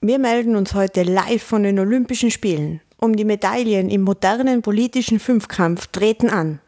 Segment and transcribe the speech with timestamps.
[0.00, 2.80] Wir melden uns heute live von den Olympischen Spielen.
[2.98, 6.60] Um die Medaillen im modernen politischen Fünfkampf treten an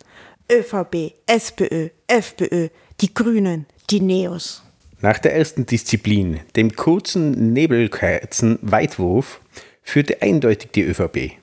[0.51, 2.71] ÖVP, SPÖ, FPÖ,
[3.01, 4.65] die Grünen, die Neos.
[5.01, 9.41] Nach der ersten Disziplin, dem kurzen Nebelkerzen-Weitwurf,
[9.81, 11.39] führte eindeutig die ÖVP.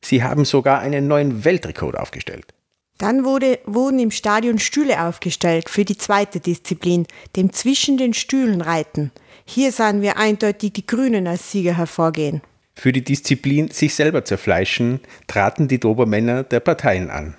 [0.00, 2.54] Sie haben sogar einen neuen Weltrekord aufgestellt.
[2.96, 7.06] Dann wurde, wurden im Stadion Stühle aufgestellt für die zweite Disziplin,
[7.36, 9.12] dem zwischen den Stühlen reiten.
[9.44, 12.42] Hier sahen wir eindeutig die Grünen als Sieger hervorgehen.
[12.74, 17.36] Für die Disziplin sich selber zerfleischen traten die Dobermänner der Parteien an.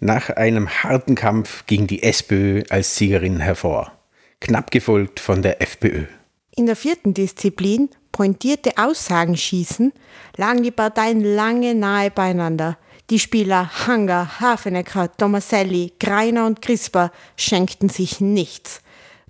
[0.00, 3.92] Nach einem harten Kampf ging die SPÖ als Siegerin hervor,
[4.40, 6.04] knapp gefolgt von der FPÖ.
[6.54, 9.92] In der vierten Disziplin, pointierte Aussagen schießen,
[10.36, 12.78] lagen die Parteien lange nahe beieinander.
[13.08, 18.82] Die Spieler Hanger, Hafenecker, Tomaselli, Greiner und Crisper schenkten sich nichts.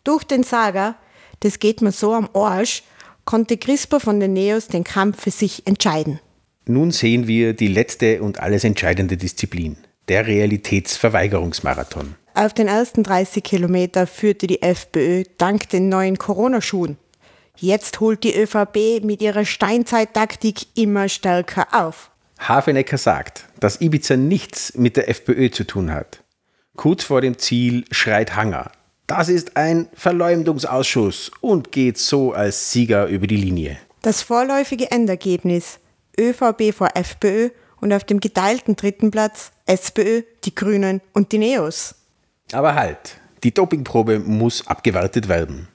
[0.03, 0.97] Durch den Saga
[1.41, 2.83] das geht mir so am Arsch,
[3.25, 6.21] konnte Crisper von den Neos den Kampf für sich entscheiden.
[6.67, 9.77] Nun sehen wir die letzte und alles entscheidende Disziplin,
[10.09, 12.17] der Realitätsverweigerungsmarathon.
[12.35, 16.99] Auf den ersten 30 Kilometer führte die FPÖ dank den neuen Corona-Schuhen.
[17.57, 22.11] Jetzt holt die ÖVP mit ihrer Steinzeittaktik immer stärker auf.
[22.39, 26.23] Hafenecker sagt, dass Ibiza nichts mit der FPÖ zu tun hat.
[26.77, 28.71] Kurz vor dem Ziel schreit Hanger,
[29.07, 33.79] das ist ein Verleumdungsausschuss und geht so als Sieger über die Linie.
[34.03, 35.79] Das vorläufige Endergebnis
[36.19, 41.95] ÖVP vor FPÖ und auf dem geteilten dritten Platz SPÖ, die Grünen und die Neos.
[42.53, 45.69] Aber halt, die Dopingprobe muss abgewartet werden.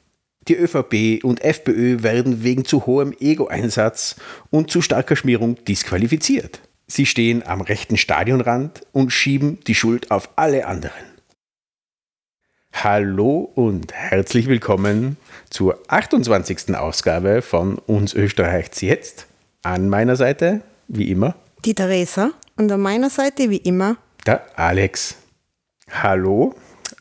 [0.47, 4.15] Die ÖVP und FPÖ werden wegen zu hohem Ego-Einsatz
[4.49, 6.61] und zu starker Schmierung disqualifiziert.
[6.87, 11.10] Sie stehen am rechten Stadionrand und schieben die Schuld auf alle anderen.
[12.73, 15.17] Hallo und herzlich willkommen
[15.49, 16.75] zur 28.
[16.75, 19.27] Ausgabe von Uns Österreichs jetzt.
[19.61, 25.15] An meiner Seite, wie immer, die Theresa und an meiner Seite, wie immer, der Alex.
[25.91, 26.55] Hallo.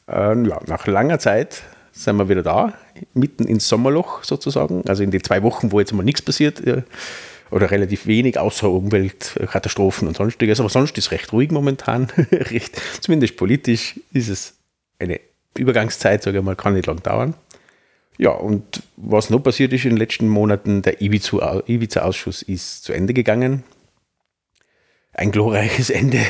[0.06, 1.62] Ähm, ja, nach langer Zeit
[1.92, 2.74] sind wir wieder da,
[3.14, 4.82] mitten ins Sommerloch sozusagen.
[4.86, 6.82] Also in den zwei Wochen, wo jetzt mal nichts passiert äh,
[7.50, 10.60] oder relativ wenig, außer Umweltkatastrophen und sonstiges.
[10.60, 12.08] Aber sonst ist es recht ruhig momentan.
[12.32, 14.54] recht, zumindest politisch ist es
[14.98, 15.20] eine
[15.58, 17.34] Übergangszeit, sage ich mal, kann nicht lang dauern.
[18.18, 23.14] Ja, und was noch passiert ist in den letzten Monaten, der Ibiza-Ausschuss ist zu Ende
[23.14, 23.64] gegangen.
[25.12, 26.20] Ein glorreiches Ende.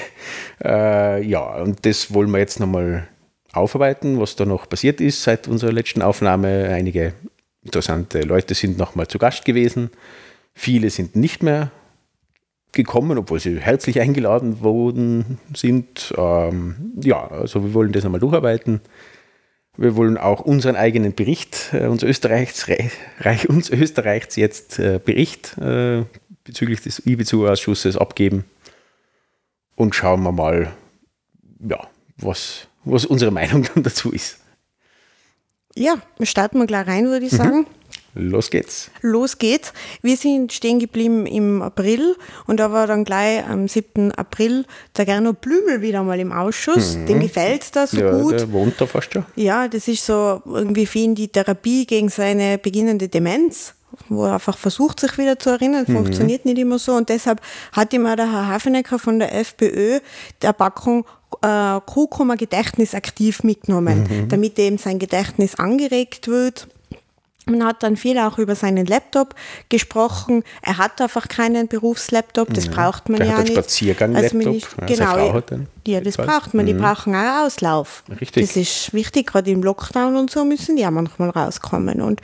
[0.62, 3.08] Äh, ja, und das wollen wir jetzt nochmal
[3.52, 6.68] aufarbeiten, was da noch passiert ist seit unserer letzten Aufnahme.
[6.68, 7.14] Einige
[7.64, 9.90] interessante Leute sind nochmal zu Gast gewesen.
[10.54, 11.70] Viele sind nicht mehr
[12.72, 16.14] gekommen, obwohl sie herzlich eingeladen worden sind.
[16.16, 18.80] Ähm, ja, also wir wollen das nochmal durcharbeiten.
[19.80, 22.68] Wir wollen auch unseren eigenen Bericht, äh, uns Österreichs,
[23.20, 26.04] Reich uns Österreichs jetzt äh, Bericht äh,
[26.44, 28.44] bezüglich des IBZU-Ausschusses abgeben
[29.76, 30.70] und schauen wir mal,
[31.66, 31.88] ja,
[32.18, 34.40] was, was unsere Meinung dann dazu ist.
[35.74, 37.60] Ja, starten wir gleich rein, würde ich sagen.
[37.60, 37.66] Mhm.
[38.14, 38.90] Los geht's.
[39.02, 39.72] Los geht's.
[40.02, 42.16] Wir sind stehen geblieben im April
[42.46, 44.12] und da war dann gleich am 7.
[44.12, 44.64] April
[44.96, 46.96] der Gernot Blümel wieder mal im Ausschuss.
[46.96, 47.06] Mhm.
[47.06, 48.32] Dem gefällt das so ja, gut.
[48.32, 49.24] Der wohnt da fast schon.
[49.36, 53.74] Ja, das ist so irgendwie für ihn die Therapie gegen seine beginnende Demenz
[54.08, 55.94] wo er einfach versucht, sich wieder zu erinnern, mhm.
[55.94, 56.94] funktioniert nicht immer so.
[56.94, 57.40] Und deshalb
[57.72, 59.98] hat ihm auch der Herr Hafenecker von der FPÖ
[60.42, 61.04] der Packung
[61.42, 64.28] äh, Kurkuma Gedächtnis aktiv mitgenommen, mhm.
[64.28, 66.68] damit eben sein Gedächtnis angeregt wird
[67.50, 69.34] man hat dann viel auch über seinen Laptop
[69.68, 70.42] gesprochen.
[70.62, 73.52] Er hat einfach keinen Berufslaptop, das ja, braucht man ja nicht.
[73.52, 75.42] Spaziergang-Laptop, also nicht, genau,
[75.86, 76.66] ja, das braucht man.
[76.66, 76.78] Die mhm.
[76.78, 78.04] brauchen auch Auslauf.
[78.20, 78.46] Richtig.
[78.46, 82.00] Das ist wichtig, gerade im Lockdown und so müssen die ja manchmal rauskommen.
[82.00, 82.20] Und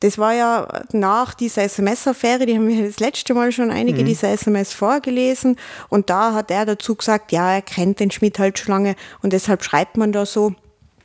[0.00, 4.06] das war ja nach dieser SMS-Affäre, die haben wir das letzte Mal schon einige mhm.
[4.06, 5.56] dieser SMS vorgelesen
[5.90, 9.32] und da hat er dazu gesagt, ja, er kennt den Schmidt halt schon lange und
[9.34, 10.54] deshalb schreibt man da so.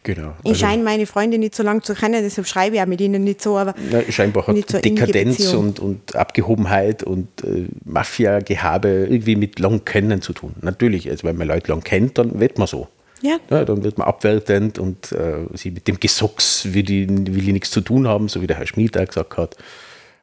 [0.05, 0.35] Genau.
[0.43, 3.01] Ich also, scheine meine Freunde nicht so lange zu kennen, deshalb schreibe ich auch mit
[3.01, 3.57] ihnen nicht so.
[3.57, 9.83] Aber na, scheinbar hat so Dekadenz und, und Abgehobenheit und äh, Mafia-Gehabe irgendwie mit lang
[9.83, 10.53] kennen zu tun.
[10.61, 12.87] Natürlich, also wenn man Leute lang kennt, dann wird man so.
[13.23, 13.39] Ja.
[13.49, 17.53] ja dann wird man abwertend und äh, sie mit dem Gesocks will die, will die
[17.53, 19.57] nichts zu tun haben, so wie der Herr Schmid auch gesagt hat.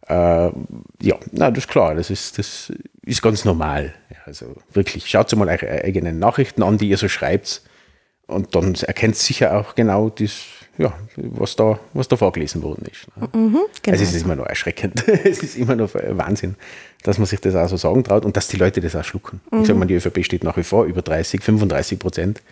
[0.06, 2.72] Äh, ja, na, das ist klar, das ist, das
[3.04, 3.94] ist ganz normal.
[4.10, 7.62] Ja, also wirklich, schaut mal eure eigenen Nachrichten an, die ihr so schreibt
[8.32, 10.42] und dann erkennt sicher auch genau das,
[10.78, 13.06] ja, was, da, was da vorgelesen worden ist.
[13.16, 13.28] Ne?
[13.32, 13.92] Mhm, genau.
[13.92, 15.06] Also es ist immer noch erschreckend.
[15.24, 16.56] es ist immer noch Wahnsinn,
[17.02, 19.40] dass man sich das auch so sagen traut und dass die Leute das auch schlucken.
[19.50, 19.60] Mhm.
[19.60, 22.42] Ich sage mal, die ÖVP steht nach wie vor über 30, 35 Prozent.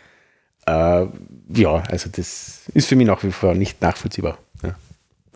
[0.67, 1.07] Äh,
[1.55, 4.39] ja, also das ist für mich nach wie vor nicht nachvollziehbar.
[4.63, 4.75] Ja.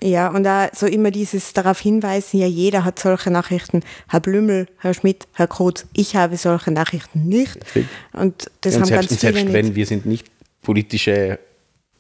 [0.03, 3.81] Ja, und da so immer dieses darauf hinweisen, ja, jeder hat solche Nachrichten.
[4.09, 7.59] Herr Blümel, Herr Schmidt, Herr Krotz, ich habe solche Nachrichten nicht.
[8.13, 9.55] Und das und haben selbst, ganz viele selbst nicht.
[9.55, 10.27] wenn wir sind nicht
[10.65, 11.39] politische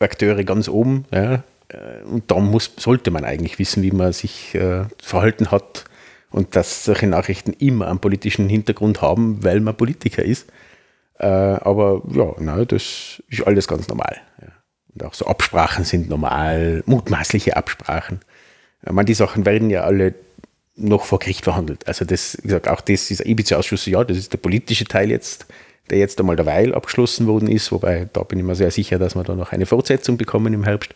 [0.00, 4.55] Akteure ganz oben, ja, äh, und da muss, sollte man eigentlich wissen, wie man sich
[4.55, 5.84] äh, verhalten hat
[6.31, 10.50] und dass solche Nachrichten immer einen politischen Hintergrund haben, weil man Politiker ist.
[11.19, 14.16] Äh, aber ja, nein, das ist alles ganz normal.
[14.40, 14.49] Ja.
[14.93, 18.20] Und auch so Absprachen sind normal, mutmaßliche Absprachen.
[18.84, 20.14] Ich meine, die Sachen werden ja alle
[20.76, 21.87] noch vor Gericht verhandelt.
[21.87, 25.46] Also das, wie gesagt, auch das ist Ibiza-Ausschuss, ja, das ist der politische Teil jetzt,
[25.91, 29.15] der jetzt einmal derweil abgeschlossen worden ist, wobei da bin ich mir sehr sicher, dass
[29.15, 30.95] wir da noch eine Fortsetzung bekommen im Herbst.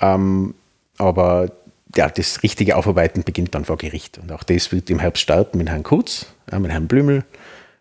[0.00, 0.54] Ähm,
[0.98, 1.50] aber
[1.96, 4.18] ja, das richtige Aufarbeiten beginnt dann vor Gericht.
[4.18, 7.24] Und auch das wird im Herbst starten mit Herrn Kurz, äh, mit Herrn Blümel,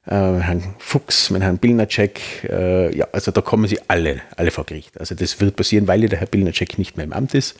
[0.08, 2.20] äh, mit Herrn Fuchs, mit Herrn Bilnacek.
[2.50, 5.00] Äh, ja, also da kommen sie alle, alle vor Gericht.
[5.00, 7.56] Also das wird passieren, weil ja der Herr Bilnacek nicht mehr im Amt ist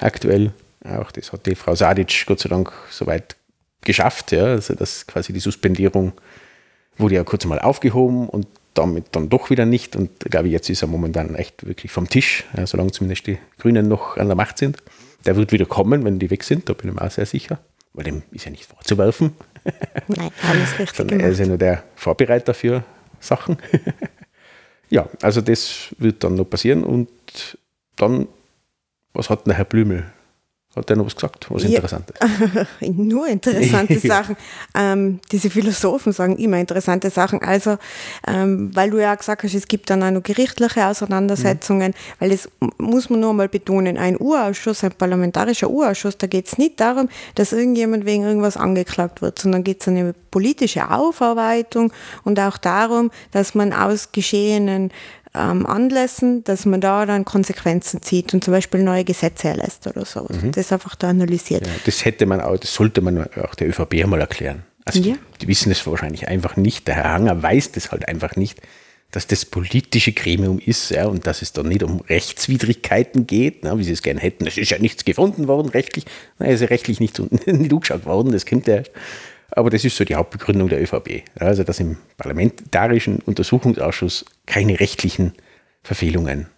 [0.00, 0.52] aktuell.
[0.84, 3.36] Auch das hat die Frau Sadic Gott sei Dank soweit
[3.82, 4.32] geschafft.
[4.32, 6.12] Ja, also dass quasi die Suspendierung
[6.98, 9.96] wurde ja kurz mal aufgehoben und damit dann doch wieder nicht.
[9.96, 13.38] Und ich glaube, jetzt ist er momentan echt wirklich vom Tisch, ja, solange zumindest die
[13.58, 14.78] Grünen noch an der Macht sind.
[15.26, 17.58] Der wird wieder kommen, wenn die weg sind, da bin ich mir auch sehr sicher.
[17.92, 19.32] Weil dem ist ja nicht vorzuwerfen.
[20.06, 22.84] Nein, alles richtig Sondern er ist ja nur der Vorbereiter für
[23.18, 23.58] Sachen.
[24.90, 26.84] ja, also das wird dann noch passieren.
[26.84, 27.08] Und
[27.96, 28.28] dann,
[29.12, 30.04] was hat denn der Herr Blümel?
[30.76, 31.46] Hat der noch was gesagt?
[31.50, 31.70] Was Ja.
[31.70, 32.16] Interessantes?
[32.80, 34.36] Nur interessante Sachen.
[34.74, 37.42] Ähm, diese Philosophen sagen immer interessante Sachen.
[37.42, 37.78] Also,
[38.26, 42.30] ähm, weil du ja auch gesagt hast, es gibt dann auch noch gerichtliche Auseinandersetzungen, weil
[42.30, 43.96] das muss man nur mal betonen.
[43.96, 49.22] Ein Urausschuss, ein parlamentarischer Urausschuss, da geht es nicht darum, dass irgendjemand wegen irgendwas angeklagt
[49.22, 51.92] wird, sondern geht es um eine politische Aufarbeitung
[52.24, 54.92] und auch darum, dass man aus geschehenen
[55.34, 60.04] ähm, Anlässen, dass man da dann Konsequenzen zieht und zum Beispiel neue Gesetze erlässt oder
[60.04, 60.36] sowas.
[60.52, 61.66] Das einfach da analysiert.
[61.66, 64.62] Ja, das hätte man auch, das sollte man auch der ÖVP mal erklären.
[64.84, 65.14] Also Ja.
[65.14, 66.88] die, die wissen es wahrscheinlich einfach nicht.
[66.88, 68.60] Der Herr Hanger weiß das halt einfach nicht,
[69.10, 73.78] dass das politische Gremium ist ja, und dass es da nicht um Rechtswidrigkeiten geht, na,
[73.78, 74.46] wie sie es gerne hätten.
[74.46, 76.04] Es ist ja nichts gefunden worden rechtlich.
[76.38, 78.82] Nein, es ist ja rechtlich nicht, so- nicht angeschaut worden, das kommt ja.
[79.52, 81.22] Aber das ist so die Hauptbegründung der ÖVP.
[81.38, 85.32] Also, dass im Parlamentarischen Untersuchungsausschuss keine rechtlichen
[85.82, 86.48] Verfehlungen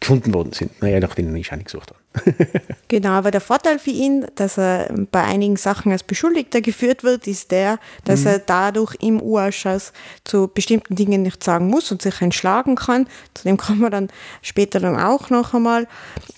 [0.00, 0.80] gefunden worden sind.
[0.80, 2.34] Naja, nach denen ich auch nicht gesucht habe.
[2.90, 7.26] Genau, aber der Vorteil für ihn, dass er bei einigen Sachen als Beschuldigter geführt wird,
[7.26, 9.92] ist der, dass er dadurch im U-Ausschuss
[10.24, 13.06] zu bestimmten Dingen nichts sagen muss und sich entschlagen kann.
[13.34, 14.08] Zu dem kommen wir dann
[14.40, 15.86] später dann auch noch einmal.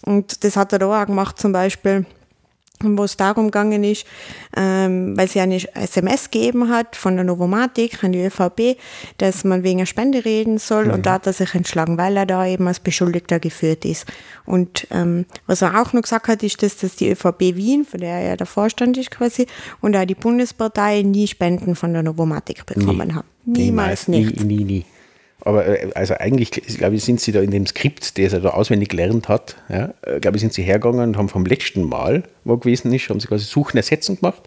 [0.04, 2.04] Und das hat er da auch gemacht, zum Beispiel,
[2.82, 4.06] wo es darum gegangen ist,
[4.56, 8.78] ähm, weil sie eine SMS gegeben hat von der Novomatic an die ÖVP,
[9.18, 12.26] dass man wegen einer Spende reden soll und da hat er sich entschlagen, weil er
[12.26, 14.06] da eben als Beschuldigter geführt ist.
[14.46, 18.00] Und ähm, was er auch noch gesagt hat, ist, dass, dass die ÖVP Wien, von
[18.00, 19.46] der er ja der Vorstand ist quasi,
[19.80, 23.28] und auch die Bundespartei nie Spenden von der Novomatic bekommen haben.
[23.44, 24.42] Niemals nicht.
[24.42, 24.84] Nie, nie, nie.
[25.42, 28.50] Aber äh, also eigentlich, glaube ich, sind sie da in dem Skript, das er da
[28.50, 32.24] auswendig gelernt hat, ja, äh, glaube ich, sind sie hergegangen und haben vom letzten Mal,
[32.44, 34.42] wo gewesen ist, haben sie quasi Suchen ersetzen gemacht.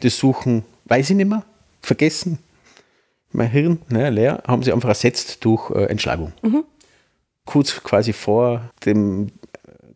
[0.00, 1.44] Das Suchen, weiß ich nicht mehr,
[1.80, 2.38] vergessen,
[3.32, 6.32] mein Hirn, ne, leer, haben sie einfach ersetzt durch äh, Entschlagung.
[6.42, 6.64] Mhm.
[7.44, 9.30] Kurz quasi vor dem äh,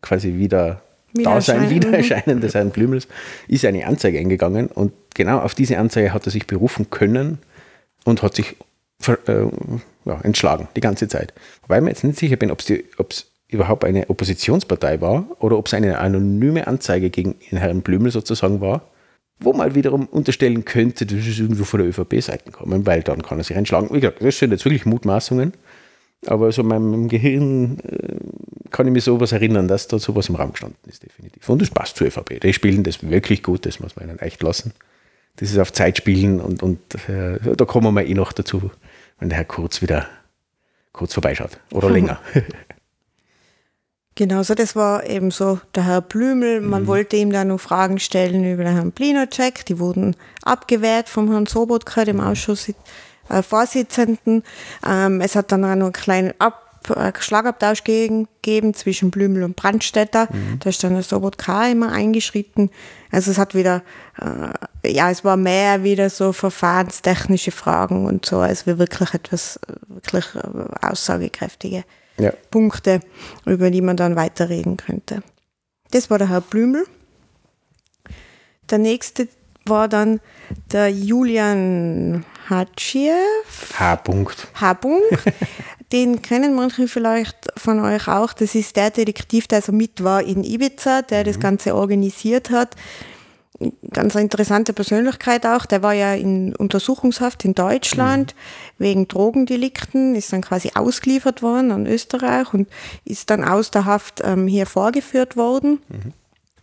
[0.01, 0.81] quasi wieder
[1.13, 2.41] Dasein, Wiedererscheinen, mhm.
[2.41, 3.07] Des Herrn Blümels
[3.47, 7.39] ist eine Anzeige eingegangen und genau auf diese Anzeige hat er sich berufen können
[8.05, 8.55] und hat sich
[9.07, 9.45] äh,
[10.05, 11.33] ja, entschlagen die ganze Zeit.
[11.63, 15.67] Wobei ich mir jetzt nicht sicher bin, ob es überhaupt eine Oppositionspartei war oder ob
[15.67, 18.81] es eine anonyme Anzeige gegen Herrn Blümel sozusagen war,
[19.39, 23.39] wo man wiederum unterstellen könnte, das ist irgendwo von der ÖVP-Seite gekommen, weil dann kann
[23.39, 23.89] er sich entschlagen.
[23.91, 25.53] Wie gesagt, das sind jetzt wirklich Mutmaßungen,
[26.27, 30.35] aber so in meinem Gehirn äh, kann ich mich sowas erinnern, dass da sowas im
[30.35, 31.49] Raum gestanden ist, definitiv.
[31.49, 32.39] Und das passt zur ÖVP.
[32.39, 34.73] Die spielen das wirklich gut, das muss man ihnen echt lassen.
[35.37, 36.79] Das ist auf Zeit spielen und, und
[37.09, 38.69] äh, da kommen wir eh noch dazu,
[39.21, 40.07] wenn der Herr Kurz wieder
[40.91, 42.19] kurz vorbeischaut oder länger.
[44.15, 46.59] Genau, so das war eben so der Herr Blümel.
[46.59, 49.65] Man wollte ihm da noch Fragen stellen über den Herrn Plinacek.
[49.65, 54.43] Die wurden abgewehrt vom Herrn Sobotka, dem Ausschussvorsitzenden.
[54.85, 56.70] Ähm, es hat dann auch noch einen kleinen Ab äh,
[57.19, 60.27] Schlagabtausch gegen- gegeben zwischen Blümel und Brandstätter.
[60.59, 62.69] Da ist dann der Sobotka immer eingeschritten.
[63.11, 63.83] Also es hat wieder,
[64.83, 69.57] äh, ja, es war mehr wieder so verfahrenstechnische Fragen und so, als wir wirklich etwas,
[69.67, 70.41] äh, wirklich äh,
[70.85, 71.83] aussagekräftige
[72.17, 72.31] ja.
[72.49, 72.99] Punkte,
[73.45, 75.21] über die man dann weiterreden könnte.
[75.91, 76.85] Das war der Herr Blümel.
[78.69, 79.27] Der nächste
[79.65, 80.19] war dann
[80.71, 83.13] der Julian Hatschiev.
[83.77, 84.47] H-Punkt.
[84.59, 84.99] Habung.
[85.91, 88.33] den kennen manche vielleicht von euch auch.
[88.33, 91.25] Das ist der Detektiv, der so mit war in Ibiza, der mhm.
[91.25, 92.75] das Ganze organisiert hat.
[93.91, 95.67] Ganz interessante Persönlichkeit auch.
[95.67, 98.83] Der war ja in Untersuchungshaft in Deutschland mhm.
[98.83, 102.67] wegen Drogendelikten, ist dann quasi ausgeliefert worden an Österreich und
[103.05, 105.81] ist dann aus der Haft ähm, hier vorgeführt worden.
[105.89, 106.13] Mhm.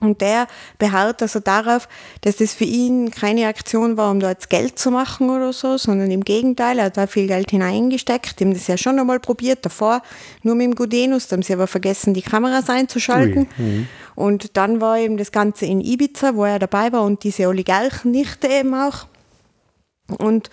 [0.01, 0.47] Und der
[0.79, 1.89] beharrt also darauf,
[2.21, 5.77] dass das für ihn keine Aktion war, um da jetzt Geld zu machen oder so,
[5.77, 9.65] sondern im Gegenteil, er hat da viel Geld hineingesteckt, dem das ja schon einmal probiert,
[9.65, 10.03] davor
[10.45, 13.49] nur mit dem Gudenus, da haben sie aber vergessen, die Kameras einzuschalten.
[13.57, 13.89] Mhm.
[14.15, 18.47] Und dann war eben das Ganze in Ibiza, wo er dabei war und diese Oligarchennichte
[18.47, 19.07] eben auch.
[20.19, 20.49] Und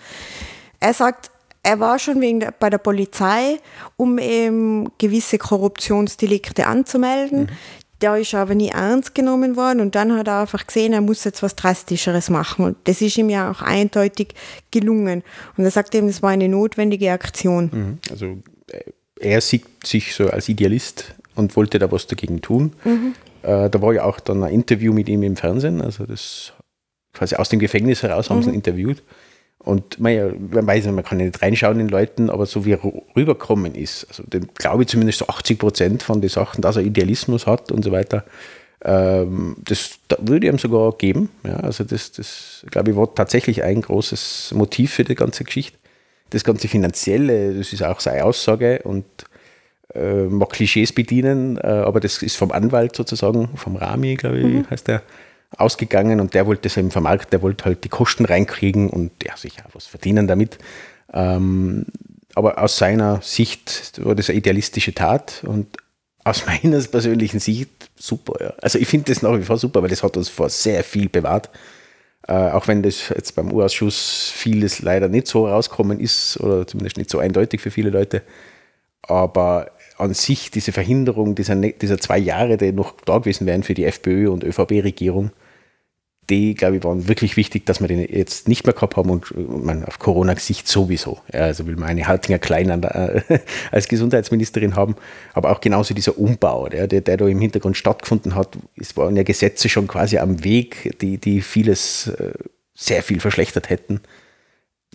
[0.80, 1.30] er sagt,
[1.62, 3.58] er war schon wegen der, bei der Polizei,
[3.96, 7.42] um eben gewisse Korruptionsdelikte anzumelden.
[7.42, 7.48] Mhm
[7.98, 11.00] da ist er aber nie ernst genommen worden und dann hat er einfach gesehen, er
[11.00, 14.34] muss jetzt was Drastischeres machen und das ist ihm ja auch eindeutig
[14.70, 15.22] gelungen.
[15.56, 17.70] Und er sagt eben, das war eine notwendige Aktion.
[17.72, 17.98] Mhm.
[18.10, 18.38] Also
[18.70, 22.74] äh, er sieht sich so als Idealist und wollte da was dagegen tun.
[22.84, 23.14] Mhm.
[23.42, 26.52] Äh, da war ja auch dann ein Interview mit ihm im Fernsehen, also das
[27.12, 28.42] quasi aus dem Gefängnis heraus haben mhm.
[28.42, 29.02] sie ihn interviewt.
[29.66, 32.80] Und man, man weiß nicht, man kann nicht reinschauen in Leuten, aber so wie er
[33.16, 36.82] rüberkommen ist, also den glaube ich zumindest so 80 Prozent von den Sachen, dass er
[36.82, 38.24] Idealismus hat und so weiter,
[38.84, 41.30] ähm, das da würde ich ihm sogar geben.
[41.44, 45.76] Ja, also das, das glaube ich, war tatsächlich ein großes Motiv für die ganze Geschichte.
[46.30, 49.04] Das ganze Finanzielle, das ist auch seine Aussage und
[49.94, 54.44] äh, mag Klischees bedienen, äh, aber das ist vom Anwalt sozusagen, vom Rami, glaube ich,
[54.44, 54.70] mhm.
[54.70, 55.02] heißt der,
[55.58, 59.36] ausgegangen und der wollte es eben vermarkten, der wollte halt die Kosten reinkriegen und ja,
[59.36, 60.58] sicher was verdienen damit.
[61.12, 61.86] Ähm,
[62.34, 65.76] aber aus seiner Sicht war das eine idealistische Tat und
[66.24, 68.34] aus meiner persönlichen Sicht super.
[68.40, 68.52] Ja.
[68.60, 71.08] Also ich finde das nach wie vor super, weil das hat uns vor sehr viel
[71.08, 71.50] bewahrt.
[72.28, 76.96] Äh, auch wenn das jetzt beim Urausschuss vieles leider nicht so rausgekommen ist oder zumindest
[76.96, 78.22] nicht so eindeutig für viele Leute.
[79.02, 83.62] Aber an sich diese Verhinderung dieser, ne-, dieser zwei Jahre, die noch da gewesen wären
[83.62, 85.30] für die FPÖ und ÖVP-Regierung,
[86.28, 89.32] die, glaube ich, waren wirklich wichtig, dass wir den jetzt nicht mehr gehabt haben und
[89.64, 91.18] man auf Corona-Gesicht sowieso.
[91.32, 93.38] Ja, also will man eine Haltinger Klein an der, äh,
[93.70, 94.96] als Gesundheitsministerin haben,
[95.34, 98.58] aber auch genauso dieser Umbau, der, der, der da im Hintergrund stattgefunden hat.
[98.76, 102.32] Es waren ja Gesetze schon quasi am Weg, die, die vieles äh,
[102.74, 104.00] sehr viel verschlechtert hätten.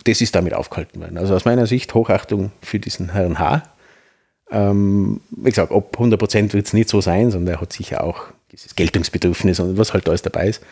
[0.04, 1.18] Das ist damit aufgehalten worden.
[1.18, 3.62] Also aus meiner Sicht Hochachtung für diesen Herrn H.
[4.50, 8.04] Ähm, wie gesagt, ob 100 Prozent wird es nicht so sein, sondern er hat sicher
[8.04, 10.62] auch dieses Geltungsbedürfnis und was halt alles dabei ist.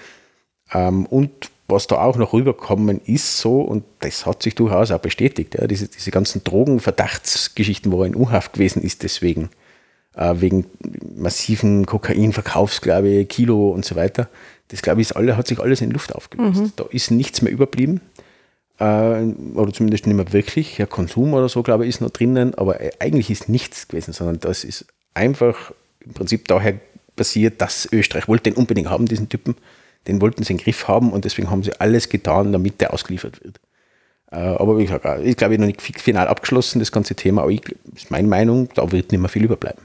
[0.73, 1.31] Ähm, und
[1.69, 5.67] was da auch noch rüberkommen ist, so, und das hat sich durchaus auch bestätigt, ja,
[5.67, 9.51] diese, diese ganzen Drogenverdachtsgeschichten, wo er in U-Haft gewesen ist, deswegen,
[10.17, 10.67] äh, wegen
[11.17, 14.29] massiven Kokainverkaufs, glaube ich, Kilo und so weiter.
[14.69, 16.61] Das, glaube ich, ist alle, hat sich alles in Luft aufgelöst.
[16.61, 16.73] Mhm.
[16.77, 18.01] Da ist nichts mehr überblieben
[18.79, 18.85] äh,
[19.55, 20.79] oder zumindest nicht mehr wirklich.
[20.79, 24.13] Ja, Konsum oder so, glaube ich, ist noch drinnen, aber äh, eigentlich ist nichts gewesen,
[24.13, 25.73] sondern das ist einfach
[26.05, 26.75] im Prinzip daher
[27.15, 29.57] passiert, dass Österreich wollte den unbedingt haben, diesen Typen.
[30.07, 32.93] Den wollten sie in den Griff haben und deswegen haben sie alles getan, damit der
[32.93, 33.61] ausgeliefert wird.
[34.31, 37.63] Äh, aber wie gesagt, ich glaube, noch nicht final abgeschlossen, das ganze Thema, aber ich,
[37.95, 39.83] ist meine Meinung, da wird nicht mehr viel überbleiben.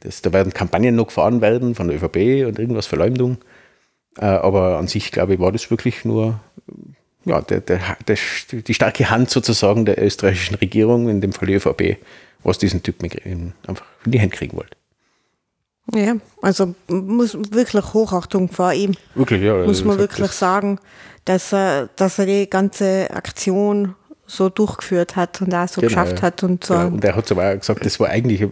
[0.00, 3.38] Das, da werden Kampagnen noch gefahren werden von der ÖVP und irgendwas Verleumdung.
[4.14, 6.38] Aber an sich, glaube ich, war das wirklich nur
[7.24, 8.16] ja, der, der, der,
[8.52, 11.96] die starke Hand sozusagen der österreichischen Regierung, in dem Fall die ÖVP,
[12.42, 13.10] was diesen Typen
[13.66, 14.76] einfach in die Hände kriegen wollte.
[15.94, 18.94] Ja, also muss wirklich Hochachtung vor ihm.
[19.14, 19.64] Wirklich, ja.
[19.64, 20.78] Muss man wirklich sagen,
[21.24, 23.94] dass er, dass er die ganze Aktion
[24.26, 26.74] so durchgeführt hat und auch so genau, geschafft hat und so.
[26.74, 26.86] Genau.
[26.88, 28.48] Und er hat auch gesagt, das war eigentlich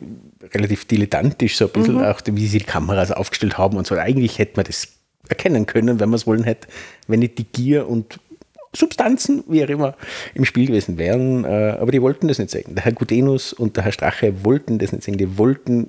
[0.53, 2.05] relativ dilettantisch, so ein bisschen mhm.
[2.05, 3.97] auch, wie sie die Kameras aufgestellt haben und so.
[3.97, 4.89] Eigentlich hätte man das
[5.29, 6.69] erkennen können, wenn man es wollen hätte,
[7.09, 8.21] wenn nicht die Gier und
[8.77, 9.97] Substanzen, wie auch immer,
[10.35, 11.45] im Spiel gewesen wären.
[11.45, 12.75] Äh, aber die wollten das nicht sehen.
[12.75, 15.17] Der Herr Gudenus und der Herr Strache wollten das nicht sehen.
[15.17, 15.89] Die wollten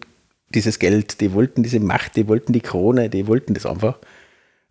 [0.55, 3.99] dieses Geld, die wollten diese Macht, die wollten die Krone, die wollten das einfach.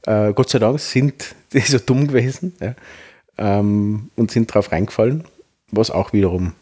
[0.07, 2.75] Äh, Gott sei Dank sind die so dumm gewesen ja,
[3.39, 5.25] ähm, und sind drauf reingefallen,
[5.71, 6.53] was auch wiederum,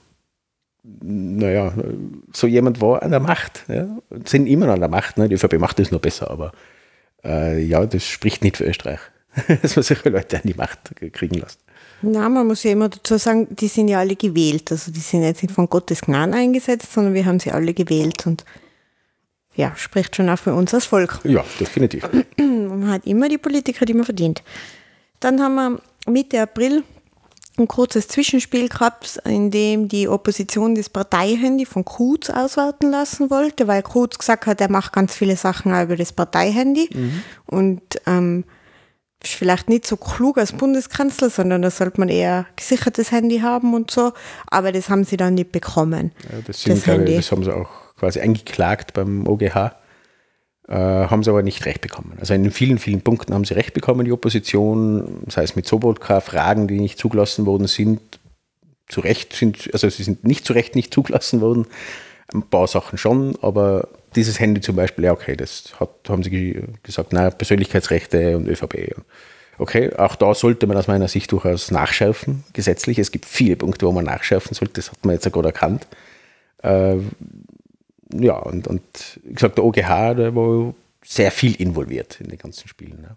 [0.82, 1.72] naja,
[2.32, 3.64] so jemand war an der Macht.
[3.68, 3.86] Ja,
[4.24, 5.16] sind immer noch an der Macht.
[5.16, 5.28] Ne?
[5.28, 6.52] Die ÖVP macht das nur besser, aber
[7.24, 8.98] äh, ja, das spricht nicht für Österreich.
[9.62, 11.60] dass man solche Leute an die Macht kriegen lässt.
[12.02, 14.70] Na, man muss ja immer dazu sagen, die sind ja alle gewählt.
[14.70, 18.26] Also die sind jetzt nicht von Gottes Gnaden eingesetzt, sondern wir haben sie alle gewählt
[18.26, 18.44] und
[19.54, 21.20] ja, spricht schon auch für uns als Volk.
[21.24, 22.08] Ja, definitiv.
[22.36, 24.42] Man hat immer die Politiker, die man verdient.
[25.20, 25.80] Dann haben wir
[26.10, 26.82] Mitte April
[27.58, 33.68] ein kurzes Zwischenspiel gehabt, in dem die Opposition das Parteihandy von Kurz auswerten lassen wollte,
[33.68, 36.88] weil Kurz gesagt hat, er macht ganz viele Sachen über das Parteihandy.
[36.92, 37.22] Mhm.
[37.46, 38.44] Und ähm,
[39.22, 43.74] ist vielleicht nicht so klug als Bundeskanzler, sondern da sollte man eher gesichertes Handy haben
[43.74, 44.12] und so.
[44.48, 46.12] Aber das haben sie dann nicht bekommen.
[46.24, 47.16] Ja, das, sind, das, Handy.
[47.16, 49.76] das haben sie auch quasi eingeklagt beim OGH.
[50.68, 52.16] Äh, haben sie aber nicht recht bekommen.
[52.18, 56.20] Also in vielen, vielen Punkten haben sie recht bekommen, die Opposition, sei es mit Sobotka,
[56.20, 58.00] Fragen, die nicht zugelassen worden sind,
[58.88, 61.66] zu Recht sind, also sie sind nicht zu Recht nicht zugelassen worden.
[62.32, 66.60] Ein paar Sachen schon, aber dieses Handy zum Beispiel, ja, okay, das hat, haben sie
[66.82, 68.96] gesagt, na, Persönlichkeitsrechte und ÖVP.
[69.58, 72.98] Okay, auch da sollte man aus meiner Sicht durchaus nachschärfen, gesetzlich.
[72.98, 75.86] Es gibt viele Punkte, wo man nachschärfen sollte, das hat man jetzt ja gerade erkannt.
[78.12, 78.82] Ja, und, und
[79.24, 83.00] wie gesagt, der OGH, der war sehr viel involviert in den ganzen Spielen.
[83.02, 83.16] Ja.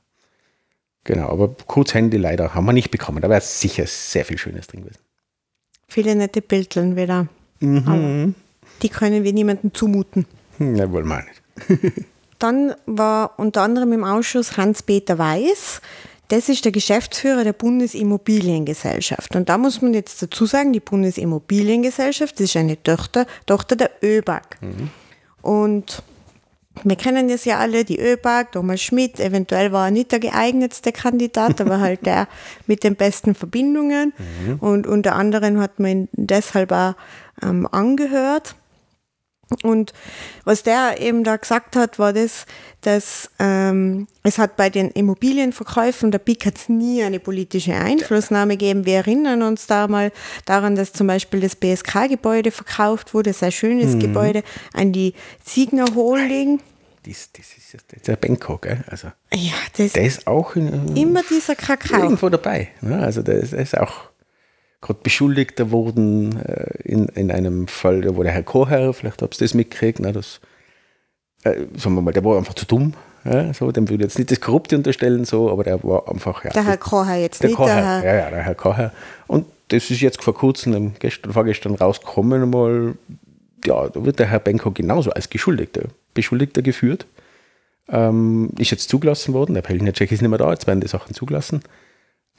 [1.04, 3.22] Genau, aber Kurzhandy leider haben wir nicht bekommen.
[3.22, 5.00] Da wäre sicher sehr viel Schönes drin gewesen.
[5.88, 7.28] Viele nette Bildchen wieder.
[7.60, 8.34] Mhm.
[8.82, 10.26] Die können wir niemandem zumuten.
[10.58, 11.94] Ne, wollen wir nicht.
[12.40, 15.82] Dann war unter anderem im Ausschuss Hans-Peter Weiß.
[16.28, 19.36] Das ist der Geschäftsführer der Bundesimmobiliengesellschaft.
[19.36, 24.58] Und da muss man jetzt dazu sagen, die Bundesimmobiliengesellschaft ist eine Tochter, Tochter der ÖBAG.
[24.62, 24.90] Mhm.
[25.42, 26.04] Und
[26.84, 30.92] wir kennen das ja alle, die ÖBAG, Thomas Schmidt, eventuell war er nicht der geeignetste
[30.92, 32.28] Kandidat, aber halt der
[32.68, 34.14] mit den besten Verbindungen.
[34.18, 34.56] Mhm.
[34.60, 36.96] Und unter anderem hat man ihn deshalb auch
[37.42, 38.56] ähm, angehört.
[39.62, 39.94] Und
[40.44, 42.46] was der eben da gesagt hat, war das,
[42.82, 48.86] dass ähm, es hat bei den Immobilienverkäufen der BIC hat nie eine politische Einflussnahme gegeben.
[48.86, 50.12] Wir erinnern uns da mal
[50.46, 54.00] daran, dass zum Beispiel das BSK-Gebäude verkauft wurde, sehr schönes mhm.
[54.00, 56.60] Gebäude, an die Signer Holding.
[57.06, 58.84] Das, das ist der Benko, gell?
[58.88, 62.02] Also, ja, das der ist auch in, immer dieser Kakao.
[62.02, 62.70] irgendwo dabei.
[62.82, 63.00] Ne?
[63.00, 64.10] Also der ist, der ist auch
[64.86, 69.46] gerade Beschuldigter wurden äh, in, in einem Fall, wo der Herr Koher, vielleicht habt ihr
[69.46, 70.40] das mitgekriegt, ne, das,
[71.44, 72.94] äh, sagen wir mal, der war einfach zu dumm.
[73.24, 76.46] Ja, so, dem würde ich jetzt nicht das Korrupte unterstellen, so, aber der war einfach.
[76.46, 77.58] Ja, der Herr Koher jetzt der nicht.
[77.58, 78.92] Koher, der Herr ja, ja, der Herr Koher.
[79.26, 82.94] Und das ist jetzt vor kurzem, gestern, vorgestern rausgekommen, mal,
[83.66, 87.08] ja, da wird der Herr Benko genauso als Geschuldigter, Beschuldigter geführt.
[87.90, 91.16] Ähm, ist jetzt zugelassen worden, der Pelnacek ist nicht mehr da, jetzt werden die Sachen
[91.16, 91.62] zugelassen.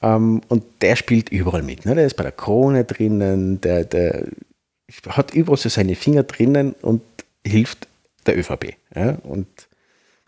[0.03, 1.85] Ähm, und der spielt überall mit.
[1.87, 1.95] Ne?
[1.95, 4.27] Der ist bei der Krone drinnen, der, der
[5.09, 7.03] hat überall so seine Finger drinnen und
[7.45, 7.89] hilft
[8.27, 8.75] der ÖVP.
[8.95, 9.19] Ja?
[9.23, 9.47] Und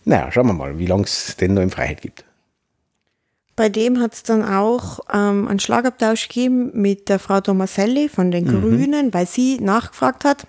[0.04, 2.24] naja, schauen wir mal, wie lange es denn noch in Freiheit gibt.
[3.57, 8.31] Bei dem hat es dann auch ähm, einen Schlagabtausch gegeben mit der Frau Tomaselli von
[8.31, 8.61] den mhm.
[8.61, 10.46] Grünen, weil sie nachgefragt hat,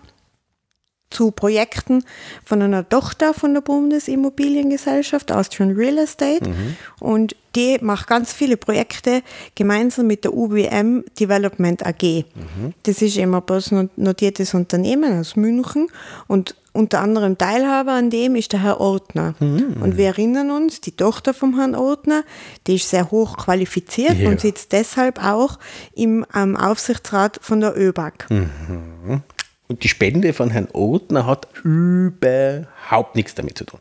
[1.10, 2.04] zu Projekten
[2.45, 6.48] von einer Tochter von der Bundesimmobiliengesellschaft, Austrian Real Estate.
[6.48, 6.76] Mhm.
[7.00, 9.24] Und die macht ganz viele Projekte
[9.56, 12.26] gemeinsam mit der UBM Development AG.
[12.36, 12.74] Mhm.
[12.84, 15.88] Das ist immer ein notiertes Unternehmen aus München
[16.28, 19.34] und unter anderem Teilhaber an dem ist der Herr Ortner.
[19.39, 19.78] Mhm.
[19.82, 22.24] Und wir erinnern uns, die Tochter vom Herrn Ortner,
[22.67, 24.30] die ist sehr hoch qualifiziert ja.
[24.30, 25.58] und sitzt deshalb auch
[25.95, 28.30] im ähm, Aufsichtsrat von der ÖBAG.
[28.30, 29.24] Mhm.
[29.69, 33.79] Und die Spende von Herrn Othner hat überhaupt nichts damit zu tun.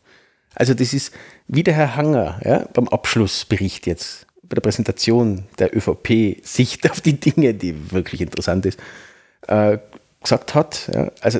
[0.53, 1.13] Also das ist
[1.47, 7.19] wie der Herr Hanger ja, beim Abschlussbericht jetzt, bei der Präsentation der ÖVP-Sicht auf die
[7.19, 8.79] Dinge, die wirklich interessant ist,
[9.47, 9.79] äh,
[10.21, 10.91] gesagt hat.
[10.93, 11.39] Ja, also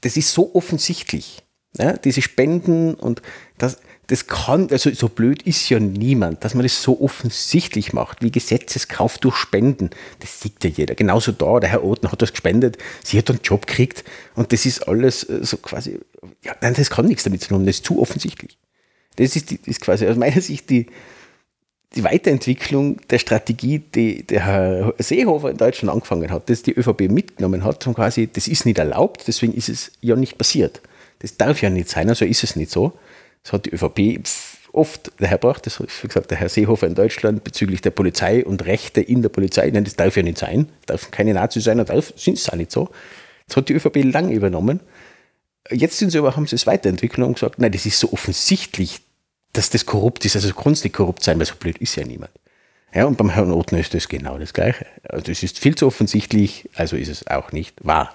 [0.00, 1.42] das ist so offensichtlich.
[1.76, 3.20] Ja, diese Spenden und
[3.58, 8.22] das, das kann, also so blöd ist ja niemand, dass man das so offensichtlich macht,
[8.22, 9.90] wie Gesetzeskauf durch Spenden.
[10.20, 10.94] Das sieht ja jeder.
[10.94, 14.64] Genauso da, der Herr Oten hat das gespendet, sie hat einen Job gekriegt und das
[14.64, 16.00] ist alles äh, so quasi,
[16.42, 18.56] ja, nein, das kann nichts damit zu tun, das ist zu offensichtlich.
[19.16, 20.86] Das ist, die, ist quasi aus meiner Sicht die,
[21.94, 27.10] die Weiterentwicklung der Strategie, die der Herr Seehofer in Deutschland angefangen hat, dass die ÖVP
[27.10, 30.80] mitgenommen hat, und quasi, das ist nicht erlaubt, deswegen ist es ja nicht passiert.
[31.18, 32.94] Das darf ja nicht sein, also ist es nicht so.
[33.42, 34.20] Das hat die ÖVP
[34.72, 38.64] oft dahergebracht, das hat, wie gesagt, der Herr Seehofer in Deutschland bezüglich der Polizei und
[38.66, 39.70] Rechte in der Polizei.
[39.70, 40.68] Nein, das darf ja nicht sein.
[40.86, 42.88] Darf keine Nazi sein, darf, sind es auch nicht so.
[43.46, 44.80] Das hat die ÖVP lang übernommen.
[45.70, 49.00] Jetzt sind sie aber, haben sie es weiterentwickelt und gesagt, nein, das ist so offensichtlich,
[49.52, 52.30] dass das korrupt ist, also grundsätzlich korrupt sein, weil so blöd ist ja niemand.
[52.94, 54.86] Ja, und beim Herrn Othner ist das genau das Gleiche.
[55.02, 58.14] Also es ist viel zu offensichtlich, also ist es auch nicht wahr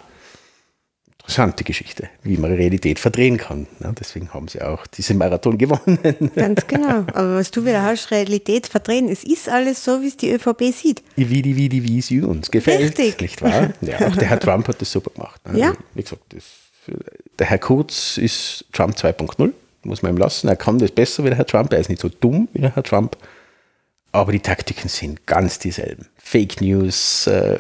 [1.23, 3.65] interessante Geschichte, wie man Realität verdrehen kann.
[3.81, 5.97] Ja, deswegen haben sie auch diesen Marathon gewonnen.
[6.35, 7.05] Ganz genau.
[7.13, 10.73] Aber was du wieder hast, Realität verdrehen, es ist alles so, wie es die ÖVP
[10.73, 11.01] sieht.
[11.15, 12.99] Wie die, wie die, wie sie uns gefällt.
[12.99, 13.21] Richtig.
[13.21, 13.69] Nicht wahr?
[13.81, 15.41] Ja, auch der Herr Trump hat das super gemacht.
[15.47, 15.59] Ne?
[15.59, 15.73] Ja.
[15.93, 16.43] Wie gesagt, das,
[17.39, 19.51] der Herr Kurz ist Trump 2.0,
[19.83, 20.47] muss man ihm lassen.
[20.47, 21.71] Er kann das besser wie der Herr Trump.
[21.73, 23.17] Er ist nicht so dumm wie der Herr Trump.
[24.11, 26.07] Aber die Taktiken sind ganz dieselben.
[26.17, 27.57] Fake News, äh,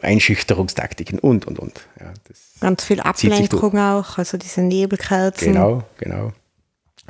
[0.00, 1.80] Einschüchterungstaktiken und, und, und.
[2.00, 2.12] Ja,
[2.60, 5.52] Ganz viel Ablenkung auch, also diese Nebelkerzen.
[5.52, 6.32] Genau, genau.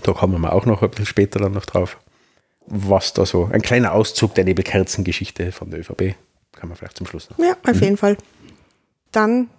[0.02, 1.98] Da kommen wir auch noch ein bisschen später dann noch drauf.
[2.66, 6.14] was da so, ein kleiner Auszug der Nebelkerzengeschichte von der ÖVP,
[6.52, 7.38] kann man vielleicht zum Schluss noch.
[7.38, 7.82] Ja, auf mhm.
[7.82, 8.16] jeden Fall.
[9.10, 9.50] Dann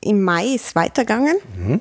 [0.00, 1.36] im Mai ist weitergegangen.
[1.56, 1.80] Mhm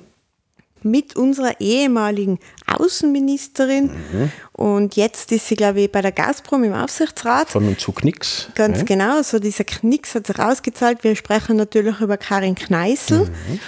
[0.86, 3.86] mit unserer ehemaligen Außenministerin.
[3.86, 4.32] Mhm.
[4.54, 7.50] Und jetzt ist sie, glaube ich, bei der Gazprom im Aufsichtsrat.
[7.50, 8.50] Von und zu Knicks.
[8.54, 8.84] Ganz ja.
[8.84, 11.04] genau, so dieser Knicks hat sich ausgezahlt.
[11.04, 13.26] Wir sprechen natürlich über Karin Kneißl.
[13.26, 13.60] Mhm.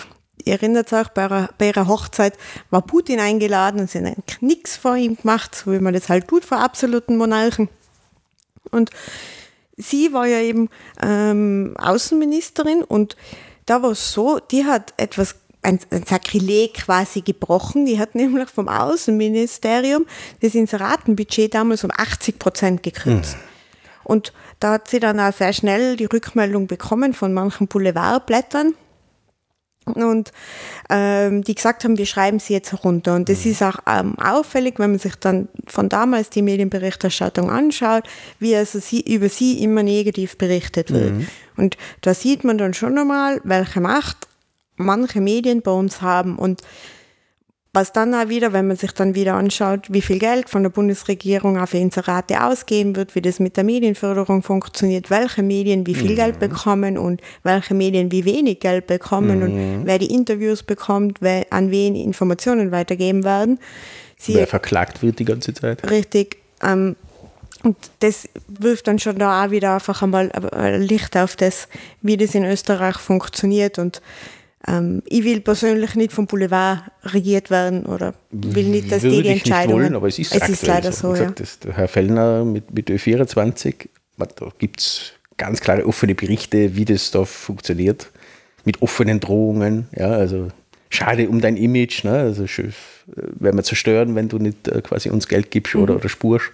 [0.45, 2.37] Ihr erinnert euch, bei ihrer, bei ihrer Hochzeit
[2.69, 6.27] war Putin eingeladen und sie einen Knicks vor ihm gemacht, so wie man das halt
[6.27, 7.67] tut vor absoluten Monarchen.
[8.69, 8.91] Und
[9.75, 10.69] sie war ja eben
[11.01, 13.17] ähm, Außenministerin und
[13.65, 15.35] da war es so, die hat etwas
[15.67, 17.85] ein, ein Sakrileg quasi gebrochen.
[17.85, 20.05] Die hat nämlich vom Außenministerium
[20.41, 23.35] das Inseratenbudget damals um 80 Prozent gekürzt.
[23.35, 23.41] Mhm.
[24.05, 28.75] Und da hat sie dann auch sehr schnell die Rückmeldung bekommen von manchen Boulevardblättern.
[29.83, 30.31] Und
[30.89, 33.15] ähm, die gesagt haben, wir schreiben sie jetzt runter.
[33.15, 33.51] Und das mhm.
[33.51, 38.03] ist auch ähm, auffällig, wenn man sich dann von damals die Medienberichterstattung anschaut,
[38.39, 41.13] wie also sie, über sie immer negativ berichtet wird.
[41.13, 41.27] Mhm.
[41.57, 44.27] Und da sieht man dann schon einmal, welche Macht
[44.77, 46.61] manche Medien bei uns haben und
[47.77, 50.71] was dann auch wieder, wenn man sich dann wieder anschaut, wie viel Geld von der
[50.71, 56.11] Bundesregierung auf Inserate ausgeben wird, wie das mit der Medienförderung funktioniert, welche Medien wie viel
[56.11, 56.15] mhm.
[56.15, 59.43] Geld bekommen und welche Medien wie wenig Geld bekommen mhm.
[59.43, 63.59] und wer die Interviews bekommt, wer, an wen Informationen weitergeben werden.
[64.17, 65.87] Sie, wer verklagt wird die ganze Zeit.
[65.87, 66.37] Richtig.
[66.63, 66.95] Ähm,
[67.61, 70.31] und das wirft dann schon da auch wieder einfach einmal
[70.77, 71.67] Licht auf das,
[72.01, 74.01] wie das in Österreich funktioniert und
[74.65, 79.29] ähm, ich will persönlich nicht vom Boulevard regiert werden oder will nicht, dass Würde die
[79.29, 79.77] Entscheidungen...
[79.77, 81.13] Nicht wollen, aber es ist, es ist leider so.
[81.15, 81.31] so ja.
[81.31, 86.85] das, der Herr Fellner mit, mit Ö24, da gibt es ganz klare offene Berichte, wie
[86.85, 88.09] das da funktioniert,
[88.65, 89.87] mit offenen Drohungen.
[89.95, 90.47] Ja, also
[90.89, 92.11] schade um dein Image, ne?
[92.11, 92.45] also
[93.15, 95.83] werden wir zerstören, wenn du nicht äh, quasi uns Geld gibst mhm.
[95.83, 96.51] oder, oder spurst.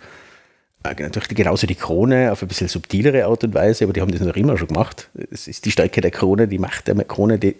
[0.83, 4.11] Äh, natürlich genauso die Krone auf ein bisschen subtilere Art und Weise, aber die haben
[4.11, 5.09] das noch immer schon gemacht.
[5.31, 7.55] Es ist die Stärke der Krone, die Macht der Krone, die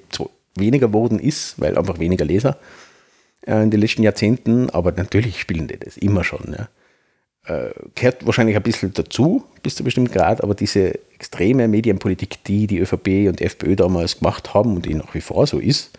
[0.55, 2.57] weniger geworden ist, weil einfach weniger Leser
[3.47, 6.55] äh, in den letzten Jahrzehnten, aber natürlich spielen die das immer schon.
[6.57, 6.69] Ja.
[7.45, 12.43] Äh, gehört wahrscheinlich ein bisschen dazu, bis zu einem bestimmten Grad, aber diese extreme Medienpolitik,
[12.43, 15.91] die die ÖVP und FPÖ damals gemacht haben und die nach wie vor so ist,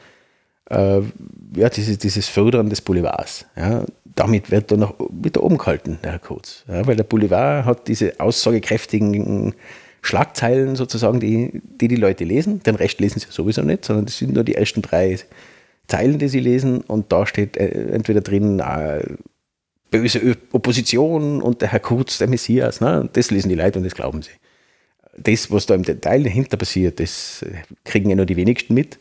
[0.70, 1.00] äh,
[1.56, 3.46] ja, dieses, dieses Fördern des Boulevards.
[3.56, 3.84] Ja,
[4.14, 6.64] damit wird er noch wieder oben gehalten, der Herr Kurz.
[6.68, 9.54] Ja, weil der Boulevard hat diese aussagekräftigen
[10.02, 12.62] Schlagzeilen sozusagen, die, die die Leute lesen.
[12.62, 15.18] Den Rest lesen sie sowieso nicht, sondern das sind nur die ersten drei
[15.88, 16.82] Zeilen, die sie lesen.
[16.82, 19.02] Und da steht äh, entweder drin äh,
[19.90, 22.80] böse Opposition und der Herr Kurz, der Messias.
[22.80, 23.08] Ne?
[23.12, 24.32] Das lesen die Leute und das glauben sie.
[25.16, 28.98] Das, was da im Detail dahinter passiert, das äh, kriegen ja nur die wenigsten mit.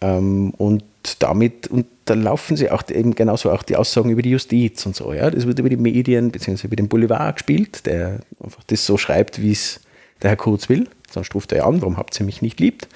[0.00, 0.84] Ähm, und
[1.18, 5.12] damit unterlaufen sie auch eben genauso auch die Aussagen über die Justiz und so.
[5.12, 5.30] Ja?
[5.30, 6.66] Das wird über die Medien bzw.
[6.66, 9.80] über den Boulevard gespielt, der einfach das so schreibt, wie es
[10.22, 12.88] der Herr Kurz will, sonst ruft er an, warum habt ihr mich nicht liebt?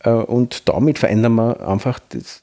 [0.00, 2.42] Äh, und damit verändern wir einfach das,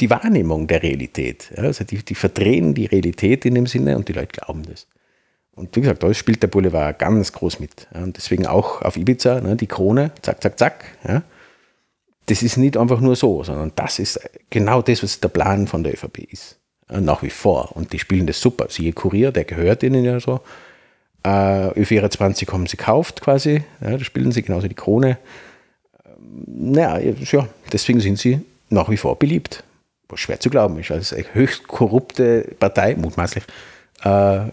[0.00, 1.52] die Wahrnehmung der Realität.
[1.56, 4.86] Also die, die verdrehen die Realität in dem Sinne und die Leute glauben das.
[5.52, 7.86] Und wie gesagt, da spielt der Boulevard ganz groß mit.
[7.92, 10.84] Und deswegen auch auf Ibiza, ne, die Krone, zack, zack, zack.
[11.06, 11.22] Ja.
[12.30, 15.82] Das ist nicht einfach nur so, sondern das ist genau das, was der Plan von
[15.82, 16.58] der ÖVP ist.
[16.88, 17.76] Nach wie vor.
[17.76, 18.66] Und die spielen das super.
[18.68, 20.40] Siehe Kurier, der gehört ihnen ja so.
[21.24, 25.18] Äh, Ö24 haben sie gekauft quasi, ja, da spielen sie genauso die Krone.
[26.06, 29.64] Ähm, naja, ja, deswegen sind sie nach wie vor beliebt.
[30.08, 33.42] Was schwer zu glauben ist, als höchst korrupte Partei, mutmaßlich.
[34.04, 34.46] Äh,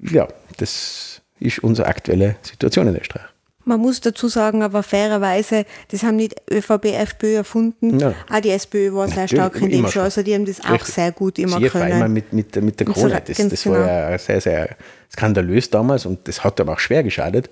[0.00, 3.29] ja, das ist unsere aktuelle Situation in Österreich.
[3.64, 7.98] Man muss dazu sagen, aber fairerweise, das haben nicht ÖVP, FPÖ erfunden.
[7.98, 8.14] Ja.
[8.30, 10.02] Auch die SPÖ war sehr stark in dem schon.
[10.02, 12.12] Also die haben das auch sehr gut immer Sie können.
[12.12, 13.22] Mit, mit, mit der Krone.
[13.24, 13.86] Das, das war genau.
[13.86, 14.76] ja sehr, sehr
[15.12, 17.50] skandalös damals und das hat aber auch schwer geschadet.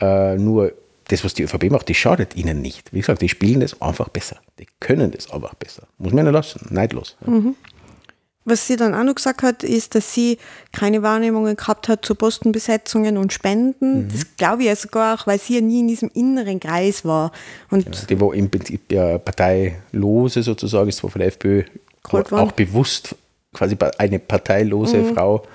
[0.00, 0.72] Äh, nur
[1.08, 2.92] das, was die ÖVP macht, das schadet ihnen nicht.
[2.92, 4.36] Wie gesagt, die spielen das einfach besser.
[4.58, 5.86] Die können das einfach besser.
[5.98, 7.16] Muss man ja lassen, neidlos.
[7.24, 7.54] Mhm.
[8.48, 10.38] Was sie dann auch noch gesagt hat, ist, dass sie
[10.72, 14.04] keine Wahrnehmungen gehabt hat zu Postenbesetzungen und Spenden.
[14.04, 14.08] Mhm.
[14.10, 17.32] Das glaube ich ja sogar auch, weil sie ja nie in diesem inneren Kreis war.
[17.70, 21.64] Und genau, die war im Prinzip ja parteilose sozusagen, ist zwar von der FPÖ
[22.04, 22.46] auch war.
[22.52, 23.14] bewusst
[23.52, 25.14] quasi eine parteilose mhm.
[25.14, 25.46] Frau,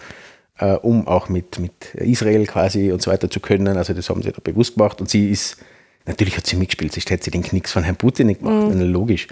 [0.59, 3.75] äh, um auch mit, mit Israel quasi und so weiter zu können.
[3.75, 5.01] Also das haben sie da bewusst gemacht.
[5.01, 5.57] Und sie ist,
[6.05, 8.81] natürlich hat sie mitgespielt, sie hätte sie den Knicks von Herrn Putin nicht gemacht, mhm.
[8.81, 9.27] logisch.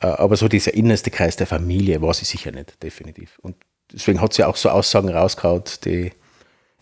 [0.00, 3.38] Äh, aber so dieser innerste Kreis der Familie war sie sicher nicht, definitiv.
[3.42, 3.56] Und
[3.92, 6.12] deswegen hat sie auch so Aussagen rausgehauen, die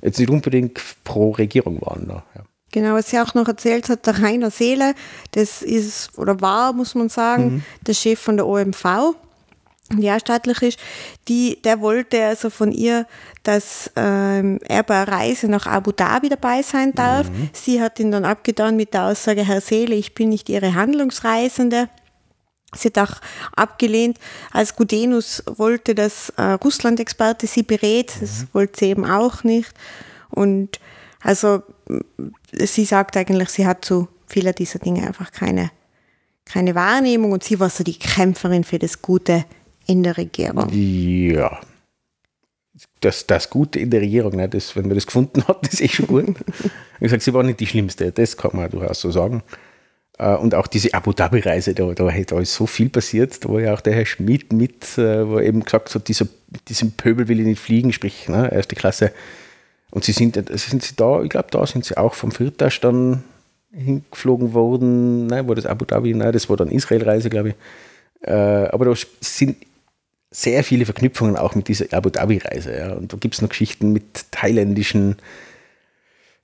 [0.01, 2.09] jetzt nicht unbedingt pro Regierung waren.
[2.09, 2.45] Ja.
[2.71, 4.95] Genau, was sie auch noch erzählt hat, der Rainer Seele,
[5.33, 7.63] das ist oder war, muss man sagen, mhm.
[7.87, 9.15] der Chef von der OMV.
[9.91, 10.79] die ja staatlich ist,
[11.29, 13.07] die, der wollte also von ihr,
[13.43, 17.31] dass ähm, er bei einer Reise nach Abu Dhabi dabei sein darf.
[17.31, 17.49] Mhm.
[17.55, 21.89] Sie hat ihn dann abgetan mit der Aussage, Herr Seele, ich bin nicht Ihre Handlungsreisende.
[22.75, 23.17] Sie hat auch
[23.57, 24.19] abgelehnt,
[24.53, 28.13] als Gudenus wollte, dass äh, Russland-Experte sie berät.
[28.21, 28.49] Das mhm.
[28.53, 29.73] wollte sie eben auch nicht.
[30.31, 30.79] Und
[31.21, 31.63] also
[32.53, 35.71] sie sagt eigentlich, sie hat zu vieler dieser Dinge einfach keine,
[36.45, 39.45] keine Wahrnehmung und sie war so die Kämpferin für das Gute
[39.87, 40.69] in der Regierung.
[40.71, 41.61] Ja.
[43.01, 45.89] Das, das Gute in der Regierung, ne, das, wenn man das gefunden hat, ist eh
[45.89, 46.29] schon gut.
[46.29, 49.43] ich gesagt, sie war nicht die Schlimmste, das kann man durchaus so sagen.
[50.19, 53.45] Äh, und auch diese Abu Dhabi-Reise, da, da, da ist so viel passiert.
[53.45, 56.27] Da war ja auch der Herr Schmidt mit, äh, wo er eben gesagt hat, dieser,
[56.69, 59.13] diesem Pöbel will ich nicht fliegen, sprich ne, erste Klasse.
[59.91, 63.25] Und sie sind, sind sie da, ich glaube, da sind sie auch vom Firtasch dann
[63.73, 65.27] hingeflogen worden.
[65.27, 66.13] Nein, war das Abu Dhabi?
[66.15, 67.55] Nein, das war dann Israel-Reise, glaube ich.
[68.29, 69.57] Äh, aber da sind
[70.31, 72.77] sehr viele Verknüpfungen auch mit dieser Abu Dhabi-Reise.
[72.77, 72.93] Ja.
[72.95, 75.17] Und da gibt es noch Geschichten mit thailändischen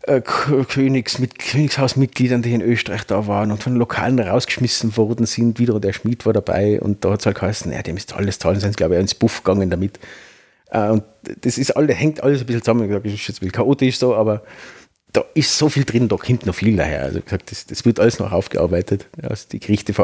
[0.06, 5.58] äh, Königs, mit Königshausmitgliedern, die in Österreich da waren und von Lokalen rausgeschmissen worden sind.
[5.58, 8.38] Wieder der Schmied war dabei und da hat es halt geheißen, ja, dem ist alles
[8.38, 9.98] toll, sind glaube ich, ins Buff gegangen damit.
[10.70, 11.04] Äh, und
[11.40, 12.84] das ist alle, hängt alles ein bisschen zusammen.
[12.84, 14.42] Ich sage, das ist jetzt ein chaotisch so, aber
[15.12, 17.02] da ist so viel drin, da kommt noch viel daher.
[17.02, 19.06] Also gesagt, das, das wird alles noch aufgearbeitet.
[19.22, 19.94] Also die Gerichte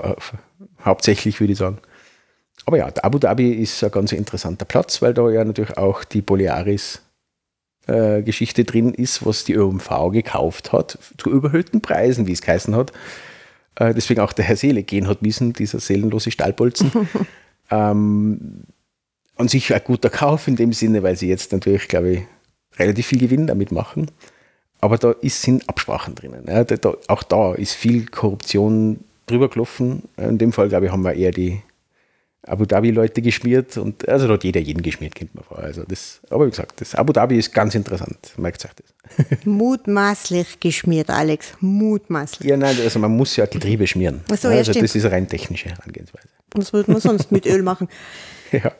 [0.84, 1.78] hauptsächlich, würde ich sagen.
[2.64, 6.22] Aber ja, Abu Dhabi ist ein ganz interessanter Platz, weil da ja natürlich auch die
[6.22, 7.02] Bolearis
[7.90, 12.74] äh, Geschichte drin ist, was die ÖMV gekauft hat, zu überhöhten Preisen, wie es geheißen
[12.76, 12.92] hat.
[13.74, 16.92] Äh, deswegen auch der Herr Seele gehen hat müssen, dieser seelenlose Stahlbolzen.
[17.70, 18.62] ähm,
[19.37, 22.22] an sich ein guter Kauf in dem Sinne, weil sie jetzt natürlich, glaube ich,
[22.79, 24.11] relativ viel Gewinn damit machen.
[24.81, 26.44] Aber da ist, sind Absprachen drinnen.
[26.46, 30.05] Ja, da, auch da ist viel Korruption drüber gelaufen.
[30.16, 31.61] In dem Fall, glaube ich, haben wir eher die
[32.46, 35.59] Abu Dhabi-Leute geschmiert und also da hat jeder jeden geschmiert, kennt man vor.
[35.59, 39.44] Also das, aber wie gesagt, das Abu Dhabi ist ganz interessant, merkt euch das.
[39.44, 41.53] Mutmaßlich geschmiert, Alex.
[41.61, 42.48] Mutmaßlich.
[42.48, 44.22] Ja, nein, also man muss ja Getriebe schmieren.
[44.29, 46.29] So, also ja, das ist rein technische Herangehensweise.
[46.55, 47.88] Was würde man sonst mit Öl machen?
[48.53, 48.72] Ja.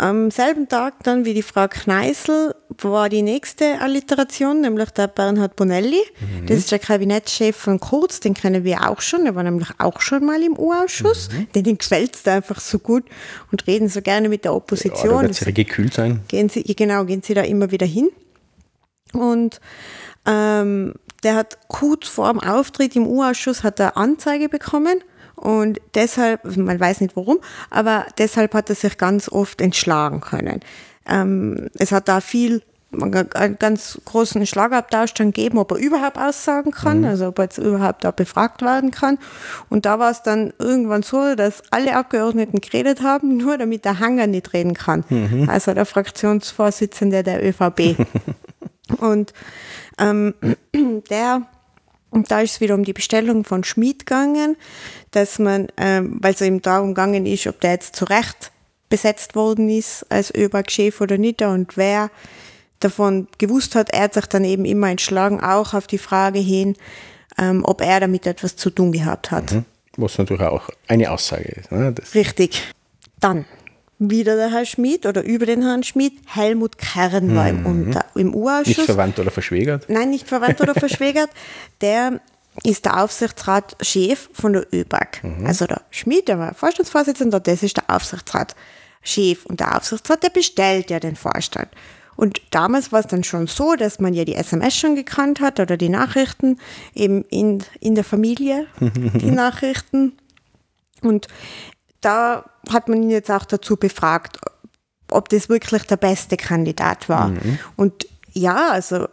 [0.00, 5.56] Am selben Tag dann wie die Frau Kneißl war die nächste Alliteration, nämlich der Bernhard
[5.56, 6.00] Bonelli.
[6.20, 6.46] Mhm.
[6.46, 9.24] Das ist der Kabinettschef von Kurz, den kennen wir auch schon.
[9.24, 11.28] Der war nämlich auch schon mal im U-Ausschuss.
[11.30, 11.62] Mhm.
[11.62, 13.04] Den gefällt es einfach so gut
[13.52, 15.16] und reden so gerne mit der Opposition.
[15.16, 16.20] Ja, wird sehr gekühlt sein.
[16.28, 18.08] Gehen Sie, genau, gehen Sie da immer wieder hin.
[19.12, 19.60] Und
[20.24, 25.04] ähm, der hat kurz vor dem Auftritt im U-Ausschuss hat er Anzeige bekommen
[25.40, 27.38] und deshalb, man weiß nicht warum,
[27.70, 30.60] aber deshalb hat er sich ganz oft entschlagen können.
[31.08, 36.72] Ähm, es hat da viel einen ganz großen Schlagabtausch dann gegeben, ob er überhaupt aussagen
[36.72, 37.04] kann, mhm.
[37.06, 39.18] also ob er jetzt überhaupt da befragt werden kann.
[39.70, 43.98] Und da war es dann irgendwann so, dass alle Abgeordneten geredet haben, nur damit der
[43.98, 45.04] Hanger nicht reden kann.
[45.08, 45.48] Mhm.
[45.48, 47.96] Also der Fraktionsvorsitzende der ÖVP.
[48.98, 49.32] Und
[49.98, 50.34] ähm,
[51.10, 51.46] der
[52.10, 54.56] und da ist es wieder um die Bestellung von Schmied gegangen,
[55.12, 58.52] dass man, ähm, weil es eben darum gegangen ist, ob der jetzt zu Recht
[58.88, 62.10] besetzt worden ist als ÖBAG-Chef oder nicht und wer
[62.80, 66.76] davon gewusst hat, er hat sich dann eben immer entschlagen, auch auf die Frage hin,
[67.38, 69.52] ähm, ob er damit etwas zu tun gehabt hat.
[69.52, 69.64] Mhm.
[69.96, 71.70] Was natürlich auch eine Aussage ist.
[71.70, 71.94] Ne?
[72.14, 72.62] Richtig.
[73.20, 73.44] Dann
[74.00, 77.66] wieder der Herr Schmid oder über den Herrn Schmid, Helmut Kern war im, mhm.
[77.66, 78.78] Unter, im U-Ausschuss.
[78.78, 79.88] Nicht verwandt oder verschwägert?
[79.88, 81.30] Nein, nicht verwandt oder verschwägert.
[81.82, 82.20] Der
[82.64, 85.22] ist der Aufsichtsratschef von der ÖBAG.
[85.22, 85.46] Mhm.
[85.46, 89.46] Also der Schmid, der war Vorstandsvorsitzender, das ist der Aufsichtsratschef.
[89.46, 91.68] Und der Aufsichtsrat, der bestellt ja den Vorstand.
[92.16, 95.60] Und damals war es dann schon so, dass man ja die SMS schon gekannt hat
[95.60, 96.58] oder die Nachrichten
[96.94, 100.18] eben in, in der Familie, die Nachrichten.
[101.02, 101.28] Und
[102.00, 104.38] da hat man ihn jetzt auch dazu befragt,
[105.10, 107.28] ob das wirklich der beste Kandidat war.
[107.28, 107.58] Mhm.
[107.76, 109.06] Und ja, also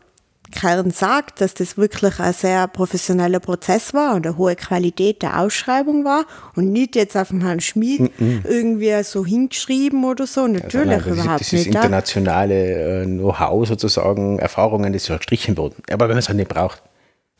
[0.51, 5.39] Kern sagt, dass das wirklich ein sehr professioneller Prozess war und eine hohe Qualität der
[5.39, 8.43] Ausschreibung war und nicht jetzt auf dem Herrn Schmid mhm.
[8.47, 10.47] irgendwie so hingeschrieben oder so.
[10.47, 11.67] Natürlich also nein, überhaupt das nicht.
[11.67, 15.83] Das internationale äh, Know-how sozusagen, Erfahrungen, das ja gestrichen wurden.
[15.91, 16.81] Aber wenn man es halt nicht braucht.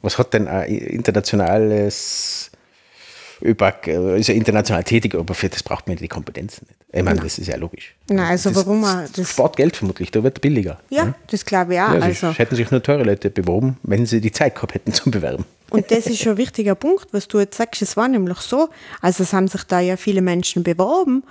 [0.02, 2.52] Was hat denn ein internationales
[3.42, 6.80] Ist ja international tätig, aber für das braucht man die Kompetenzen nicht.
[6.92, 7.96] Ich meine, das ist ja logisch.
[8.10, 10.80] Nein, also das warum man das spart Geld vermutlich, da wird billiger.
[10.90, 11.16] Ja, ja?
[11.30, 11.94] das glaube ich auch.
[11.94, 14.94] Ja, also, also hätten sich nur teure Leute beworben, wenn sie die Zeit gehabt hätten
[14.94, 15.46] zum Bewerben.
[15.70, 17.82] Und das ist schon ein wichtiger Punkt, was du jetzt sagst.
[17.82, 18.70] Es war nämlich so,
[19.02, 21.24] also es haben sich da ja viele Menschen beworben,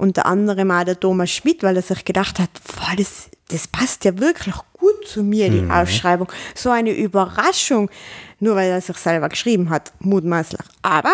[0.00, 4.04] unter anderem auch der Thomas Schmidt, weil er sich gedacht hat, boah, das, das passt
[4.04, 5.70] ja wirklich gut zu mir, die mhm.
[5.70, 6.28] Ausschreibung.
[6.54, 7.90] So eine Überraschung
[8.40, 10.60] nur weil er sich selber geschrieben hat, mutmaßlich.
[10.82, 11.12] Aber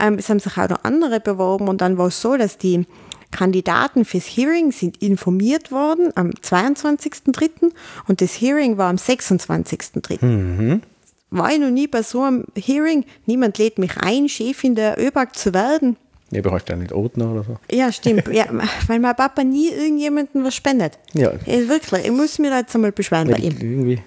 [0.00, 2.86] ähm, es haben sich auch noch andere beworben und dann war es so, dass die
[3.30, 7.72] Kandidaten fürs Hearing sind informiert worden am 22.03.
[8.08, 10.24] und das Hearing war am 26.03.
[10.24, 10.82] Mhm.
[11.30, 13.04] War ich noch nie bei so einem Hearing.
[13.26, 15.96] Niemand lädt mich ein, Chefin der ÖBAG zu werden.
[16.30, 17.56] Ja, brauchst du ja nicht Ordner oder so.
[17.70, 18.26] Ja, stimmt.
[18.32, 18.46] ja,
[18.88, 20.98] weil mein Papa nie irgendjemandem was spendet.
[21.12, 21.32] Ja.
[21.46, 23.56] ja wirklich, ich muss mir da jetzt einmal beschweren bei ihm.
[23.60, 24.02] Irgendwie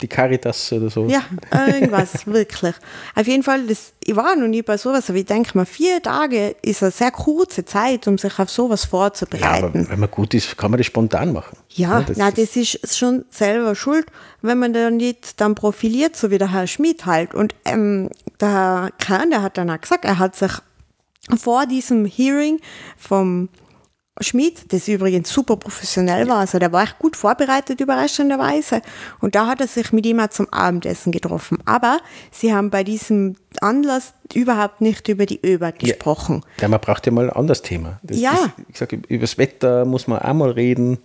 [0.00, 1.06] die Caritas oder so.
[1.06, 1.22] Ja,
[1.52, 2.74] irgendwas, wirklich.
[3.14, 6.02] Auf jeden Fall, das, ich war noch nie bei sowas, aber ich denke mal, vier
[6.02, 9.64] Tage ist eine sehr kurze Zeit, um sich auf sowas Ja, vorzubereiten.
[9.64, 11.56] aber wenn man gut ist, kann man das spontan machen.
[11.70, 14.06] Ja, das, na, das ist schon selber schuld,
[14.40, 17.34] wenn man da nicht dann profiliert, so wie der Herr Schmidt halt.
[17.34, 20.50] Und ähm, der Herr Kern, der hat dann auch gesagt, er hat sich
[21.38, 22.58] vor diesem Hearing
[22.96, 23.48] vom
[24.20, 28.82] Schmidt, das übrigens super professionell war, also der war echt gut vorbereitet, überraschenderweise.
[29.20, 31.58] Und da hat er sich mit ihm auch zum Abendessen getroffen.
[31.64, 31.98] Aber
[32.30, 36.44] sie haben bei diesem Anlass überhaupt nicht über die ÖBAG gesprochen.
[36.60, 38.00] Ja, man braucht ja mal ein anderes Thema.
[38.02, 38.32] Das, Ja.
[38.32, 40.98] Das, ich sage, über das Wetter muss man auch mal reden.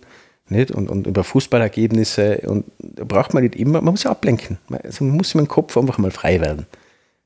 [0.50, 0.70] Nicht?
[0.70, 2.42] Und, und über Fußballergebnisse.
[2.46, 4.58] Und da braucht man nicht immer, man muss ja ablenken.
[4.68, 6.66] Man- Also man muss im Kopf einfach mal frei werden.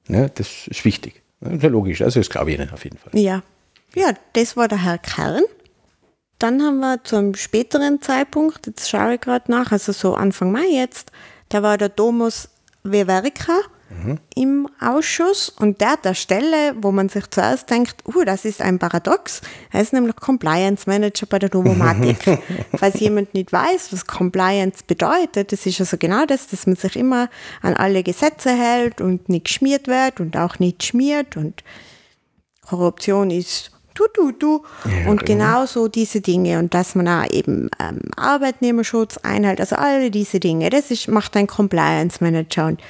[0.07, 0.31] Ne?
[0.35, 1.23] Das ist wichtig.
[1.43, 2.03] Das ist ja logisch.
[2.03, 3.19] Also das glaube ich Ihnen auf jeden Fall.
[3.19, 3.43] Ja.
[3.95, 5.43] Ja, das war der Herr Kern.
[6.39, 10.51] Dann haben wir zu einem späteren Zeitpunkt, jetzt schaue ich gerade nach, also so Anfang
[10.51, 11.13] Mai jetzt,
[11.51, 12.49] da war der Thomas
[14.05, 18.45] Weverka im Ausschuss und der hat der Stelle, wo man sich zuerst denkt, uh, das
[18.45, 22.39] ist ein Paradox, er ist nämlich Compliance Manager bei der Novomatic.
[22.77, 26.97] Falls jemand nicht weiß, was Compliance bedeutet, das ist also genau das, dass man sich
[26.97, 27.29] immer
[27.61, 31.63] an alle Gesetze hält und nicht geschmiert wird und auch nicht schmiert und
[32.67, 34.65] Korruption ist du, du, du.
[34.85, 35.45] Ja, und genau.
[35.45, 36.59] genau so diese Dinge.
[36.59, 41.37] Und dass man auch eben ähm, Arbeitnehmerschutz einhält, also alle diese Dinge, das ist, macht
[41.37, 42.69] ein Compliance Manager.
[42.69, 42.81] Und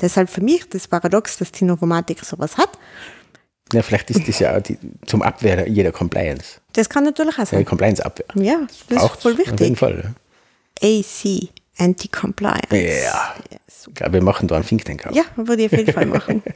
[0.00, 2.70] deshalb für mich das Paradox, dass die Novomatic sowas hat.
[3.72, 6.60] Ja, vielleicht ist das ja auch die, zum Abwehr jeder Compliance.
[6.72, 7.64] Das kann natürlich auch Ja, sein.
[7.64, 8.26] Compliance-Abwehr.
[8.34, 9.78] Ja, das ist Braucht's voll Auf jeden wichtig.
[9.78, 10.14] Fall.
[10.82, 12.74] AC, Anti-Compliance.
[12.74, 13.34] Ja.
[13.86, 15.14] Ich glaube, wir machen da einen Think Tank auf.
[15.14, 16.42] Ja, würde ich auf jeden Fall machen.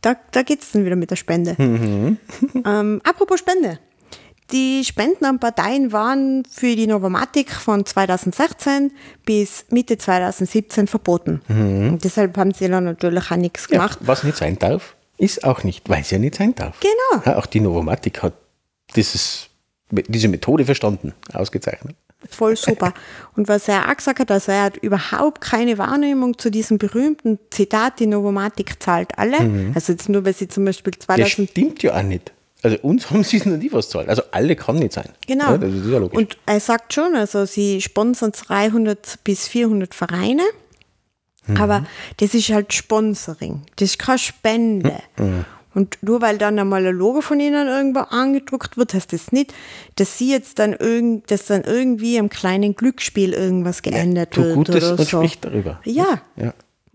[0.00, 1.56] Da, da geht es dann wieder mit der Spende.
[1.58, 3.80] Ähm, apropos Spende.
[4.50, 8.92] Die Spenden an Parteien waren für die Novomatic von 2016
[9.26, 11.42] bis Mitte 2017 verboten.
[11.48, 13.98] Und deshalb haben sie dann natürlich auch nichts Ja, gemacht.
[14.00, 16.80] was nicht sein darf, ist auch nicht, weil es ja nicht sein darf.
[16.80, 17.22] Genau.
[17.26, 18.32] Ja, auch die Novomatic hat
[18.96, 19.48] dieses,
[19.90, 21.94] diese Methode verstanden, ausgezeichnet.
[22.30, 22.94] Voll super.
[23.36, 27.38] Und was er auch gesagt hat, also er hat überhaupt keine Wahrnehmung zu diesem berühmten
[27.50, 29.70] Zitat, die Novomatic zahlt alle.
[29.74, 32.32] Also jetzt nur, weil sie zum Beispiel Das 2000 stimmt ja auch nicht.
[32.62, 34.08] Also uns haben sie noch nie was zahlt.
[34.08, 35.08] Also alle kann nicht sein.
[35.26, 35.52] Genau.
[35.52, 36.18] Ja, das ist ja logisch.
[36.18, 40.42] Und er sagt schon, also sie sponsern 300 bis 400 Vereine,
[41.56, 41.86] aber
[42.18, 43.62] das ist halt Sponsoring.
[43.76, 45.00] Das ist keine Spende.
[45.74, 49.54] Und nur weil dann einmal ein Logo von ihnen irgendwo angedruckt wird, heißt das nicht,
[49.96, 54.54] dass sie jetzt dann, irgend, dass dann irgendwie im kleinen Glücksspiel irgendwas geändert tu wird
[54.56, 55.04] Gutes oder und so.
[55.18, 55.80] sprich darüber.
[55.84, 56.52] Ja, Ja.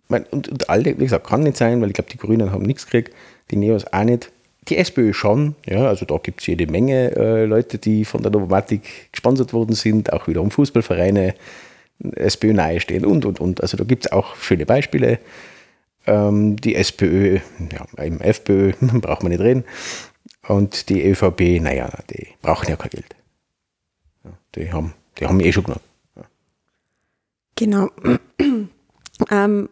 [0.10, 2.86] Und, und alle, wie gesagt, kann nicht sein, weil ich glaube, die Grünen haben nichts
[2.86, 3.16] gekriegt,
[3.50, 4.32] die Neos auch nicht.
[4.70, 8.32] Die SPÖ schon, ja, also da gibt es jede Menge äh, Leute, die von der
[8.32, 11.36] Novomatic gesponsert worden sind, auch wiederum Fußballvereine,
[12.16, 13.62] SPÖ nahestehen und, und, und.
[13.62, 15.20] Also da gibt es auch schöne Beispiele.
[16.06, 17.40] Ähm, die SPÖ,
[17.72, 19.64] ja, im FPÖ braucht man nicht reden.
[20.48, 23.16] Und die ÖVP, naja, die brauchen ja kein Geld.
[24.24, 25.82] Ja, die, haben, die haben eh schon genug.
[27.56, 27.90] Genau.
[29.32, 29.70] ähm,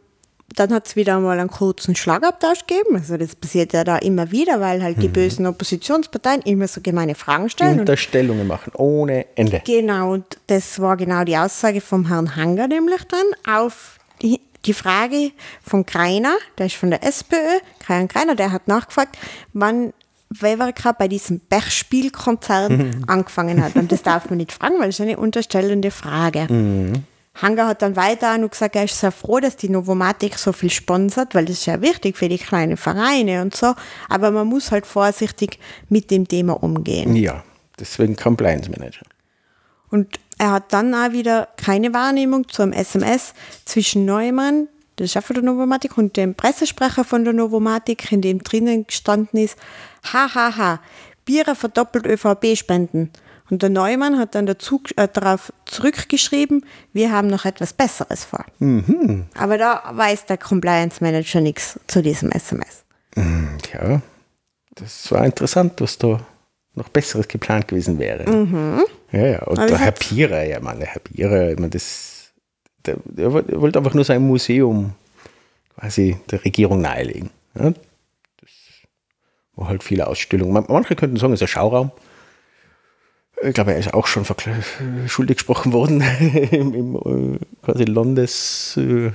[0.55, 2.95] dann hat es wieder mal einen kurzen Schlagabtausch gegeben.
[2.95, 7.15] Also das passiert ja da immer wieder, weil halt die bösen Oppositionsparteien immer so gemeine
[7.15, 7.73] Fragen stellen.
[7.73, 9.61] Und Unterstellungen machen, ohne Ende.
[9.65, 14.73] genau, und das war genau die Aussage vom Herrn Hanger nämlich dann auf die, die
[14.73, 15.31] Frage
[15.63, 17.35] von Kreiner, der ist von der SPÖ,
[17.79, 19.17] Kreiner Kreiner, der hat nachgefragt,
[19.53, 19.93] wann
[20.29, 23.75] Weverka bei diesem Bergspielkonzern angefangen hat.
[23.75, 26.47] Und das darf man nicht fragen, weil es eine unterstellende Frage.
[27.34, 30.70] Hanger hat dann weiter nur gesagt, er ist sehr froh, dass die Novomatic so viel
[30.70, 33.74] sponsert, weil das ist ja wichtig für die kleinen Vereine und so.
[34.10, 35.58] Aber man muss halt vorsichtig
[35.89, 37.15] mit dem Thema umgehen.
[37.15, 37.44] Ja,
[37.80, 39.06] deswegen Compliance Manager.
[39.89, 43.34] Und er hat dann auch wieder keine Wahrnehmung zum SMS
[43.65, 44.67] zwischen Neumann,
[45.00, 49.58] der Chef der Novomatic, und dem Pressesprecher von der Novomatic, in dem drinnen gestanden ist,
[50.04, 50.80] hahaha, ha, ha,
[51.26, 53.12] Bierer verdoppelt ÖVP-Spenden.
[53.52, 58.45] Und der Neumann hat dann dazu, äh, darauf zurückgeschrieben, wir haben noch etwas Besseres vor.
[59.35, 62.83] Aber da weiß der Compliance Manager nichts zu diesem SMS.
[63.62, 64.02] Tja,
[64.75, 66.25] das war interessant, was da
[66.75, 68.23] noch Besseres geplant gewesen wäre.
[69.12, 69.43] Ja, ja.
[69.43, 72.31] Und Aber der Herr Pierer, ja, Mann, der Herr Pierer, ich meine, das,
[72.85, 74.93] der, der wollte- einfach nur sein Museum
[75.77, 77.29] quasi der Regierung nahelegen.
[77.60, 78.49] Ja, das
[79.56, 80.54] war halt viele Ausstellungen.
[80.54, 81.91] Man- Manche könnten sagen, es ist ein Schauraum.
[83.44, 84.25] Ich glaube, er ist auch schon
[85.08, 86.02] schuldig gesprochen worden
[86.52, 89.12] im, im, quasi Landes, äh,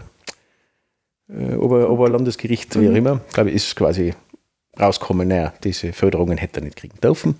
[1.29, 2.97] Ober, Oberlandesgericht, wie auch mhm.
[2.97, 3.21] immer.
[3.27, 4.15] Ich glaube, ist quasi
[4.79, 7.37] rausgekommen, naja, diese Förderungen hätte er nicht kriegen dürfen.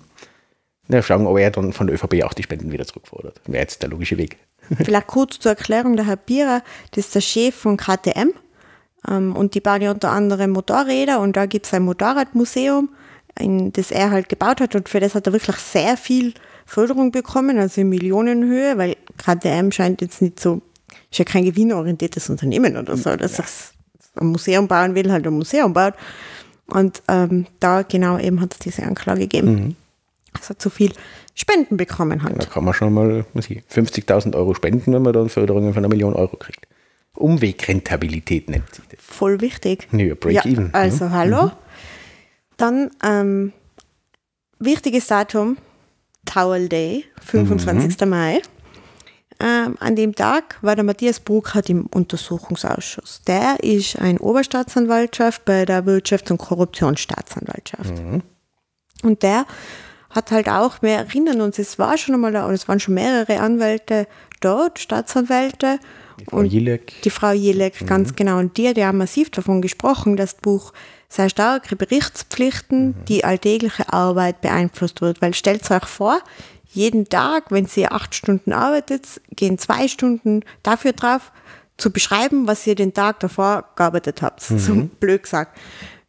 [0.87, 3.41] Na, schauen, ob er dann von der ÖVP auch die Spenden wieder zurückfordert.
[3.45, 4.37] Wäre jetzt der logische Weg.
[4.83, 8.31] Vielleicht kurz zur Erklärung, der Herr Bierer, das ist der Chef von KTM
[9.07, 12.89] ähm, und die bauen ja unter anderem Motorräder und da gibt es ein Motorradmuseum,
[13.39, 16.33] in, das er halt gebaut hat und für das hat er wirklich sehr viel
[16.67, 20.61] Förderung bekommen, also in Millionenhöhe, weil KTM scheint jetzt nicht so,
[21.09, 23.45] ist ja kein gewinnorientiertes Unternehmen oder so, dass ja.
[24.21, 25.95] ein Museum bauen will, halt ein Museum baut.
[26.67, 29.53] Und ähm, da genau eben hat es diese Anklage gegeben.
[29.53, 29.75] Mhm
[30.37, 30.93] dass er zu viel
[31.35, 32.41] Spenden bekommen hat.
[32.41, 36.13] da kann man schon mal 50.000 Euro spenden, wenn man dann Förderungen von einer Million
[36.13, 36.67] Euro kriegt.
[37.13, 38.99] Umwegrentabilität nennt sich das.
[39.01, 39.87] Voll wichtig.
[39.91, 40.71] Ja, Break-Even.
[40.73, 41.11] Ja, also mhm.
[41.11, 41.43] hallo.
[41.45, 41.51] Mhm.
[42.57, 43.53] Dann ähm,
[44.59, 45.57] wichtiges Datum,
[46.27, 47.99] Towel Day, 25.
[48.01, 48.09] Mhm.
[48.09, 48.41] Mai.
[49.39, 53.21] Ähm, an dem Tag war der Matthias Burkhardt im Untersuchungsausschuss.
[53.27, 57.99] Der ist ein Oberstaatsanwaltschaft bei der Wirtschafts- und Korruptionsstaatsanwaltschaft.
[57.99, 58.23] Mhm.
[59.03, 59.45] Und der
[60.09, 63.39] hat halt auch, wir erinnern uns, es war schon einmal, oder es waren schon mehrere
[63.39, 64.07] Anwälte
[64.41, 65.79] dort, Staatsanwälte.
[66.19, 67.01] Die Frau Jilek.
[67.03, 67.85] Die Frau Jilek, mhm.
[67.85, 68.39] ganz genau.
[68.39, 70.73] Und die, die haben massiv davon gesprochen, dass das Buch
[71.09, 73.05] sehr starke Berichtspflichten, mhm.
[73.07, 75.21] die alltägliche Arbeit beeinflusst wird.
[75.21, 76.19] Weil stellt euch vor,
[76.65, 81.31] jeden Tag, wenn sie acht Stunden arbeitet, gehen zwei Stunden dafür drauf,
[81.77, 84.49] zu beschreiben, was ihr den Tag davor gearbeitet habt.
[84.49, 84.59] Mhm.
[84.59, 85.57] So blöd gesagt.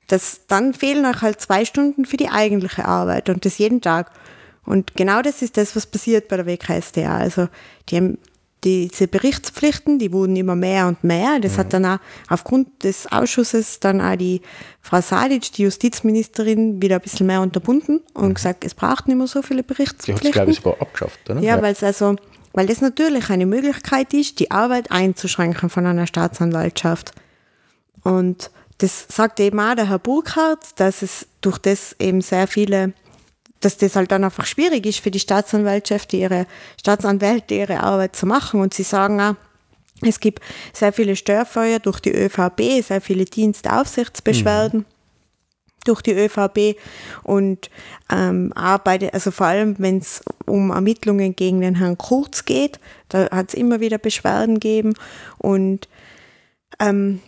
[0.06, 4.10] Das, dann fehlen euch halt zwei Stunden für die eigentliche Arbeit und das jeden Tag.
[4.64, 7.16] Und genau das ist das, was passiert bei der WKStA.
[7.16, 7.48] Also
[7.88, 8.18] die haben
[8.64, 11.38] diese Berichtspflichten, die wurden immer mehr und mehr.
[11.40, 11.56] Das mhm.
[11.58, 11.98] hat dann auch
[12.28, 14.42] aufgrund des Ausschusses dann auch die
[14.80, 18.34] Frau Sadic, die Justizministerin, wieder ein bisschen mehr unterbunden und mhm.
[18.34, 20.22] gesagt, es braucht nicht mehr so viele Berichtspflichten.
[20.22, 21.40] Die hat es, glaube ich, sogar abgeschafft, oder?
[21.40, 21.62] Ja, ja.
[21.62, 22.16] weil es also,
[22.52, 27.12] weil das natürlich eine Möglichkeit ist, die Arbeit einzuschränken von einer Staatsanwaltschaft.
[28.02, 32.92] Und das sagt eben auch der Herr Burkhardt, dass es durch das eben sehr viele,
[33.60, 36.46] dass das halt dann einfach schwierig ist für die Staatsanwaltschaft, ihre
[36.78, 38.60] Staatsanwälte ihre Arbeit zu machen.
[38.60, 39.34] Und sie sagen auch,
[40.02, 40.42] es gibt
[40.72, 44.80] sehr viele Störfeuer durch die ÖVP, sehr viele Dienstaufsichtsbeschwerden.
[44.80, 44.98] Mhm
[45.88, 46.76] durch die ÖVP
[47.22, 47.70] und
[48.12, 52.78] ähm, arbeite, also vor allem wenn es um Ermittlungen gegen den Herrn Kurz geht,
[53.08, 54.94] da hat es immer wieder Beschwerden gegeben
[55.38, 55.88] und
[56.78, 57.20] ähm,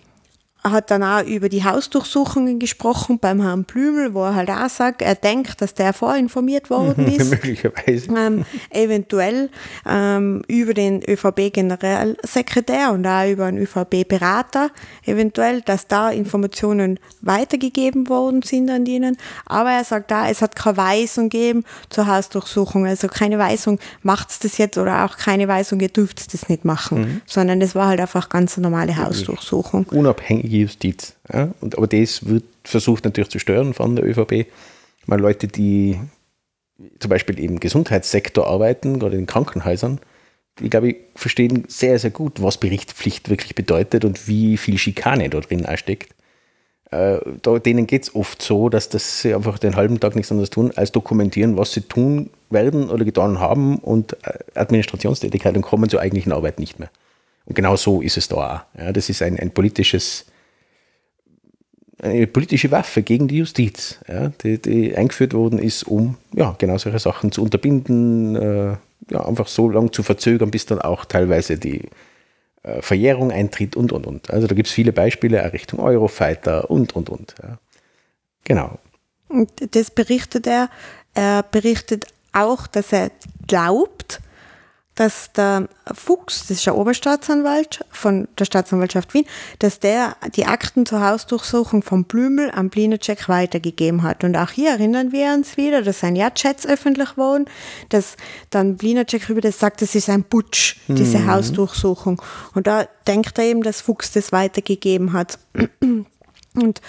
[0.62, 5.00] hat dann auch über die Hausdurchsuchungen gesprochen beim Herrn Blümel, wo er halt auch sagt,
[5.00, 7.30] er denkt, dass der vorinformiert worden ist.
[7.30, 8.08] Möglicherweise.
[8.14, 9.48] Ähm, eventuell
[9.88, 14.70] ähm, über den ÖVP-Generalsekretär und auch über einen ÖVP-Berater,
[15.06, 19.16] eventuell, dass da Informationen weitergegeben worden sind an ihnen.
[19.46, 22.86] Aber er sagt da, es hat keine Weisung gegeben zur Hausdurchsuchung.
[22.86, 27.00] Also keine Weisung, macht's das jetzt oder auch keine Weisung, ihr dürft das nicht machen.
[27.00, 27.20] Mhm.
[27.26, 29.86] Sondern es war halt einfach ganz normale Hausdurchsuchung.
[29.90, 31.14] Unabhängig Justiz.
[31.32, 31.52] Ja?
[31.60, 34.46] Und, aber das wird versucht natürlich zu stören von der ÖVP.
[35.06, 35.98] Mal Leute, die
[36.98, 40.00] zum Beispiel im Gesundheitssektor arbeiten, gerade in Krankenhäusern,
[40.58, 45.30] die, glaube ich, verstehen sehr, sehr gut, was Berichtspflicht wirklich bedeutet und wie viel Schikane
[45.30, 46.14] da drin steckt.
[46.90, 47.18] Äh,
[47.60, 50.72] denen geht es oft so, dass das sie einfach den halben Tag nichts anderes tun,
[50.74, 56.00] als dokumentieren, was sie tun werden oder getan haben und äh, Administrationstätigkeit und kommen zur
[56.00, 56.90] eigentlichen Arbeit nicht mehr.
[57.46, 58.78] Und genau so ist es da auch.
[58.78, 60.26] Ja, das ist ein, ein politisches
[62.02, 66.78] eine politische Waffe gegen die Justiz, ja, die, die, eingeführt worden ist, um ja, genau
[66.78, 68.76] solche Sachen zu unterbinden, äh,
[69.10, 71.82] ja, einfach so lange zu verzögern, bis dann auch teilweise die
[72.62, 74.30] äh, Verjährung eintritt und, und, und.
[74.30, 77.34] Also da gibt es viele Beispiele Richtung Eurofighter und, und, und.
[77.42, 77.58] Ja.
[78.44, 78.78] Genau.
[79.28, 80.70] Und das berichtet er.
[81.14, 83.10] Er berichtet auch, dass er
[83.46, 84.20] glaubt,
[84.96, 89.24] dass der Fuchs, das ist der Oberstaatsanwalt von der Staatsanwaltschaft Wien,
[89.58, 94.24] dass der die Akten zur Hausdurchsuchung von Blümel am Blinacek weitergegeben hat.
[94.24, 97.46] Und auch hier erinnern wir uns wieder, dass ein ja Chats öffentlich wurden,
[97.88, 98.16] dass
[98.50, 101.30] dann Blinacek über das sagt, das ist ein Putsch, diese mhm.
[101.30, 102.20] Hausdurchsuchung.
[102.54, 105.38] Und da denkt er eben, dass Fuchs das weitergegeben hat.
[106.54, 106.80] Und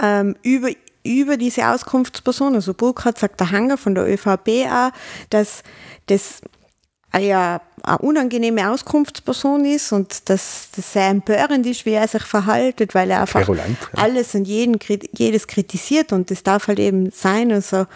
[0.00, 0.70] ähm, über
[1.02, 4.90] über diese Auskunftsperson, also Burkhardt sagt der Hanger von der ÖVP auch,
[5.30, 5.62] dass
[6.06, 6.42] das
[7.18, 12.94] ja eine unangenehme Auskunftsperson ist und dass das sehr empörend ist, wie er sich verhaltet,
[12.94, 14.02] weil er einfach Querulant, ja.
[14.02, 14.78] alles und jeden,
[15.12, 17.86] jedes kritisiert und das darf halt eben sein und so.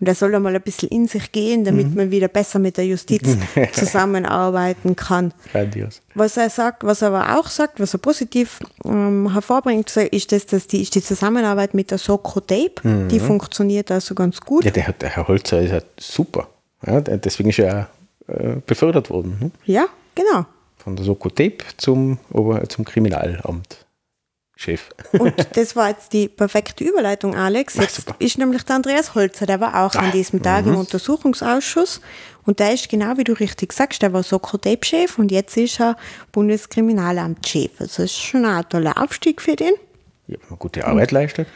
[0.00, 1.96] Und er soll einmal ein bisschen in sich gehen, damit mhm.
[1.96, 3.36] man wieder besser mit der Justiz
[3.72, 5.34] zusammenarbeiten kann.
[5.50, 6.00] Grandios.
[6.14, 10.46] Was er sagt, was er aber auch sagt, was er positiv ähm, hervorbringt, ist, das,
[10.46, 13.08] dass die, ist die Zusammenarbeit mit der Soko Tape, mhm.
[13.08, 14.64] die funktioniert also ganz gut.
[14.64, 16.48] Ja, der, der Herr Holzer ist halt super.
[16.86, 17.88] Ja, deswegen ist er
[18.26, 19.36] äh, befördert worden.
[19.40, 19.52] Hm?
[19.64, 20.46] Ja, genau.
[20.76, 22.18] Von der Soko Tape zum,
[22.68, 23.86] zum Kriminalamt.
[24.62, 24.90] Chef.
[25.12, 27.74] Und das war jetzt die perfekte Überleitung, Alex.
[27.74, 30.72] Jetzt Ach, ist nämlich der Andreas Holzer, der war auch Ach, an diesem Tag im
[30.72, 30.78] mhm.
[30.78, 32.00] Untersuchungsausschuss.
[32.44, 35.96] Und der ist genau wie du richtig sagst, der war Soko-Tape-Chef und jetzt ist er
[36.32, 37.72] Bundeskriminalamt-Chef.
[37.80, 39.74] Also das ist schon ein toller Aufstieg für den.
[40.26, 41.48] Ja, man gute Arbeit und leistet.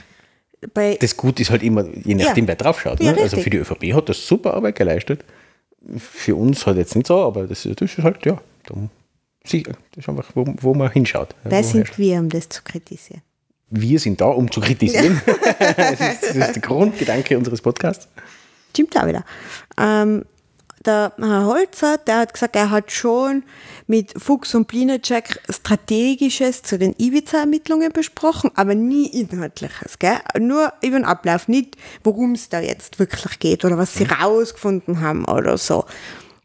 [1.01, 2.49] das Gut ist halt immer, je nachdem, ja.
[2.49, 3.01] wer drauf schaut.
[3.01, 3.15] Ne?
[3.17, 5.25] Ja, also für die ÖVP hat das super Arbeit geleistet.
[5.99, 8.79] Für uns halt jetzt nicht so, aber das, das ist halt, ja, das
[9.97, 11.35] ist einfach, wo, wo man hinschaut.
[11.45, 13.23] Wer sind wir, um das zu kritisieren?
[13.71, 15.21] Wir sind da, um zu kritisieren.
[15.25, 18.09] das, ist, das, ist, der Grundgedanke unseres Podcasts.
[18.71, 19.25] Stimmt auch wieder.
[19.79, 20.25] Ähm,
[20.87, 23.43] der Herr Holzer, der hat gesagt, er hat schon
[23.87, 29.99] mit Fuchs und Plinacek Strategisches zu den Ibiza-Ermittlungen besprochen, aber nie Inhaltliches.
[29.99, 30.19] Gell?
[30.39, 34.13] Nur über den Ablauf, nicht worum es da jetzt wirklich geht oder was sie mhm.
[34.13, 35.85] rausgefunden haben oder so.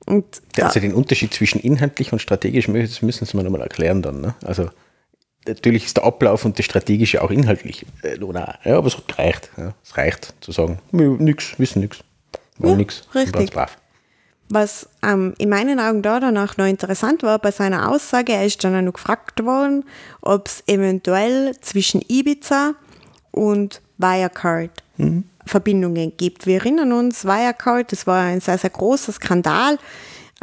[0.06, 4.22] Und also den Unterschied zwischen inhaltlich und strategisch müssen Sie mir nochmal erklären dann.
[4.22, 4.36] Ne?
[4.44, 4.70] Also
[5.48, 7.86] natürlich ist der Ablauf und das Strategische auch inhaltlich.
[8.04, 9.52] Äh, ja, aber es reicht.
[9.58, 9.74] Ja.
[9.84, 12.00] Es reicht zu sagen, nichts, wissen nichts.
[12.60, 13.08] Ja, nichts.
[13.14, 13.52] Richtig.
[14.54, 18.62] Was ähm, in meinen Augen da danach noch interessant war bei seiner Aussage, er ist
[18.66, 19.86] dann auch noch gefragt worden,
[20.20, 22.74] ob es eventuell zwischen Ibiza
[23.32, 25.24] und Wirecard mhm.
[25.46, 26.48] Verbindungen gibt.
[26.48, 29.80] Wir erinnern uns, Wirecard, das war ein sehr, sehr großer Skandal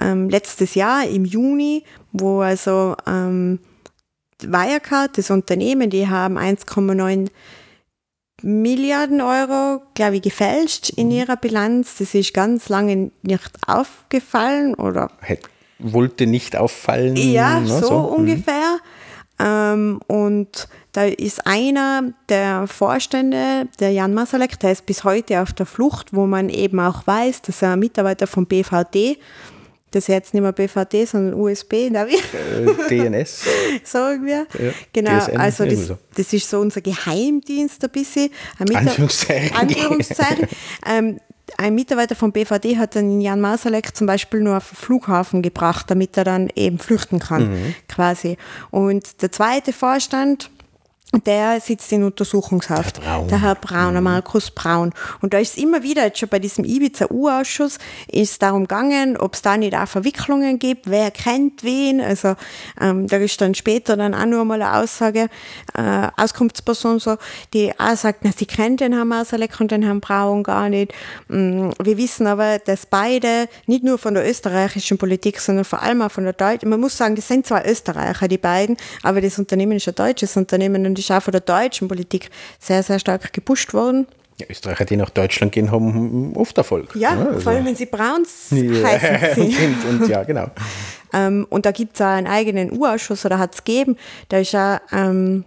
[0.01, 3.59] ähm, letztes Jahr im Juni, wo also ähm,
[4.41, 7.29] Wirecard, das Unternehmen, die haben 1,9
[8.43, 11.13] Milliarden Euro, glaube ich, gefälscht in mhm.
[11.13, 11.97] ihrer Bilanz.
[11.99, 15.11] Das ist ganz lange nicht aufgefallen oder
[15.79, 17.17] wollte nicht auffallen.
[17.17, 17.99] Ja, so, so.
[18.01, 18.07] Mhm.
[18.07, 18.79] ungefähr.
[19.41, 25.53] Ähm, und da ist einer der Vorstände, der Jan Masalek, der ist bis heute auf
[25.53, 29.19] der Flucht, wo man eben auch weiß, dass er ein Mitarbeiter vom BVD
[29.91, 32.15] das ist jetzt nicht mehr BVD, sondern USB, Navi.
[32.15, 33.45] Äh, DNS.
[33.85, 34.47] Sagen wir.
[34.59, 38.31] Ja, genau, DSN, also das, das, ist so unser Geheimdienst ein bisschen.
[38.59, 39.57] Ein Anführungszeichen.
[39.57, 40.49] Anführungszeichen.
[40.87, 41.21] ähm,
[41.57, 45.91] ein Mitarbeiter vom BVD hat dann Jan Masalek zum Beispiel nur auf den Flughafen gebracht,
[45.91, 47.75] damit er dann eben flüchten kann, mhm.
[47.89, 48.37] quasi.
[48.71, 50.51] Und der zweite Vorstand,
[51.13, 52.99] der sitzt in Untersuchungshaft.
[52.99, 53.29] Der, Braun.
[53.29, 54.03] der Herr Braun, der.
[54.03, 54.93] Markus Braun.
[55.23, 57.79] Und da ist es immer wieder, jetzt schon bei diesem Ibiza-U-Ausschuss,
[58.09, 62.03] ist darum gegangen, ob es da nicht auch Verwicklungen gibt, wer kennt wen.
[62.03, 62.37] Also
[62.79, 65.29] ähm, da ist dann später dann auch nur mal eine Aussage,
[65.75, 67.17] äh, Auskunftsperson so,
[67.55, 70.93] die auch sagt, na, sie kennt den Herrn Masalek und den Herrn Braun gar nicht.
[71.29, 76.03] Mm, wir wissen aber, dass beide, nicht nur von der österreichischen Politik, sondern vor allem
[76.03, 79.39] auch von der deutschen, man muss sagen, das sind zwar Österreicher, die beiden, aber das
[79.39, 83.33] Unternehmen ist ein deutsches Unternehmen und ist auch von der deutschen Politik sehr, sehr stark
[83.33, 84.07] gepusht worden.
[84.41, 86.95] Ja, Österreicher, die nach Deutschland gehen, haben oft Erfolg.
[86.95, 89.85] Ja, ja also vor allem wenn sie Browns ja, heißen sind.
[89.85, 90.47] und, ja, genau.
[91.13, 93.97] ähm, und da gibt es auch einen eigenen U-Ausschuss, oder hat es gegeben,
[94.29, 95.45] da ist auch ähm,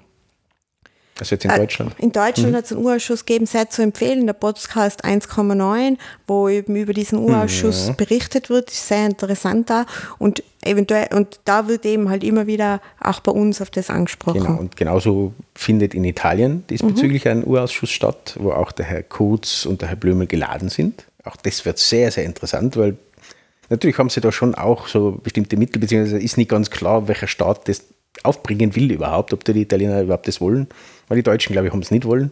[1.21, 1.95] also jetzt in äh, Deutschland?
[1.99, 2.55] In Deutschland mhm.
[2.55, 5.97] hat es einen Urausschuss gegeben, sehr zu empfehlen, der Podcast 1,9,
[6.27, 7.95] wo eben über diesen Urausschuss mhm.
[7.95, 9.85] berichtet wird, ist sehr interessant da
[10.17, 14.41] und eventuell, und da wird eben halt immer wieder auch bei uns auf das angesprochen.
[14.41, 17.31] Genau, und genauso findet in Italien diesbezüglich mhm.
[17.31, 21.05] ein Urausschuss statt, wo auch der Herr Kurz und der Herr Blümel geladen sind.
[21.23, 22.97] Auch das wird sehr, sehr interessant, weil
[23.69, 27.27] natürlich haben sie da schon auch so bestimmte Mittel, beziehungsweise ist nicht ganz klar, welcher
[27.27, 27.83] Staat das
[28.23, 30.67] aufbringen will überhaupt, ob die Italiener überhaupt das wollen.
[31.07, 32.31] Weil die Deutschen, glaube ich, haben es nicht wollen.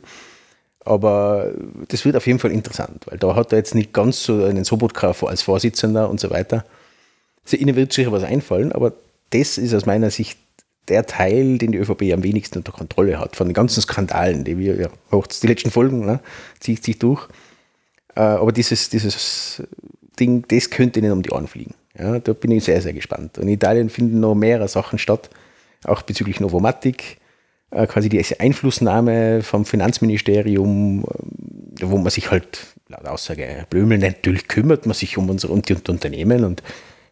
[0.85, 1.51] Aber
[1.89, 4.63] das wird auf jeden Fall interessant, weil da hat er jetzt nicht ganz so einen
[4.63, 6.65] Sobotka als Vorsitzender und so weiter.
[7.43, 8.93] Also ihnen wird sicher was einfallen, aber
[9.31, 10.39] das ist aus meiner Sicht
[10.87, 14.57] der Teil, den die ÖVP am wenigsten unter Kontrolle hat, von den ganzen Skandalen, die
[14.57, 14.89] wir, ja,
[15.43, 16.19] die letzten Folgen, ne,
[16.59, 17.27] zieht sich durch.
[18.15, 19.61] Äh, aber dieses, dieses
[20.19, 21.75] Ding, das könnte ihnen um die Ohren fliegen.
[21.97, 23.37] Ja, da bin ich sehr, sehr gespannt.
[23.37, 25.29] Und in Italien finden noch mehrere Sachen statt,
[25.83, 27.17] auch bezüglich Novomatic,
[27.71, 34.47] äh, quasi die Einflussnahme vom Finanzministerium, äh, wo man sich halt laut Aussage Blömel natürlich
[34.47, 36.63] kümmert man sich um unsere um die Unternehmen und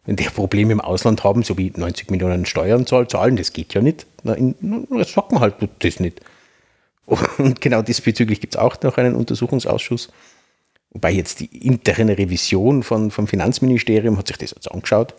[0.04, 3.82] wenn die Probleme im Ausland haben, so wie 90 Millionen Steuern zahlen, das geht ja
[3.82, 4.06] nicht.
[4.24, 6.22] Das sagt man halt das nicht.
[7.04, 10.10] Und genau diesbezüglich gibt es auch noch einen Untersuchungsausschuss.
[10.90, 15.14] Wobei jetzt die interne Revision von, vom Finanzministerium hat sich das jetzt angeschaut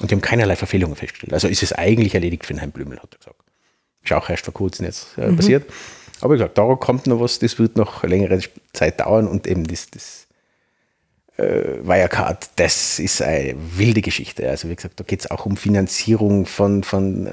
[0.00, 1.32] und die haben keinerlei Verfehlungen festgestellt.
[1.32, 3.41] Also ist es eigentlich erledigt für den Herrn Blümel, hat er gesagt.
[4.02, 5.36] Ist auch erst vor kurzem jetzt äh, mhm.
[5.36, 5.70] passiert.
[6.20, 8.40] Aber wie gesagt, da kommt noch was, das wird noch längere
[8.72, 10.26] Zeit dauern und eben das, das
[11.36, 14.48] äh, Wirecard, das ist eine wilde Geschichte.
[14.48, 17.32] Also wie gesagt, da geht es auch um Finanzierung von, von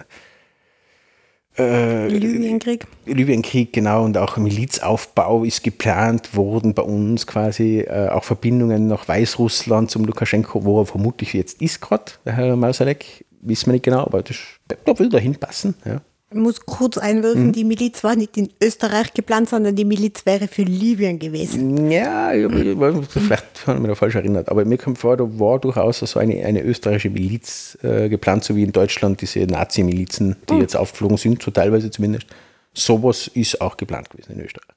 [1.58, 2.86] Äh, Libyenkrieg.
[3.06, 9.08] Libyenkrieg, genau, und auch Milizaufbau ist geplant worden bei uns quasi, äh, auch Verbindungen nach
[9.08, 13.84] Weißrussland zum Lukaschenko, wo er vermutlich jetzt ist gerade, der Herr Mausalek, wissen wir nicht
[13.84, 15.76] genau, aber das, da will er hinpassen.
[15.84, 16.02] Ja.
[16.32, 17.52] Ich muss kurz einwirken, Mhm.
[17.54, 21.90] die Miliz war nicht in Österreich geplant, sondern die Miliz wäre für Libyen gewesen.
[21.90, 22.78] Ja, ich, ich,
[23.10, 26.20] vielleicht habe ich mich da falsch erinnert, aber mir kommt vor, da war durchaus so
[26.20, 31.18] eine, eine österreichische Miliz äh, geplant, so wie in Deutschland diese Nazi-Milizen, die jetzt aufgeflogen
[31.18, 32.28] sind, so teilweise zumindest.
[32.76, 34.68] Sowas ist auch geplant gewesen in Österreich.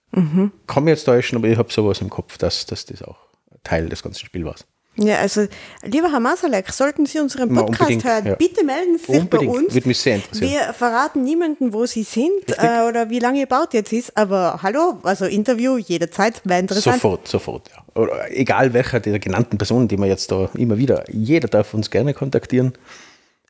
[0.67, 3.17] Kann mich jetzt täuschen, aber ich habe sowas im Kopf, dass, dass das auch
[3.63, 4.55] Teil des ganzen Spiels war.
[4.97, 5.47] Ja, also,
[5.85, 8.35] lieber Herr Masalek, sollten Sie unseren Podcast hören, ja.
[8.35, 9.75] bitte melden Sie sich Unbedingt, bei uns.
[9.75, 10.51] würde mich sehr interessieren.
[10.51, 14.61] Wir verraten niemanden, wo Sie sind äh, oder wie lange Ihr Baut jetzt ist, aber
[14.63, 16.97] hallo, also Interview jederzeit, wäre interessant.
[16.97, 17.71] Sofort, sofort.
[17.71, 18.03] Ja.
[18.03, 21.91] Oder egal welcher der genannten Personen, die wir jetzt da immer wieder, jeder darf uns
[21.91, 22.75] gerne kontaktieren.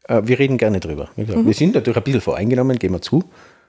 [0.06, 1.10] Äh, wir reden gerne drüber.
[1.16, 3.24] Gesagt, Wir sind natürlich ein bisschen voreingenommen, gehen wir zu,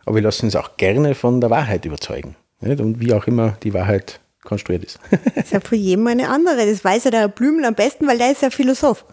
[0.06, 2.36] aber wir lassen uns auch gerne von der Wahrheit überzeugen.
[2.62, 2.80] Nicht?
[2.80, 5.00] Und wie auch immer die Wahrheit konstruiert ist.
[5.36, 6.66] Das ist ja für jeden eine andere.
[6.66, 9.06] Das weiß ja der Herr Blümel am besten, weil der ist ja Philosoph.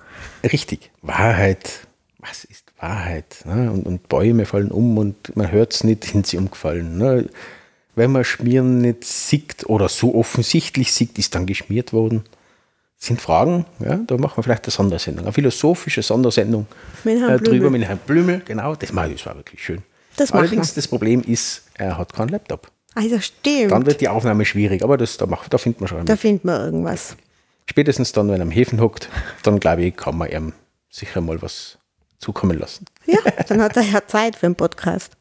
[0.42, 0.90] Richtig.
[1.02, 1.86] Wahrheit.
[2.18, 3.42] Was ist Wahrheit?
[3.44, 3.70] Ne?
[3.70, 6.98] Und, und Bäume fallen um und man hört es nicht, sind sie umgefallen.
[6.98, 7.28] Ne?
[7.94, 12.24] Wenn man Schmieren nicht sieht oder so offensichtlich sieht, ist dann geschmiert worden.
[12.98, 16.66] Das sind Fragen, ja, da machen wir vielleicht eine Sondersendung, eine philosophische Sondersendung
[17.02, 18.42] Mit Herrn äh, drüber mit Herrn Blümel.
[18.44, 19.82] Genau, das, mal, das war wirklich schön.
[20.16, 22.70] Das Allerdings, das Problem ist, er hat keinen Laptop.
[22.94, 23.72] Also stimmt.
[23.72, 26.06] Dann wird die Aufnahme schwierig, aber das, da, macht, da findet man schon.
[26.06, 27.16] da findet man irgendwas.
[27.66, 29.08] Spätestens dann, wenn er am Häfen hockt,
[29.42, 30.52] dann glaube ich, kann man ihm
[30.88, 31.78] sicher mal was
[32.18, 32.84] zukommen lassen.
[33.06, 33.18] Ja,
[33.48, 35.12] dann hat er ja Zeit für einen Podcast.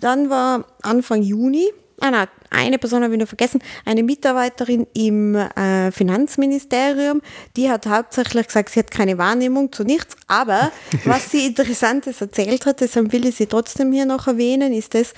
[0.00, 1.68] Dann war Anfang Juni,
[2.00, 7.20] ah nein, eine Person habe ich noch vergessen, eine Mitarbeiterin im äh, Finanzministerium,
[7.56, 10.72] die hat hauptsächlich gesagt, sie hat keine Wahrnehmung zu nichts, aber
[11.04, 15.14] was sie Interessantes erzählt hat, deshalb will ich sie trotzdem hier noch erwähnen, ist das,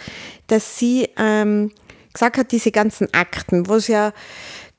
[0.46, 1.70] dass sie ähm,
[2.12, 4.12] gesagt hat, diese ganzen Akten, wo es ja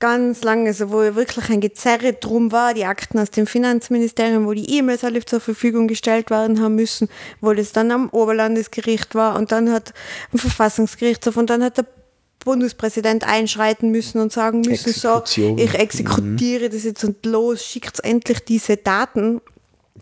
[0.02, 4.46] ganz lange, also wo ja wirklich ein Gezerre drum war, die Akten aus dem Finanzministerium,
[4.46, 7.08] wo die E-Mails alle zur Verfügung gestellt werden haben müssen,
[7.40, 9.94] wo das dann am Oberlandesgericht war und dann hat
[10.34, 11.86] ein Verfassungsgerichtshof und dann hat der
[12.44, 15.24] Bundespräsident einschreiten müssen und sagen müssen, so,
[15.58, 19.40] ich exekutiere das jetzt und los, schickt endlich diese Daten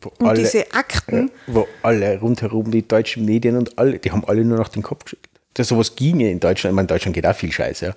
[0.01, 1.29] Wo und alle, diese Akten.
[1.47, 5.03] wo alle rundherum, die deutschen Medien und alle, die haben alle nur noch den Kopf
[5.03, 5.29] geschüttelt.
[5.55, 6.71] Das sowas ginge in Deutschland.
[6.71, 7.93] Ich meine, in Deutschland geht auch viel Scheiß, ja.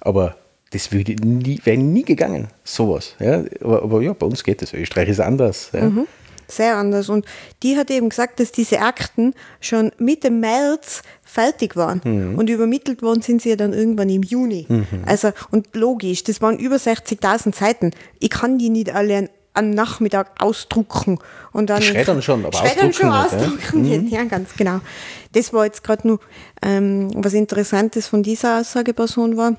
[0.00, 0.36] Aber
[0.70, 3.14] das würde nie, wäre nie gegangen, sowas.
[3.20, 3.42] Ja.
[3.62, 4.72] Aber, aber ja, bei uns geht das.
[4.74, 5.70] Österreich ist anders.
[5.72, 5.84] Ja.
[5.88, 6.06] Mhm.
[6.50, 7.10] Sehr anders.
[7.10, 7.26] Und
[7.62, 12.36] die hat eben gesagt, dass diese Akten schon Mitte März fertig waren.
[12.38, 14.66] Und übermittelt worden sind sie ja dann irgendwann im Juni.
[15.04, 17.90] Also, und logisch, das waren über 60.000 Seiten.
[18.18, 21.18] Ich kann die nicht alle am Nachmittag ausdrucken.
[21.52, 23.82] Und dann Schreddern schon, aber Schreddern schon ausdrucken ausdrucken.
[23.82, 24.24] nicht, Ja.
[24.24, 24.80] ganz genau.
[25.32, 26.20] Das war jetzt gerade nur
[26.62, 29.56] ähm, was Interessantes von dieser Aussageperson war.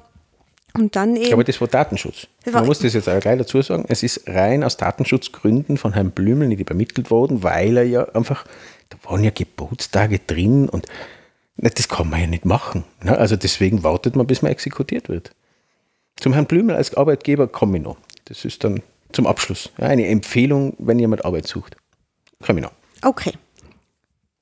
[0.75, 1.33] Und dann eben.
[1.33, 2.27] Aber das war Datenschutz.
[2.45, 3.85] Das war- Man muss das jetzt auch gleich dazu sagen.
[3.87, 8.45] Es ist rein aus Datenschutzgründen von Herrn Blümel nicht übermittelt worden, weil er ja einfach,
[8.89, 10.85] da waren ja Geburtstage drin und
[11.57, 12.83] das kann man ja nicht machen.
[13.03, 13.17] Ne?
[13.17, 15.31] Also deswegen wartet man, bis man exekutiert wird.
[16.17, 17.97] Zum Herrn Blümel als Arbeitgeber komme ich noch.
[18.25, 19.71] Das ist dann zum Abschluss.
[19.77, 21.75] Eine Empfehlung, wenn jemand Arbeit sucht.
[22.45, 22.73] Komme ich noch.
[23.03, 23.33] Okay.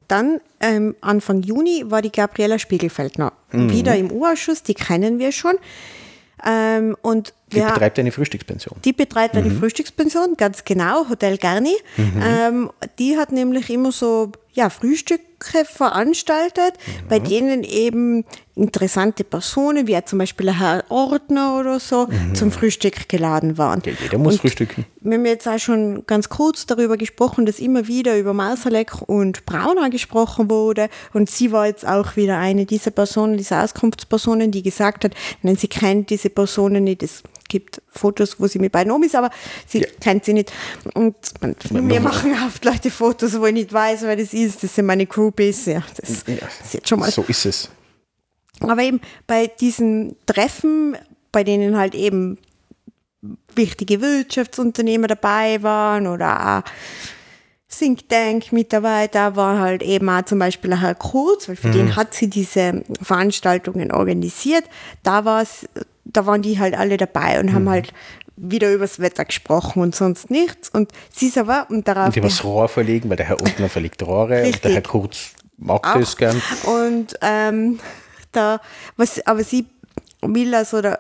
[0.08, 3.70] Dann ähm, Anfang Juni war die Gabriela Spiegelfeldner Mhm.
[3.72, 5.56] wieder im U-Ausschuss, die kennen wir schon.
[6.46, 8.76] Ähm, und Die betreibt eine Frühstückspension.
[8.86, 9.60] die betreibt eine Mhm.
[9.60, 11.76] Frühstückspension, ganz genau, Hotel Garni.
[11.98, 12.70] Ähm,
[13.00, 17.08] die hat nämlich immer so ja, Frühstücke veranstaltet, Mhm.
[17.10, 23.60] bei denen eben interessante Personen, wie zum Beispiel Herr Ordner oder so, zum Frühstück geladen
[23.60, 23.84] waren.
[23.86, 23.92] Mhm.
[23.92, 24.86] Ja, jeder muss Und frühstücken.
[25.02, 29.46] wir haben jetzt auch schon ganz kurz darüber gesprochen, dass immer wieder über Masalek und
[29.46, 30.90] Brauner gesprochen wurde.
[31.14, 35.12] Und sie war jetzt auch wieder eine dieser Personen, dieser Auskunftspersonen, die gesagt hat,
[35.44, 37.04] nein, sie kennt diese Personen nicht.
[37.04, 39.30] Es gibt Fotos, wo sie mit beiden Omis, aber
[39.68, 39.88] sie Ja.
[40.02, 40.52] kennt sie nicht.
[40.94, 44.64] Und man- machen oft Leute Fotos, wo ich nicht weiß, wer das ist.
[44.64, 45.66] Das sind meine Groupies.
[45.66, 47.70] Ja, das, Ja, ist jetzt schon mal so ist es.
[48.60, 50.98] aber eben bei diesen Treffen,
[51.32, 52.38] bei denen halt eben
[53.56, 56.72] wichtige Wirtschaftsunternehmer dabei waren oder auch
[57.70, 62.14] Think Tank Mitarbeiter war halt eben auch zum Beispiel Herr Kurz, weil für den hat
[62.14, 64.64] sie diese Veranstaltungen organisiert.
[65.04, 65.68] Da war's,
[66.14, 67.94] da waren die halt alle dabei und haben halt
[68.36, 70.70] wieder übers Wetter gesprochen und sonst nichts.
[70.70, 74.04] Und sie ist aber, und darauf Und die Rohr verlegen, weil der Herr Untner verlegt
[74.04, 74.62] Rohre und Richtig.
[74.62, 76.00] der Herr Kurz mag auch.
[76.00, 76.42] das gern.
[76.66, 77.80] Und ähm,
[78.32, 78.62] da,
[78.96, 79.66] was, aber sie
[80.22, 81.00] will also da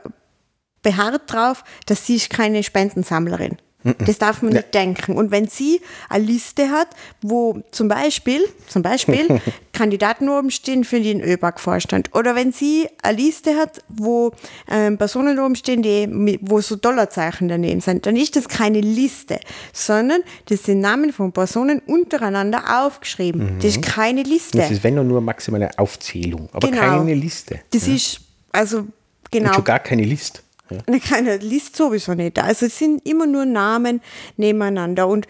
[0.81, 3.57] beharrt drauf, dass sie ist keine Spendensammlerin.
[3.99, 5.15] Das darf man nicht denken.
[5.15, 6.89] Und wenn sie eine Liste hat,
[7.21, 9.39] wo zum Beispiel, zum Beispiel
[9.71, 14.31] Kandidaten oben stehen für den ÖBAG-Vorstand oder wenn sie eine Liste hat, wo
[14.69, 19.39] ähm, Personen oben stehen, die, wo so Dollarzeichen daneben sind, dann ist das keine Liste,
[19.71, 23.57] sondern das sind Namen von Personen untereinander aufgeschrieben.
[23.57, 24.57] Das ist keine Liste.
[24.57, 26.81] Das ist, wenn nur, nur maximale Aufzählung, aber Genau.
[26.81, 27.59] keine Liste.
[27.71, 28.19] Das ist,
[28.51, 28.91] also, Und
[29.31, 29.53] genau.
[29.53, 30.41] schon gar keine Liste.
[30.69, 30.77] Ja.
[30.87, 32.39] Ne, Keine liest sowieso nicht.
[32.39, 34.01] Also es sind immer nur Namen
[34.37, 35.07] nebeneinander.
[35.07, 35.27] Und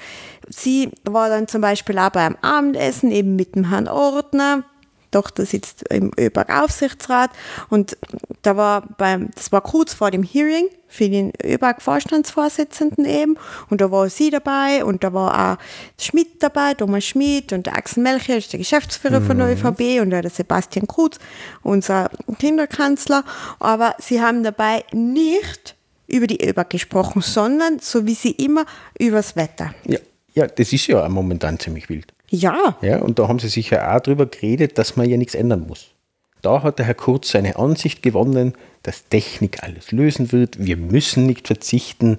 [0.49, 4.63] sie war dann zum Beispiel auch beim Abendessen eben mit dem Herrn Ordner.
[5.17, 7.31] Tochter sitzt im ÖBAG-Aufsichtsrat
[7.69, 7.97] und
[8.43, 13.35] da war beim, das war kurz vor dem Hearing für den ÖBAG-Vorstandsvorsitzenden eben.
[13.71, 15.57] Und da war sie dabei und da war auch
[15.99, 20.11] Schmidt dabei, Thomas Schmidt und der Axel Melcher, ist der Geschäftsführer von der ÖVP und
[20.11, 21.17] der Sebastian Kurz,
[21.63, 23.23] unser Kinderkanzler,
[23.59, 28.65] aber sie haben dabei nicht über die ÖBAG gesprochen, sondern so wie sie immer
[28.99, 29.73] übers Wetter.
[29.85, 29.97] Ja,
[30.33, 32.13] ja, das ist ja momentan ziemlich wild.
[32.29, 35.35] Ja, Ja, und da haben sie sich ja auch drüber geredet, dass man ja nichts
[35.35, 35.87] ändern muss.
[36.41, 38.53] Da hat der Herr Kurz seine Ansicht gewonnen,
[38.83, 40.63] dass Technik alles lösen wird.
[40.63, 42.17] Wir müssen nicht verzichten.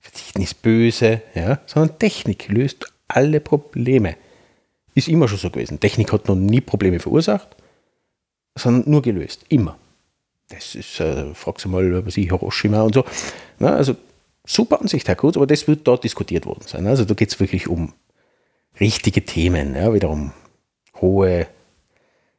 [0.00, 4.16] Verzichten ist böse, ja, sondern Technik löst alle Probleme.
[4.94, 5.80] Ist immer schon so gewesen.
[5.80, 7.56] Technik hat noch nie Probleme verursacht,
[8.54, 9.44] sondern nur gelöst.
[9.48, 9.78] Immer.
[10.48, 13.04] Das ist, äh, fragst du mal, was ich, Hiroshima und so.
[13.58, 13.96] Na, also
[14.46, 16.86] super Ansicht, Herr Kurz, aber das wird dort diskutiert worden sein.
[16.86, 17.92] Also da geht es wirklich um
[18.80, 20.32] richtige Themen, ja, wiederum
[21.00, 21.46] hohe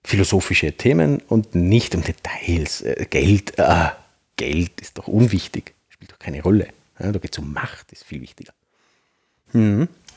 [0.04, 2.82] philosophische Themen und nicht um Details.
[2.82, 3.96] Äh, Geld, ah,
[4.38, 6.68] Geld ist doch unwichtig, spielt doch keine Rolle.
[7.00, 8.54] Ja, da geht es um Macht, ist viel wichtiger.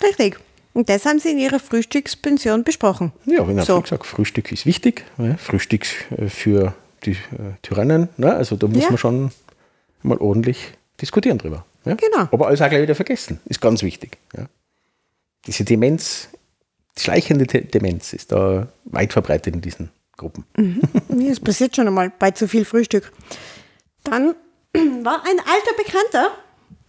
[0.02, 0.38] richtig.
[0.74, 3.12] Und das haben sie in ihrer Frühstückspension besprochen.
[3.26, 3.80] Ja, wenn So.
[3.82, 5.84] gesagt, Frühstück ist wichtig, ja, Frühstück
[6.16, 7.16] äh, für die äh,
[7.62, 8.34] Tyrannen, ne?
[8.34, 8.88] also da muss Ja.
[8.88, 9.30] man schon
[10.02, 10.58] mal ordentlich
[11.00, 11.64] diskutieren drüber.
[11.84, 11.94] Ja?
[11.94, 12.28] Genau.
[12.30, 14.16] Aber alles auch gleich wieder vergessen, ist ganz wichtig.
[14.36, 14.46] Ja?
[15.46, 16.28] Diese Demenz,
[16.96, 20.44] die schleichende Demenz ist da weit verbreitet in diesen Gruppen.
[21.08, 23.12] Ja, Das passiert schon einmal bei zu viel Frühstück.
[24.04, 24.34] Dann
[25.02, 26.30] war ein alter Bekannter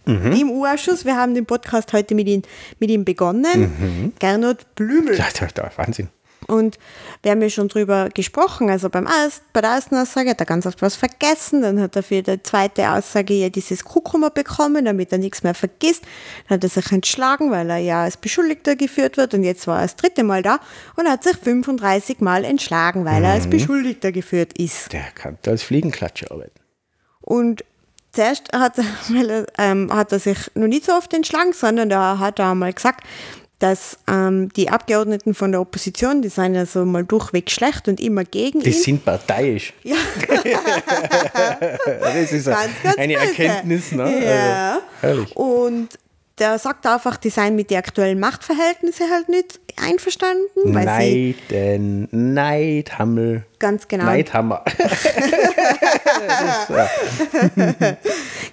[0.06, 1.06] im U-Ausschuss.
[1.06, 2.42] Wir haben den Podcast heute mit ihm,
[2.78, 4.12] mit ihm begonnen.
[4.18, 5.16] Gernot Blümel.
[5.16, 6.08] Ja, da, da, Wahnsinn.
[6.46, 6.78] Und
[7.22, 8.70] wir haben ja schon drüber gesprochen.
[8.70, 11.62] Also beim erst, bei der ersten Aussage hat er ganz oft was vergessen.
[11.62, 15.54] Dann hat er für die zweite Aussage ja dieses Kuckummer bekommen, damit er nichts mehr
[15.54, 16.02] vergisst.
[16.48, 19.34] Dann hat er sich entschlagen, weil er ja als Beschuldigter geführt wird.
[19.34, 20.60] Und jetzt war er das dritte Mal da
[20.96, 24.92] und hat sich 35 Mal entschlagen, weil er als Beschuldigter geführt ist.
[24.92, 26.60] Der kann da als Fliegenklatscher arbeiten.
[27.20, 27.64] Und
[28.12, 28.84] zuerst hat er,
[29.28, 32.72] er, ähm, hat er sich noch nicht so oft entschlagen, sondern da hat er einmal
[32.72, 33.04] gesagt,
[33.60, 38.00] dass ähm, die Abgeordneten von der Opposition, die sind ja so mal durchweg schlecht und
[38.00, 38.72] immer gegen Die ihn.
[38.82, 39.72] sind parteiisch.
[39.82, 39.96] Ja.
[42.00, 43.26] Das ist Ganz, ganz eine böse.
[43.26, 43.92] Erkenntnis.
[43.92, 44.24] Ne?
[44.24, 44.72] Ja.
[44.74, 45.36] Also, herrlich.
[45.36, 45.88] Und
[46.38, 52.08] der sagt einfach, die seien mit den aktuellen Machtverhältnissen halt nicht einverstanden, weil sie Neiden,
[52.10, 53.44] Neidhammel.
[53.58, 54.64] ganz genau Neidhammer.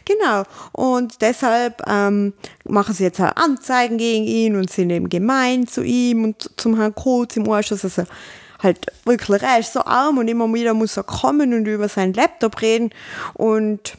[0.06, 0.44] Genau.
[0.72, 2.34] Und deshalb ähm,
[2.66, 6.76] machen sie jetzt auch Anzeigen gegen ihn und sind eben gemein zu ihm und zum
[6.78, 7.84] Herrn Kurz im Ausschuss.
[7.84, 8.04] Also
[8.62, 12.14] halt wirklich, er ist so arm und immer wieder muss er kommen und über seinen
[12.14, 12.92] Laptop reden.
[13.34, 13.94] Und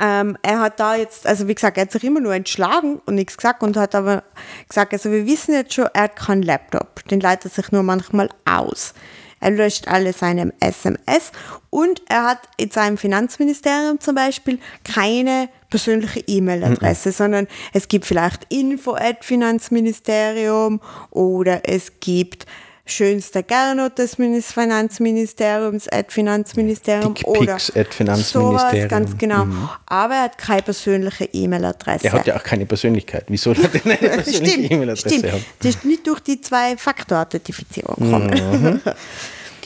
[0.00, 3.14] ähm, er hat da jetzt, also wie gesagt, er hat sich immer nur entschlagen und
[3.14, 4.24] nichts gesagt und hat aber
[4.68, 7.06] gesagt, also wir wissen jetzt schon, er hat keinen Laptop.
[7.08, 8.94] Den leitet sich nur manchmal aus.
[9.40, 11.30] Er löscht alle seine SMS
[11.68, 18.46] und er hat in seinem Finanzministerium zum Beispiel keine persönliche E-Mail-Adresse, sondern es gibt vielleicht
[18.48, 20.80] info at Finanzministerium
[21.10, 22.46] oder es gibt
[22.86, 28.58] schönster Gernot des Minis- Finanzministeriums at Finanzministerium oder Dickpics at Finanzministerium.
[28.58, 29.46] sowas, ganz genau.
[29.86, 32.04] Aber er hat keine persönliche E-Mail-Adresse.
[32.06, 33.24] Er hat ja auch keine Persönlichkeit.
[33.28, 35.32] Wie soll er denn eine persönliche Stimmt, E-Mail-Adresse stimmt.
[35.32, 35.44] haben?
[35.60, 38.80] Das ist nicht durch die Zwei-Faktor-Authentifizierung gekommen.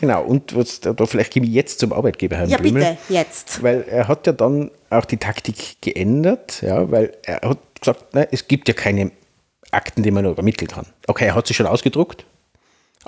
[0.01, 2.83] Genau, und was, da, da vielleicht gebe ich jetzt zum Arbeitgeber, Herrn Ja, Blümel.
[2.85, 3.61] bitte, jetzt.
[3.65, 8.29] Weil er hat ja dann auch die Taktik geändert, ja, weil er hat gesagt, ne,
[8.31, 9.11] es gibt ja keine
[9.73, 10.87] Akten, die man nur übermitteln kann.
[11.09, 12.25] Okay, er hat sie schon ausgedruckt,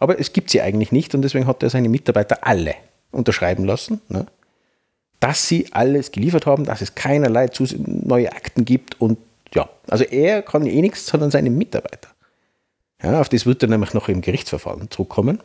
[0.00, 2.74] aber es gibt sie eigentlich nicht und deswegen hat er seine Mitarbeiter alle
[3.12, 4.26] unterschreiben lassen, ne,
[5.20, 7.48] dass sie alles geliefert haben, dass es keinerlei
[7.86, 9.18] neue Akten gibt und
[9.54, 12.08] ja, also er kann eh nichts, sondern seine Mitarbeiter.
[13.02, 15.42] Ja, auf das wird er nämlich noch im Gerichtsverfahren zurückkommen,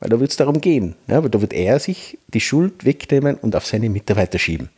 [0.00, 0.96] weil da wird es darum gehen.
[1.06, 4.70] Ja, weil da wird er sich die Schuld wegnehmen und auf seine Mitarbeiter schieben.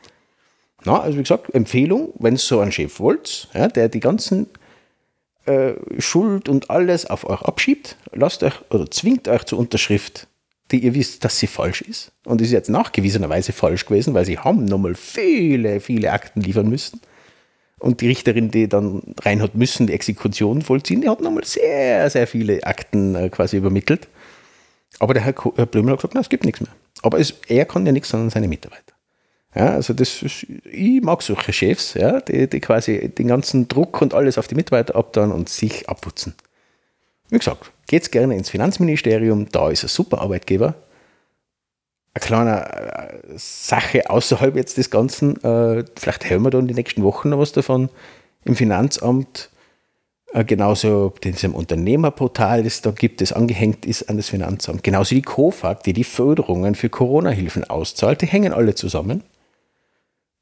[0.85, 4.47] Na, also wie gesagt, Empfehlung, wenn ihr so einen Chef wollt, ja, der die ganzen
[5.49, 10.27] äh, Schuld und alles auf euch abschiebt, lasst euch oder zwingt euch zur Unterschrift,
[10.71, 12.13] die ihr wisst, dass sie falsch ist.
[12.25, 17.01] Und ist jetzt nachgewiesenerweise falsch gewesen, weil sie haben nochmal viele, viele Akten liefern müssen.
[17.79, 22.11] Und die Richterin, die dann rein hat müssen, die Exekution vollziehen, die hat nochmal sehr,
[22.11, 24.09] sehr viele Akten äh, quasi übermittelt.
[24.99, 26.71] Aber der Herr, Herr Blümel hat gesagt, nein, es gibt nichts mehr.
[27.03, 28.98] Aber es, er kann ja nichts, sondern seine Mitarbeiter.
[29.59, 34.01] Ja, also das ist, ich mag solche Chefs, ja, die, die quasi den ganzen Druck
[34.01, 36.35] und alles auf die Mitarbeiter abtun und sich abputzen.
[37.29, 40.75] Wie gesagt, geht's gerne ins Finanzministerium, da ist ein super Arbeitgeber.
[42.15, 46.77] Eine kleine äh, Sache außerhalb jetzt des Ganzen, äh, vielleicht hören wir da in den
[46.77, 47.89] nächsten Wochen noch was davon.
[48.45, 49.51] Im Finanzamt
[50.35, 54.85] äh, genauso diesem Unternehmerportal, das da gibt, das angehängt ist an das Finanzamt.
[54.85, 59.25] Genauso die COFAG, die die Förderungen für Corona-Hilfen auszahlt, die hängen alle zusammen,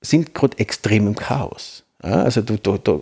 [0.00, 1.84] sind gerade extrem im Chaos.
[2.02, 3.00] Ja, also da, da, da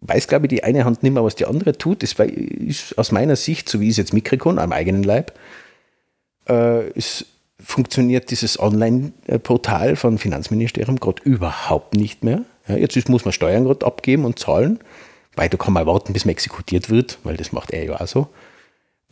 [0.00, 2.02] weiß, glaube ich, die eine Hand nicht mehr, was die andere tut.
[2.02, 5.32] Das ist aus meiner Sicht, so wie ich es jetzt mitkriege, am eigenen Leib,
[6.48, 7.26] äh, es
[7.62, 12.42] funktioniert dieses Online-Portal von Finanzministerium gerade überhaupt nicht mehr.
[12.66, 14.80] Ja, jetzt ist, muss man Steuern gerade abgeben und zahlen
[15.36, 18.06] weil da kann man warten, bis man exekutiert wird, weil das macht er ja auch
[18.06, 18.28] so.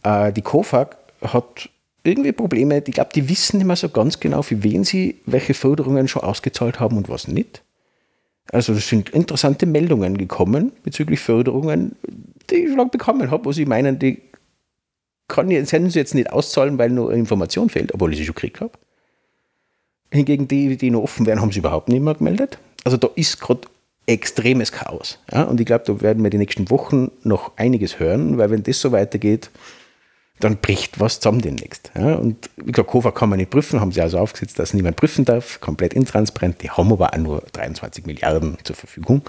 [0.02, 1.70] Äh, die KOFAG hat
[2.08, 2.82] irgendwie Probleme.
[2.86, 6.22] Ich glaube, die wissen nicht mehr so ganz genau, für wen sie welche Förderungen schon
[6.22, 7.62] ausgezahlt haben und was nicht.
[8.50, 11.96] Also es sind interessante Meldungen gekommen bezüglich Förderungen,
[12.50, 14.22] die ich schon bekommen habe, wo sie meinen, die
[15.28, 18.34] kann ich, können sie jetzt nicht auszahlen, weil nur Information fehlt, obwohl ich sie schon
[18.34, 18.72] gekriegt habe.
[20.10, 22.58] Hingegen die, die noch offen wären, haben sie überhaupt nicht mehr gemeldet.
[22.84, 23.68] Also da ist gerade
[24.06, 25.18] extremes Chaos.
[25.30, 25.42] Ja?
[25.42, 28.80] Und ich glaube, da werden wir die nächsten Wochen noch einiges hören, weil wenn das
[28.80, 29.50] so weitergeht,
[30.40, 31.90] dann bricht was zusammen demnächst.
[31.94, 32.14] Ja?
[32.14, 35.24] Und wie gesagt, Kova kann man nicht prüfen, haben sie also aufgesetzt, dass niemand prüfen
[35.24, 36.62] darf, komplett intransparent.
[36.62, 39.22] Die haben aber auch nur 23 Milliarden zur Verfügung.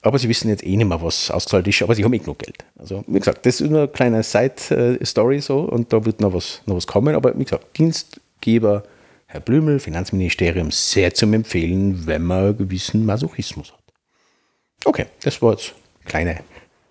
[0.00, 2.40] Aber sie wissen jetzt eh nicht mehr, was ausgezahlt ist, aber sie haben eh genug
[2.40, 2.64] Geld.
[2.76, 6.60] Also, wie gesagt, das ist nur eine kleine Side-Story so und da wird noch was,
[6.66, 7.14] noch was kommen.
[7.14, 8.82] Aber wie gesagt, Dienstgeber
[9.32, 13.80] Herr Blümel, Finanzministerium, sehr zum Empfehlen, wenn man einen gewissen Masochismus hat.
[14.84, 15.72] Okay, das war jetzt
[16.02, 16.36] ein kleiner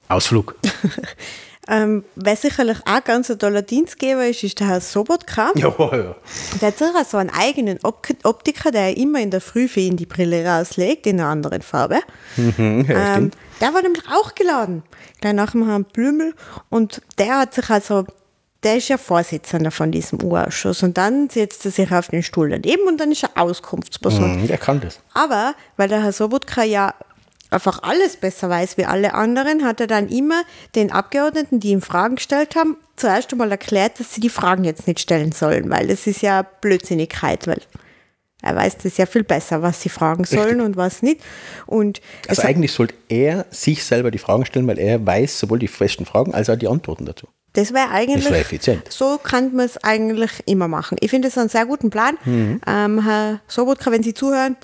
[0.08, 0.56] Ausflug.
[1.68, 5.52] ähm, wer sicherlich auch ganz ein toller Dienstgeber ist, ist der Herr Sobotka.
[5.56, 6.16] Ja, ja.
[6.60, 10.06] Der hat sicher so einen eigenen Optiker, der immer in der Früh für ihn die
[10.06, 12.00] Brille rauslegt, in einer anderen Farbe.
[12.36, 14.84] Mhm, ja, ähm, der war nämlich auch geladen,
[15.20, 16.34] gleich nach dem Herrn Blümel.
[16.70, 18.06] Und der hat sich also
[18.64, 22.50] der ist ja Vorsitzender von diesem U-Ausschuss und dann setzt er sich auf den Stuhl
[22.50, 24.44] daneben und dann ist er Auskunftsperson.
[24.44, 25.00] Mm, der kann das.
[25.14, 26.94] Aber weil der Herr Sobotka ja
[27.52, 30.44] einfach alles besser weiß wie alle anderen, hat er dann immer
[30.76, 34.88] den Abgeordneten, die ihm Fragen gestellt haben, zuerst einmal erklärt, dass sie die Fragen jetzt
[34.88, 37.62] nicht stellen sollen, weil das ist ja Blödsinnigkeit, weil
[38.42, 40.66] er weiß das ja viel besser, was sie fragen sollen Richtig.
[40.66, 41.22] und was nicht.
[41.68, 45.68] Und also eigentlich sollte er sich selber die Fragen stellen, weil er weiß sowohl die
[45.68, 47.28] festen Fragen als auch die Antworten dazu.
[47.54, 48.24] Das wäre eigentlich.
[48.24, 48.92] Das wär effizient.
[48.92, 50.98] So kann man es eigentlich immer machen.
[51.02, 52.18] Ich finde es einen sehr guten Plan.
[52.24, 52.62] Mhm.
[52.66, 54.56] Ähm, Herr Sobotka, wenn Sie zuhören,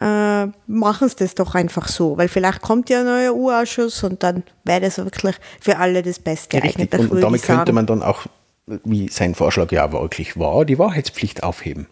[0.00, 4.22] äh, machen Sie das doch einfach so, weil vielleicht kommt ja ein neuer U-Ausschuss und
[4.22, 6.56] dann wäre das wirklich für alle das Beste.
[6.56, 6.92] Ja, richtig.
[6.94, 8.26] Und, und damit könnte man dann auch,
[8.66, 11.86] wie sein Vorschlag ja wirklich war, die Wahrheitspflicht aufheben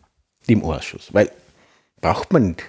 [0.46, 1.12] im U-Ausschuss.
[1.12, 1.30] Weil
[2.00, 2.64] braucht man nicht.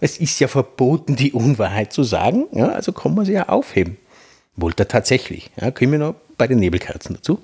[0.00, 3.98] Es ist ja verboten, die Unwahrheit zu sagen, ja, also kann man sie ja aufheben.
[4.56, 5.50] Wollte er tatsächlich.
[5.60, 7.40] Ja, kommen wir noch bei den Nebelkerzen dazu.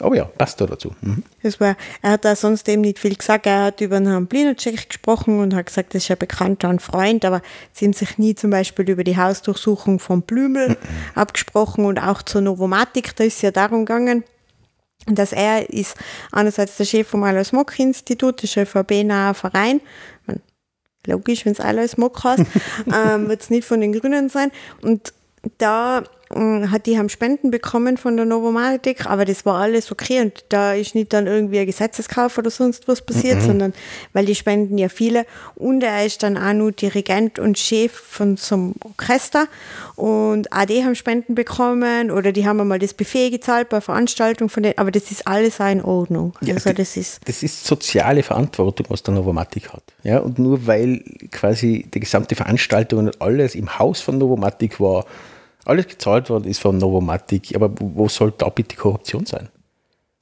[0.00, 0.94] Aber ja, passt da dazu.
[1.00, 1.22] Mhm.
[1.42, 3.46] Das war, er hat da sonst eben nicht viel gesagt.
[3.46, 6.82] Er hat über den Herrn Blinacek gesprochen und hat gesagt, das ist ein Bekannter und
[6.82, 7.40] Freund, aber
[7.72, 10.76] sie haben sich nie zum Beispiel über die Hausdurchsuchung von Blümel mhm.
[11.14, 13.16] abgesprochen und auch zur Novomatik.
[13.16, 14.24] Da ist es ja darum gegangen,
[15.06, 15.96] dass er ist
[16.30, 19.80] einerseits der Chef vom Alois Mock Institut, ist ein ÖVP-naher Verein.
[21.06, 22.44] Logisch, wenn es Alois Mock heißt,
[22.92, 24.50] ähm, wird es nicht von den Grünen sein.
[24.82, 25.14] Und
[25.58, 26.02] da
[26.34, 30.74] hat die haben Spenden bekommen von der Novomatic, aber das war alles okay und da
[30.74, 33.46] ist nicht dann irgendwie ein Gesetzeskauf oder sonst was passiert, mhm.
[33.46, 33.74] sondern
[34.12, 35.24] weil die spenden ja viele
[35.54, 39.46] und er ist dann auch nur Dirigent und Chef von so einem Orchester
[39.94, 44.50] und auch die haben Spenden bekommen oder die haben einmal das Buffet gezahlt bei Veranstaltungen
[44.50, 46.32] von denen, aber das ist alles auch in Ordnung.
[46.40, 49.84] Ja, also das ist das ist soziale Verantwortung, was der Novomatic hat.
[50.02, 55.04] Ja, und nur weil quasi die gesamte Veranstaltung und alles im Haus von Novomatic war,
[55.66, 59.48] alles gezahlt worden ist von Novomatic, aber wo soll da bitte Korruption sein?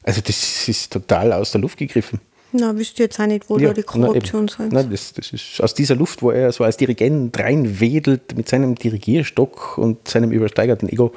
[0.02, 2.20] Also das ist total aus der Luft gegriffen.
[2.52, 4.84] Na, wüsste jetzt auch nicht, wo ja, da die Korruption sein soll.
[4.84, 9.76] das, das ist aus dieser Luft, wo er so als Dirigent reinwedelt mit seinem Dirigierstock
[9.76, 11.12] und seinem übersteigerten Ego.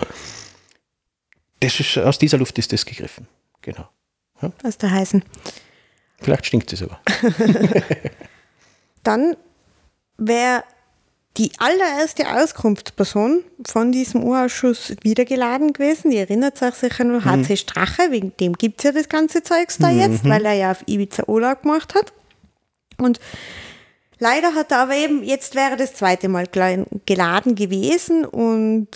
[1.60, 3.28] Das ist, aus dieser Luft ist das gegriffen.
[3.62, 3.88] Genau.
[4.42, 4.52] Ja?
[4.64, 5.24] Aus der heißen.
[6.20, 7.00] Vielleicht stinkt es aber.
[9.04, 9.36] Dann
[10.18, 10.64] wäre
[11.38, 16.12] die allererste Auskunftsperson von diesem Urausschuss wiedergeladen gewesen.
[16.12, 17.44] Die erinnert sich sicher nur mhm.
[17.46, 20.00] HC Strache, wegen dem gibt es ja das ganze Zeugs da mhm.
[20.00, 22.14] jetzt, weil er ja auf Ibiza Urlaub gemacht hat.
[22.98, 23.20] Und
[24.20, 28.88] Leider hat er aber eben, jetzt wäre das zweite Mal geladen gewesen und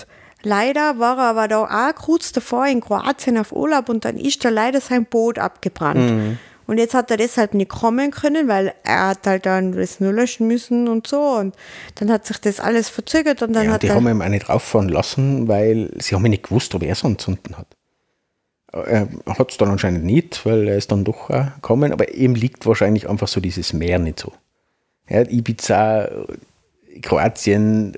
[0.41, 4.43] leider war er aber da auch kurz davor in Kroatien auf Urlaub und dann ist
[4.43, 6.11] da leider sein Boot abgebrannt.
[6.11, 6.39] Mhm.
[6.71, 10.13] Und jetzt hat er deshalb nicht kommen können, weil er hat halt dann das nur
[10.13, 11.19] löschen müssen und so.
[11.19, 11.53] Und
[11.95, 14.47] dann hat sich das alles verzögert und dann ja, hat die haben ihm auch nicht
[14.47, 17.67] rauffahren lassen, weil sie haben nicht gewusst, ob er es anzünden hat.
[18.71, 22.65] Er hat es dann anscheinend nicht, weil er ist dann doch gekommen, aber ihm liegt
[22.65, 24.31] wahrscheinlich einfach so dieses Meer nicht so.
[25.09, 26.07] Ja, Ibiza,
[27.01, 27.97] Kroatien,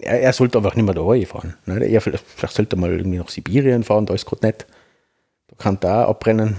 [0.00, 1.54] er, er, sollte einfach nicht mehr da fahren.
[1.66, 1.86] Ne?
[1.86, 4.66] Er, vielleicht, vielleicht sollte er mal irgendwie nach Sibirien fahren, da ist gerade nicht.
[5.46, 6.56] Da kann da abbrennen.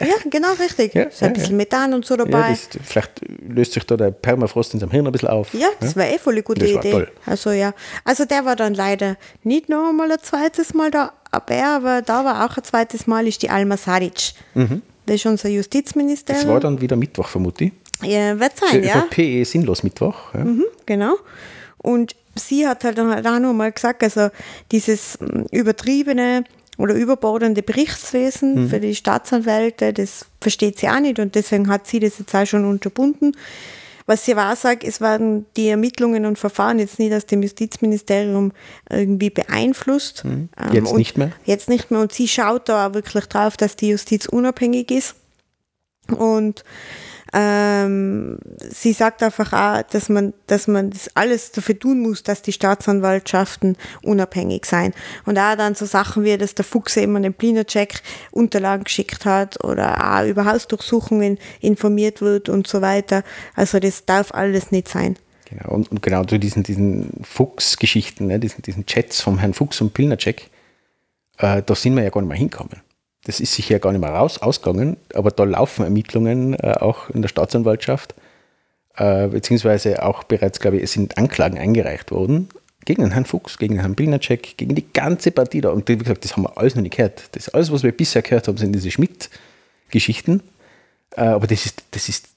[0.00, 0.94] Ja, genau, richtig.
[0.98, 2.50] Ja, ist ein ja, bisschen Methan und so dabei.
[2.50, 5.54] Das, vielleicht löst sich da der Permafrost in seinem Hirn ein bisschen auf.
[5.54, 6.90] Ja, das war eh voll eine gute Idee.
[6.90, 7.10] Toll.
[7.26, 7.72] Also ja,
[8.04, 12.24] also der war dann leider nicht noch einmal ein zweites Mal da, aber, aber da
[12.24, 14.32] war auch ein zweites Mal, ist die Alma Saric.
[14.54, 14.82] Mhm.
[15.06, 16.44] Das ist unser Justizministerium.
[16.44, 17.72] Das war dann wieder Mittwoch, vermute ich.
[18.02, 19.06] Ja, wird sein, ja.
[19.16, 20.34] Eh sinnlos Mittwoch.
[20.34, 20.44] Ja.
[20.44, 21.16] Mhm, genau.
[21.78, 24.28] Und sie hat halt dann halt auch noch mal gesagt, also
[24.70, 25.18] dieses
[25.50, 26.44] übertriebene
[26.78, 28.68] oder überbordende Berichtswesen mhm.
[28.70, 32.46] für die Staatsanwälte, das versteht sie auch nicht und deswegen hat sie das jetzt auch
[32.46, 33.36] schon unterbunden.
[34.06, 38.52] Was sie auch sagt, es werden die Ermittlungen und Verfahren jetzt nicht aus dem Justizministerium
[38.88, 40.24] irgendwie beeinflusst.
[40.24, 40.48] Mhm.
[40.72, 41.32] Jetzt ähm, nicht mehr?
[41.44, 42.00] Jetzt nicht mehr.
[42.00, 45.14] Und sie schaut da auch wirklich drauf, dass die Justiz unabhängig ist.
[46.16, 46.64] Und
[47.32, 52.42] ähm, sie sagt einfach auch, dass man, dass man das alles dafür tun muss, dass
[52.42, 54.94] die Staatsanwaltschaften unabhängig sein.
[55.26, 59.26] Und auch dann so Sachen wie, dass der Fuchs eben an den Plinacek Unterlagen geschickt
[59.26, 63.22] hat oder auch über Hausdurchsuchungen informiert wird und so weiter.
[63.54, 65.16] Also das darf alles nicht sein.
[65.50, 69.80] Genau, und, und genau zu diesen, diesen Fuchs-Geschichten, ne, diesen, diesen Chats vom Herrn Fuchs
[69.80, 70.50] und Pilnacek,
[71.38, 72.82] äh, da sind wir ja gar nicht mehr hinkommen
[73.28, 77.20] das ist sicher gar nicht mehr raus, ausgegangen, aber da laufen Ermittlungen äh, auch in
[77.20, 78.14] der Staatsanwaltschaft,
[78.96, 82.48] äh, beziehungsweise auch bereits, glaube ich, es sind Anklagen eingereicht worden
[82.86, 85.68] gegen den Herrn Fuchs, gegen den Herrn Pilnacek, gegen die ganze Partie da.
[85.68, 87.24] Und wie gesagt, das haben wir alles noch nicht gehört.
[87.32, 90.42] Das alles, was wir bisher gehört haben, sind diese Schmidt-Geschichten.
[91.14, 92.28] Äh, aber das ist, das ist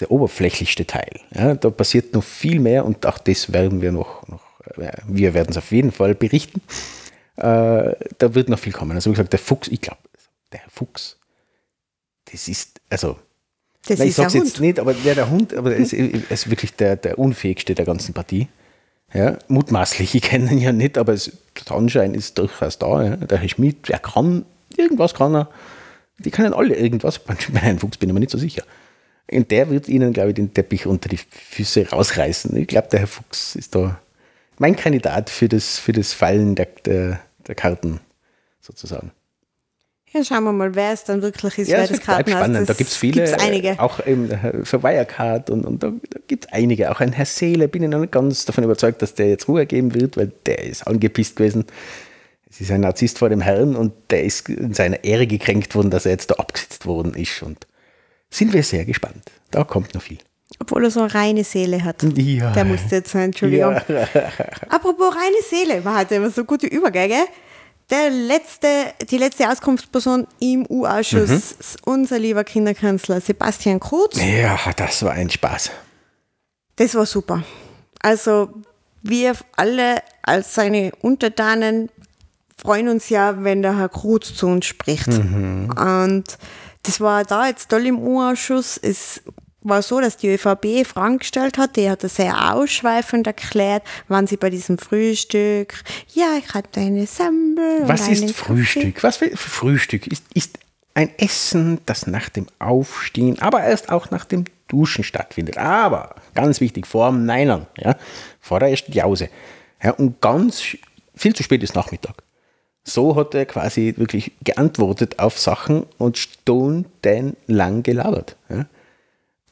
[0.00, 1.20] der oberflächlichste Teil.
[1.32, 4.42] Ja, da passiert noch viel mehr und auch das werden wir noch, noch
[4.78, 6.60] äh, wir werden es auf jeden Fall berichten.
[7.36, 8.96] Äh, da wird noch viel kommen.
[8.96, 9.98] Also wie gesagt, der Fuchs, ich glaube,
[10.54, 11.18] der Herr Fuchs,
[12.30, 13.18] das ist, also,
[13.86, 16.48] das nein, ich sage es jetzt nicht, aber der, der Hund, aber er ist, ist,
[16.48, 18.48] wirklich der, der unfähigste der ganzen Partie.
[19.12, 21.30] Ja, mutmaßlich, ich kenne ihn ja nicht, aber es,
[21.68, 23.04] der Anschein ist durchaus da.
[23.04, 23.16] Ja.
[23.16, 24.46] Der Herr Schmidt, der kann,
[24.76, 25.50] irgendwas kann er.
[26.18, 27.18] Die können alle irgendwas.
[27.24, 28.64] Bei Herrn Fuchs bin ich mir nicht so sicher.
[29.30, 32.56] Und der wird ihnen, glaube ich, den Teppich unter die Füße rausreißen.
[32.56, 34.00] Ich glaube, der Herr Fuchs ist da
[34.58, 38.00] mein Kandidat für das, für das Fallen der, der, der Karten
[38.60, 39.12] sozusagen.
[40.14, 42.68] Ja, schauen wir mal, wer es dann wirklich ist, ja, wer das Karten spannend.
[42.68, 43.24] Da gibt es viele.
[43.24, 43.80] Gibt's einige.
[43.80, 44.30] Auch eben
[44.64, 46.92] für Wirecard und, und da, da gibt es einige.
[46.92, 49.66] Auch ein Herr Seele, bin ich noch nicht ganz davon überzeugt, dass der jetzt Ruhe
[49.66, 51.64] geben wird, weil der ist angepisst gewesen.
[52.48, 55.90] Es ist ein Narzisst vor dem Herrn und der ist in seiner Ehre gekränkt worden,
[55.90, 57.42] dass er jetzt da abgesetzt worden ist.
[57.42, 57.66] Und
[58.30, 59.32] sind wir sehr gespannt.
[59.50, 60.18] Da kommt noch viel.
[60.60, 62.04] Obwohl er so eine reine Seele hat.
[62.16, 62.52] Ja.
[62.52, 63.74] Der musste jetzt sein, Entschuldigung.
[63.88, 64.06] Ja.
[64.68, 67.24] Apropos reine Seele, man hat immer so gute Übergänge
[67.94, 71.92] der letzte, die letzte Auskunftsperson im U-Ausschuss, mhm.
[71.92, 74.20] unser lieber Kinderkanzler Sebastian Kurz.
[74.20, 75.70] Ja, das war ein Spaß.
[76.76, 77.44] Das war super.
[78.00, 78.50] Also
[79.02, 81.88] wir alle als seine Untertanen
[82.56, 85.08] freuen uns ja, wenn der Herr Kruz zu uns spricht.
[85.08, 85.70] Mhm.
[85.70, 86.24] Und
[86.82, 88.76] das war da jetzt toll im U-Ausschuss.
[88.76, 89.22] Es
[89.64, 94.26] war so, dass die ÖVP Fragen gestellt hat, die hat das sehr ausschweifend erklärt, wann
[94.26, 95.74] sie bei diesem Frühstück,
[96.12, 97.80] ja, ich hatte eine Semmel.
[97.82, 99.02] Was ist Frühstück?
[99.02, 100.06] Was für Frühstück?
[100.06, 100.58] Ist, ist
[100.94, 105.58] ein Essen, das nach dem Aufstehen, aber erst auch nach dem Duschen stattfindet.
[105.58, 107.96] Aber ganz wichtig, vor dem Neinern, ja,
[108.40, 109.28] vor der ersten Jause.
[109.82, 110.62] Ja, und ganz
[111.14, 112.22] viel zu spät ist Nachmittag.
[112.84, 118.36] So hat er quasi wirklich geantwortet auf Sachen und stundenlang gelabert.
[118.50, 118.66] Ja.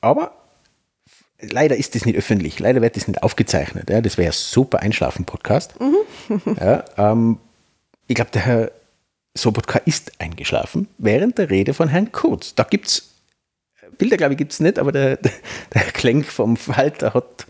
[0.03, 0.33] Aber
[1.41, 3.89] leider ist das nicht öffentlich, leider wird das nicht aufgezeichnet.
[3.89, 4.01] Ja.
[4.01, 5.75] Das wäre ein super Einschlafen-Podcast.
[5.81, 6.41] Mhm.
[6.61, 7.39] ja, ähm,
[8.07, 8.73] ich glaube, der Herr
[9.35, 12.55] Sobotka ist eingeschlafen während der Rede von Herrn Kurz.
[12.55, 13.15] Da gibt es,
[13.97, 15.33] Bilder glaube ich gibt es nicht, aber der, der,
[15.73, 17.47] der Klenk vom Falter hat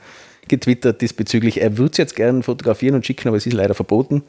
[0.48, 4.22] getwittert diesbezüglich, er würde es jetzt gerne fotografieren und schicken, aber es ist leider verboten.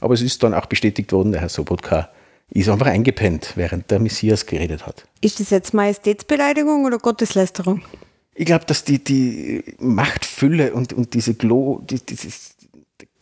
[0.00, 2.10] Aber es ist dann auch bestätigt worden, der Herr Sobotka
[2.50, 5.06] ist einfach eingepennt, während der Messias geredet hat.
[5.20, 7.82] Ist das jetzt Majestätsbeleidigung oder Gotteslästerung?
[8.34, 12.56] Ich glaube, dass die, die Machtfülle und, und diese Glo, die, dieses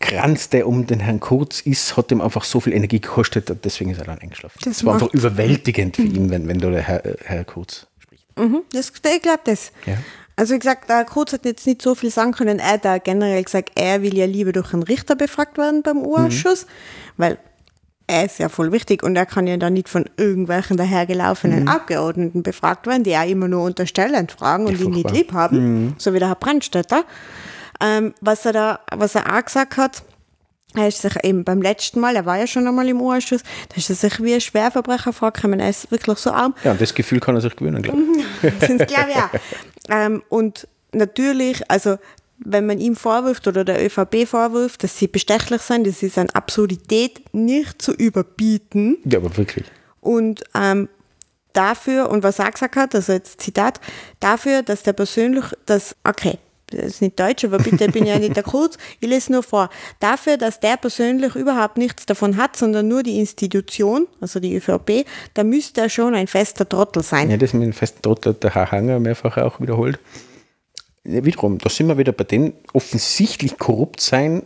[0.01, 3.65] Kranz, der um den Herrn Kurz ist, hat ihm einfach so viel Energie gekostet und
[3.65, 4.59] deswegen ist er dann eingeschlafen.
[4.63, 8.27] Das, das war einfach überwältigend für ihn, wenn, wenn da der Herr, Herr Kurz spricht.
[8.39, 9.73] Mhm, das, ich glaube das.
[9.87, 9.97] Ja.
[10.37, 12.59] Also wie gesagt, der Kurz hat jetzt nicht so viel sagen können.
[12.59, 15.99] Er hat da generell gesagt, er will ja lieber durch einen Richter befragt werden beim
[15.99, 16.69] U-Ausschuss, mhm.
[17.17, 17.39] weil
[18.07, 21.69] er ist ja voll wichtig und er kann ja dann nicht von irgendwelchen dahergelaufenen mhm.
[21.69, 25.85] Abgeordneten befragt werden, die auch immer nur unterstellend fragen und ja, ihn nicht lieb haben,
[25.85, 25.95] mhm.
[25.99, 27.05] so wie der Herr Brandstätter.
[27.81, 30.03] Ähm, was er da, was er auch gesagt hat,
[30.77, 33.77] er ist sich eben beim letzten Mal, er war ja schon einmal im U-Ausschuss, da
[33.77, 36.55] ist er sich wie ein Schwerverbrecher vorgekommen, er ist wirklich so arm.
[36.65, 38.03] Ja, und das Gefühl kann er sich gewöhnen, glaube
[38.43, 38.53] ich.
[38.59, 39.31] das glaube ich auch.
[39.91, 41.99] Ähm, und natürlich, also
[42.45, 46.31] wenn man ihm vorwirft oder der ÖVP vorwirft, dass sie bestechlich sind, das ist an
[46.31, 48.99] Absurdität nicht zu überbieten.
[49.05, 49.65] Ja, aber wirklich.
[50.01, 50.89] Und ähm,
[51.55, 53.81] dafür, und was er gesagt hat, also jetzt Zitat,
[54.21, 56.39] dafür, dass der persönlich, das, okay,
[56.71, 59.43] das ist nicht Deutsch, aber bitte, ich bin ja nicht der Kurz, ich lese nur
[59.43, 59.71] vor.
[60.01, 65.07] Dafür, dass der persönlich überhaupt nichts davon hat, sondern nur die Institution, also die ÖVP,
[65.35, 67.31] da müsste er schon ein fester Trottel sein.
[67.31, 69.99] Ja, das mit dem festen Trottel hat der Herr Hanger mehrfach auch wiederholt.
[71.05, 74.43] Wiederum, da sind wir wieder bei denen, offensichtlich korrupt sein,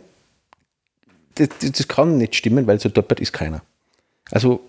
[1.35, 3.61] das, das kann nicht stimmen, weil so deppert ist keiner.
[4.31, 4.59] Also,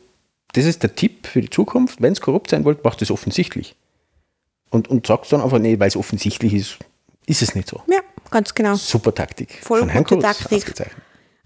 [0.53, 2.01] das ist der Tipp für die Zukunft.
[2.01, 3.75] Wenn es korrupt sein wollt, macht es offensichtlich.
[4.71, 6.79] Und, und sagt dann einfach, nee, weil es offensichtlich ist,
[7.27, 7.83] ist es nicht so.
[7.89, 8.77] Ja, ganz genau.
[8.77, 9.59] Super Taktik.
[9.63, 10.73] Voll Von gute Taktik.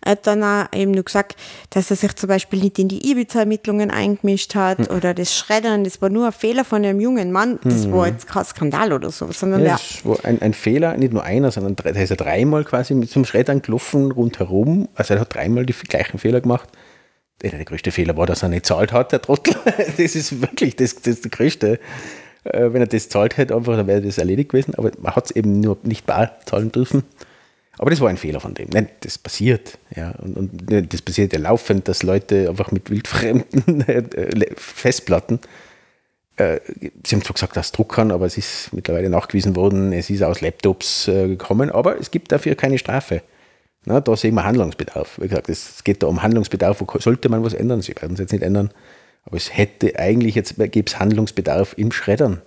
[0.05, 1.37] Er hat dann auch eben nur gesagt,
[1.71, 4.97] dass er sich zum Beispiel nicht in die Ibiza-Ermittlungen eingemischt hat hm.
[4.97, 7.59] oder das Schreddern, das war nur ein Fehler von einem jungen Mann.
[7.65, 7.93] Das hm.
[7.93, 11.25] war jetzt kein Skandal oder so, sondern ja, Das war ein, ein, Fehler, nicht nur
[11.25, 14.89] einer, sondern drei, da ist er dreimal quasi mit zum Schreddern gelaufen rundherum.
[14.95, 16.69] Also er hat dreimal die gleichen Fehler gemacht.
[17.43, 19.57] Der größte Fehler war, dass er nicht zahlt hat, der Trottel.
[19.97, 21.79] Das ist wirklich das, das, das Größte.
[22.45, 24.75] Äh, wenn er das zahlt hätte, einfach, dann wäre das erledigt gewesen.
[24.75, 27.03] Aber man hat es eben nur nicht bar zahlen dürfen.
[27.79, 28.69] Aber das war ein Fehler von dem.
[28.73, 29.79] Nein, das passiert.
[29.95, 30.13] Ja.
[30.13, 35.41] Und, und das passiert ja laufend, dass Leute einfach mit wildfremden äh, Festplatten,
[36.37, 36.61] äh,
[37.07, 40.41] sie haben zwar gesagt, dass druckern, aber es ist mittlerweile nachgewiesen worden, es ist aus
[40.41, 43.23] Laptops äh, gekommen, aber es gibt dafür keine Strafe.
[43.85, 45.21] Na, da sehen wir Handlungsbedarf.
[45.21, 47.83] Wie gesagt, es geht da um Handlungsbedarf, sollte man was ändern?
[47.83, 48.71] Sie werden es jetzt nicht ändern.
[49.25, 52.41] Aber es hätte eigentlich jetzt, gäbe es Handlungsbedarf im Schreddern.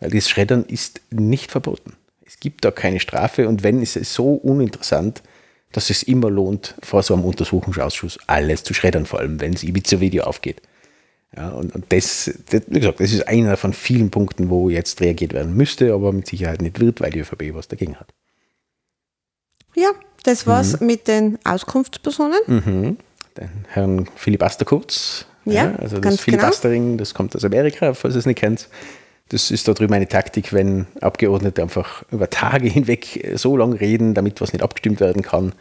[0.00, 1.92] Weil das Schreddern ist nicht verboten.
[2.32, 5.22] Es gibt da keine Strafe und wenn, ist es so uninteressant,
[5.70, 9.62] dass es immer lohnt, vor so einem Untersuchungsausschuss alles zu schreddern, vor allem wenn das
[9.62, 10.62] Ibiza-Video aufgeht.
[11.36, 15.02] Ja, und, und das, das, wie gesagt, das ist einer von vielen Punkten, wo jetzt
[15.02, 18.08] reagiert werden müsste, aber mit Sicherheit nicht wird, weil die ÖVP was dagegen hat.
[19.74, 19.90] Ja,
[20.22, 20.86] das war's mhm.
[20.86, 22.40] mit den Auskunftspersonen.
[22.46, 22.96] Mhm.
[23.36, 26.96] Den Herrn Philipp Asterkurz, ja, ja also das Filibustering, genau.
[26.96, 28.68] das kommt aus Amerika, falls ihr es nicht kennt.
[29.32, 34.14] Das ist da drüben eine Taktik, wenn Abgeordnete einfach über Tage hinweg so lange reden,
[34.14, 35.52] damit was nicht abgestimmt werden kann.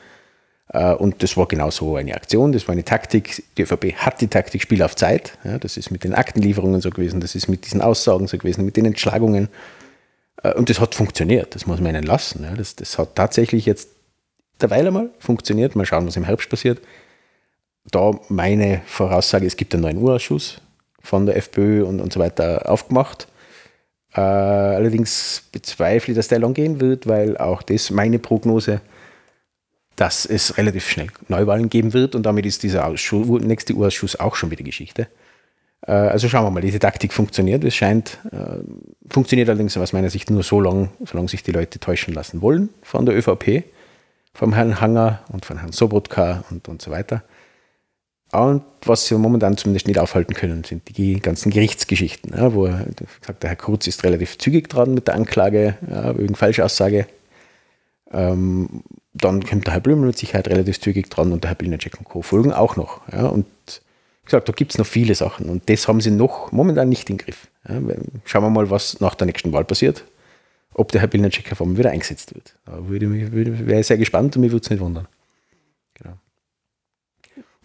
[0.70, 3.44] Äh, und das war genau so eine Aktion, das war eine Taktik.
[3.58, 5.38] Die ÖVP hat die Taktik Spiel auf Zeit.
[5.44, 8.66] Ja, das ist mit den Aktenlieferungen so gewesen, das ist mit diesen Aussagen so gewesen,
[8.66, 9.50] mit den Entschlagungen.
[10.44, 12.44] Äh, und das hat funktioniert, das muss man ihnen lassen.
[12.44, 13.90] Ja, das, das hat tatsächlich jetzt
[14.62, 15.76] derweil einmal funktioniert.
[15.76, 16.82] Mal schauen, was im Herbst passiert
[17.90, 20.62] da meine Voraussage, es gibt einen neuen Urausschuss
[21.02, 23.28] von der FPÖ und, und so weiter aufgemacht.
[24.14, 28.82] Äh, allerdings bezweifle ich, dass der lang gehen wird, weil auch das meine Prognose,
[29.96, 34.36] dass es relativ schnell Neuwahlen geben wird und damit ist dieser Ausschuss, nächste Urausschuss auch
[34.36, 35.08] schon wieder Geschichte.
[35.86, 37.64] Äh, also schauen wir mal, diese Taktik funktioniert.
[37.64, 38.64] Es scheint, äh,
[39.10, 42.70] funktioniert allerdings aus meiner Sicht nur so lange, solange sich die Leute täuschen lassen wollen
[42.82, 43.64] von der ÖVP,
[44.34, 47.24] vom Herrn Hanger und von Herrn Sobotka und, und so weiter.
[48.32, 53.44] Und was sie momentan zumindest nicht aufhalten können, sind die ganzen Gerichtsgeschichten, ja, wo gesagt,
[53.44, 57.08] der Herr Kurz ist relativ zügig dran mit der Anklage ja, wegen Falschaussage.
[58.12, 61.98] Ähm, dann kommt der Herr Blümel mit Sicherheit relativ zügig dran und der Herr Bilnacek
[61.98, 62.22] und Co.
[62.22, 63.02] folgen auch noch.
[63.12, 63.46] Ja, und
[64.22, 67.10] wie gesagt, da gibt es noch viele Sachen und das haben sie noch momentan nicht
[67.10, 67.48] im Griff.
[67.68, 67.82] Ja,
[68.24, 70.06] schauen wir mal, was nach der nächsten Wahl passiert,
[70.74, 72.56] ob der Herr Bilnacek auf einmal wieder eingesetzt wird.
[72.66, 75.08] Da wäre ich sehr gespannt und mich würde es nicht wundern.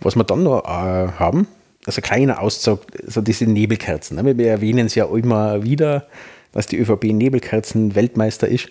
[0.01, 1.47] Was wir dann noch äh, haben,
[1.87, 4.17] also kleiner Auszug, so diese Nebelkerzen.
[4.17, 4.37] Ne?
[4.37, 6.07] Wir erwähnen es ja immer wieder,
[6.53, 8.69] dass die ÖVP Nebelkerzen-Weltmeister ist.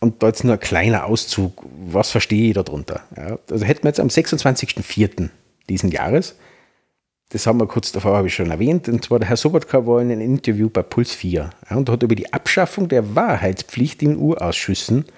[0.00, 3.00] Und da jetzt nur ein kleiner Auszug, was verstehe ich darunter?
[3.16, 5.30] Ja, also hätten wir jetzt am 26.04.
[5.68, 6.36] diesen Jahres,
[7.30, 10.00] das haben wir kurz davor, habe ich schon erwähnt, und zwar der Herr Sobotka war
[10.00, 14.16] in einem Interview bei Puls 4 ja, und hat über die Abschaffung der Wahrheitspflicht in
[14.16, 15.12] Urausschüssen äh,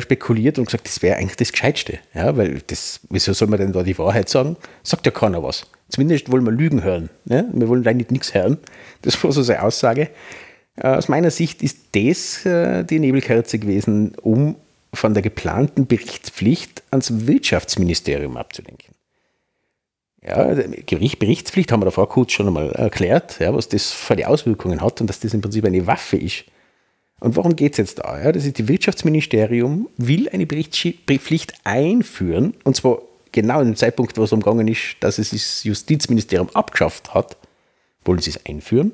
[0.00, 1.98] spekuliert und gesagt, das wäre eigentlich das Gescheitste.
[2.14, 4.56] Ja, weil das, wieso soll man denn da die Wahrheit sagen?
[4.82, 5.66] Sagt ja keiner was.
[5.88, 7.08] Zumindest wollen wir Lügen hören.
[7.24, 7.44] Ja?
[7.52, 8.58] Wir wollen eigentlich nichts hören.
[9.02, 10.10] Das war so seine Aussage.
[10.76, 14.56] Äh, aus meiner Sicht ist das äh, die Nebelkerze gewesen, um
[14.92, 18.94] von der geplanten Berichtspflicht ans Wirtschaftsministerium abzulenken.
[20.22, 24.82] Ja, Berichtspflicht haben wir davor kurz schon einmal erklärt, ja, was das für die Auswirkungen
[24.82, 26.44] hat und dass das im Prinzip eine Waffe ist
[27.20, 28.20] Und worum geht es jetzt da?
[28.20, 34.16] Ja, das ist die Wirtschaftsministerium will eine Berichtspflicht einführen, und zwar genau in dem Zeitpunkt,
[34.16, 37.36] wo es umgegangen ist, dass es das Justizministerium abgeschafft hat,
[38.04, 38.92] wollen sie es einführen.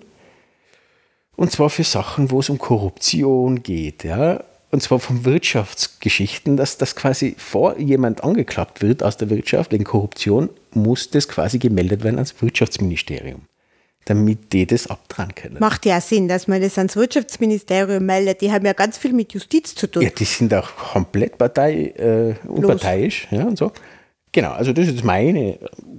[1.36, 4.04] Und zwar für Sachen, wo es um Korruption geht.
[4.04, 4.42] Ja?
[4.70, 9.84] Und zwar von Wirtschaftsgeschichten, dass das quasi vor jemand angeklagt wird aus der Wirtschaft wegen
[9.84, 13.42] Korruption, muss das quasi gemeldet werden ans Wirtschaftsministerium
[14.06, 15.56] damit die das abdrehen können.
[15.58, 18.40] Macht ja Sinn, dass man das ans Wirtschaftsministerium meldet.
[18.40, 20.02] Die haben ja ganz viel mit Justiz zu tun.
[20.02, 23.72] Ja, die sind auch komplett partei, äh, unparteiisch ja, und so.
[24.30, 25.58] Genau, also das ist meine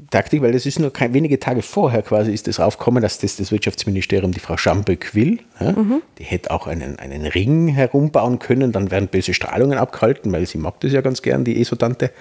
[0.09, 3.35] Taktik, weil das ist nur kein, wenige Tage vorher quasi ist das aufgekommen, dass das
[3.35, 5.39] das Wirtschaftsministerium die Frau Schamböck will.
[5.59, 5.71] Ja.
[5.73, 6.01] Mhm.
[6.17, 10.59] Die hätte auch einen, einen Ring herumbauen können, dann werden böse Strahlungen abgehalten, weil sie
[10.59, 12.11] mag das ja ganz gern, die Esotante.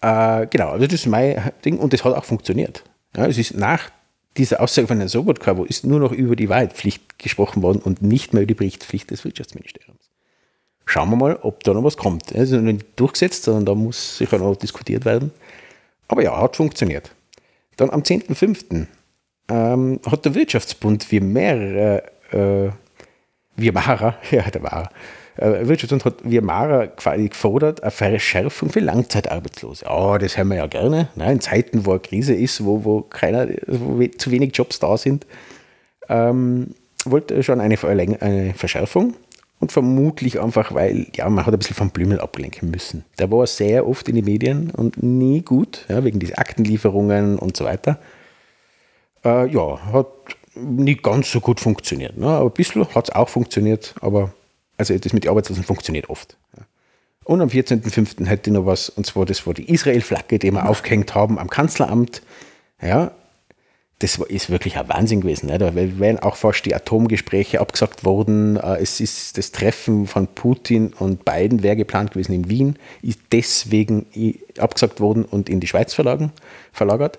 [0.00, 2.82] Äh, genau, also das ist mein Ding und das hat auch funktioniert.
[3.16, 3.90] Ja, es ist nach
[4.38, 8.02] dieser Aussage von Herrn Sobotka, wo ist nur noch über die Wahrheitspflicht gesprochen worden und
[8.02, 10.10] nicht mehr über die Berichtspflicht des Wirtschaftsministeriums.
[10.84, 12.30] Schauen wir mal, ob da noch was kommt.
[12.32, 15.32] Es ist noch nicht durchgesetzt, sondern da muss sicher noch diskutiert werden.
[16.08, 17.10] Aber ja, hat funktioniert.
[17.76, 18.86] Dann am 10.05.
[19.48, 22.70] Ähm, hat der Wirtschaftsbund wie mehrere, äh,
[23.56, 24.90] wie Mara, ja, der war,
[25.36, 29.86] äh, Wirtschaftsbund hat wie Mara gefordert, eine Verschärfung für Langzeitarbeitslose.
[29.88, 31.08] Oh, das haben wir ja gerne.
[31.14, 31.32] Ne?
[31.32, 35.26] In Zeiten, wo eine Krise ist, wo, wo, keiner, wo zu wenig Jobs da sind,
[36.08, 37.76] ähm, wollte schon eine,
[38.20, 39.14] eine Verschärfung.
[39.58, 43.06] Und vermutlich einfach, weil ja, man hat ein bisschen vom Blümel ablenken müssen.
[43.18, 47.56] Der war sehr oft in den Medien und nie gut, ja, wegen dieser Aktenlieferungen und
[47.56, 47.98] so weiter.
[49.24, 50.08] Äh, ja, hat
[50.54, 52.18] nicht ganz so gut funktioniert.
[52.18, 52.26] Ne?
[52.26, 54.30] Aber ein bisschen hat es auch funktioniert, aber
[54.76, 56.36] also das mit den Arbeitslosen funktioniert oft.
[57.24, 58.26] Und am 14.05.
[58.26, 61.50] hätte ich noch was, und zwar das war die Israel-Flagge, die wir aufgehängt haben am
[61.50, 62.22] Kanzleramt.
[62.80, 63.12] Ja,
[63.98, 65.46] das ist wirklich ein Wahnsinn gewesen.
[65.46, 65.58] Ne?
[65.58, 68.56] Da wären auch fast die Atomgespräche abgesagt worden.
[68.56, 73.20] Äh, es ist das Treffen von Putin und Biden wäre geplant gewesen in Wien, ist
[73.32, 74.06] deswegen
[74.58, 77.18] abgesagt worden und in die Schweiz verlagert.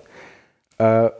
[0.78, 1.10] Äh,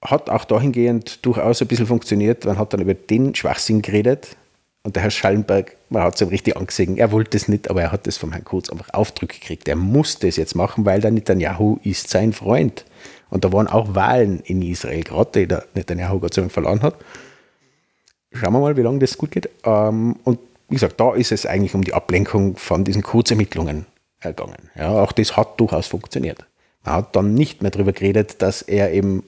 [0.00, 2.44] hat auch dahingehend durchaus ein bisschen funktioniert.
[2.44, 4.36] Man hat dann über den Schwachsinn geredet,
[4.84, 7.82] und der Herr Schallenberg, man hat es ihm richtig angesehen, er wollte es nicht, aber
[7.82, 9.66] er hat es vom Herrn Kurz einfach Aufdrücke gekriegt.
[9.66, 12.84] Er musste es jetzt machen, weil der Netanyahu ist sein Freund.
[13.30, 16.96] Und da waren auch Wahlen in Israel, gerade der Netanyahu Gott sei Dank verloren hat.
[18.32, 19.48] Schauen wir mal, wie lange das gut geht.
[19.64, 20.38] Ähm, und
[20.68, 23.86] wie gesagt, da ist es eigentlich um die Ablenkung von diesen Kurzermittlungen
[24.20, 24.70] ergangen.
[24.76, 26.44] Ja, auch das hat durchaus funktioniert.
[26.84, 29.22] Man hat dann nicht mehr darüber geredet, dass er eben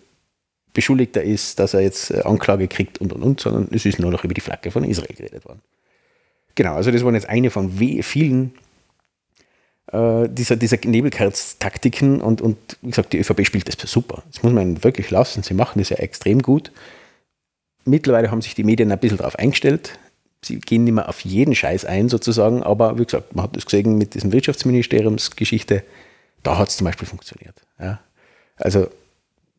[0.77, 4.11] Beschuldigter ist, dass er jetzt äh, Anklage kriegt und und und, sondern es ist nur
[4.11, 5.63] noch über die Flagge von Israel geredet worden.
[6.55, 7.71] Genau, also das waren jetzt eine von
[8.03, 8.53] vielen
[9.91, 14.23] äh, dieser, dieser Nebelkerz-Taktiken und, und wie gesagt, die ÖVP spielt das super.
[14.31, 15.43] Das muss man wirklich lassen.
[15.43, 16.73] Sie machen das ja extrem gut.
[17.87, 19.99] Mittlerweile haben sich die Medien ein bisschen darauf eingestellt.
[20.45, 23.65] Sie gehen nicht mehr auf jeden Scheiß ein, sozusagen, aber wie gesagt, man hat das
[23.65, 25.83] gesehen mit diesem Wirtschaftsministeriumsgeschichte,
[26.43, 27.63] da hat es zum Beispiel funktioniert.
[27.81, 28.01] Ja.
[28.57, 28.89] Also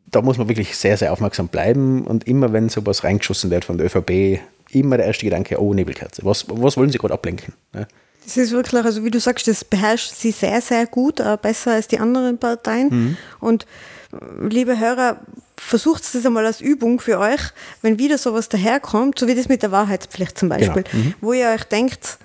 [0.10, 3.78] da muss man wirklich sehr, sehr aufmerksam bleiben und immer, wenn sowas reingeschossen wird von
[3.78, 4.40] der ÖVP,
[4.72, 7.54] immer der erste Gedanke, oh, Nebelkerze, was, was wollen sie gerade ablenken?
[7.74, 7.88] Ja.
[8.24, 11.74] Das ist wirklich, also wie du sagst, das beherrscht sie sehr, sehr gut, äh, besser
[11.74, 12.90] als die anderen Parteien.
[12.90, 13.18] Mhm.
[13.40, 13.66] Und
[14.12, 15.22] äh, liebe Hörer,
[15.56, 17.40] versucht es das einmal als Übung für euch,
[17.82, 21.04] wenn wieder sowas daherkommt, so wie das mit der Wahrheitspflicht zum Beispiel, genau.
[21.04, 21.14] mhm.
[21.22, 22.18] wo ihr euch denkt,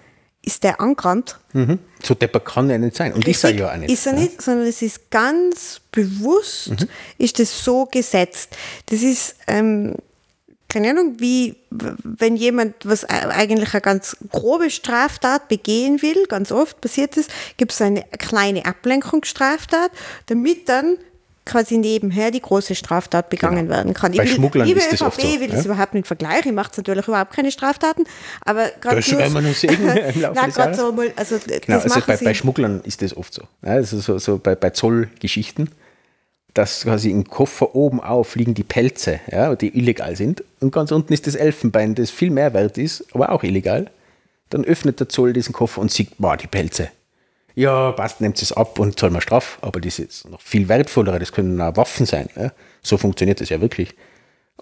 [0.44, 1.38] ist der angerannt.
[1.52, 1.78] Mhm.
[2.02, 3.12] So depper kann er nicht sein.
[3.12, 3.90] Und Richtig, ist er ja auch nicht.
[3.90, 6.88] Ist er nicht, sondern es ist ganz bewusst, mhm.
[7.18, 8.56] ist das so gesetzt.
[8.86, 9.94] Das ist, ähm,
[10.68, 16.80] keine Ahnung, wie wenn jemand was eigentlich eine ganz grobe Straftat begehen will, ganz oft
[16.80, 19.90] passiert es, gibt es eine kleine Ablenkungsstraftat,
[20.26, 20.98] damit dann
[21.44, 23.70] quasi nebenher die große Straftat begangen genau.
[23.70, 24.12] werden kann.
[24.12, 25.56] Bei ich will, Schmugglern liebe ist das ÖVP so, will ja?
[25.56, 28.04] das überhaupt nicht vergleichen, macht natürlich überhaupt keine Straftaten,
[28.42, 30.76] aber gerade das wir noch sehen im Laufe Nein, des Jahres.
[30.76, 33.42] So mal, also, genau, also bei, bei, Schmugglern ist das oft so.
[33.62, 35.70] Also so, so bei, bei Zollgeschichten,
[36.54, 40.92] dass quasi im Koffer oben auf liegen die Pelze, ja, die illegal sind und ganz
[40.92, 43.90] unten ist das Elfenbein, das viel mehr wert ist, aber auch illegal.
[44.50, 46.90] Dann öffnet der Zoll diesen Koffer und sieht, boah, die Pelze
[47.54, 49.58] ja, passt, nehmt es ab und zahlt mal Straf.
[49.60, 52.28] Aber das ist noch viel wertvollere, das können auch Waffen sein.
[52.36, 52.52] Ja?
[52.82, 53.94] So funktioniert das ja wirklich.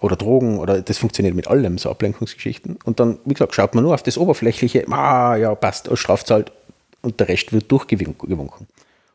[0.00, 2.78] Oder Drogen, oder das funktioniert mit allem, so Ablenkungsgeschichten.
[2.84, 6.52] Und dann, wie gesagt, schaut man nur auf das Oberflächliche, ah, ja, passt, Straf zahlt
[7.02, 8.66] und der Rest wird durchgewunken.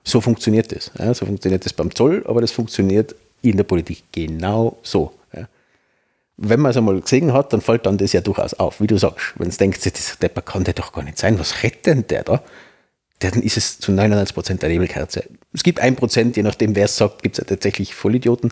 [0.04, 0.92] So funktioniert das.
[0.98, 1.14] Ja?
[1.14, 5.12] So funktioniert das beim Zoll, aber das funktioniert in der Politik genau so.
[5.34, 5.48] Ja?
[6.38, 8.98] Wenn man es einmal gesehen hat, dann fällt dann das ja durchaus auf, wie du
[8.98, 9.34] sagst.
[9.38, 12.24] Wenn es denkt, das Depper kann der doch gar nicht sein, was rettet denn der
[12.24, 12.44] da?
[13.20, 15.24] Dann ist es zu 99 Prozent der Nebelkerze.
[15.54, 18.52] Es gibt ein Prozent, je nachdem wer es sagt, gibt es ja tatsächlich Vollidioten,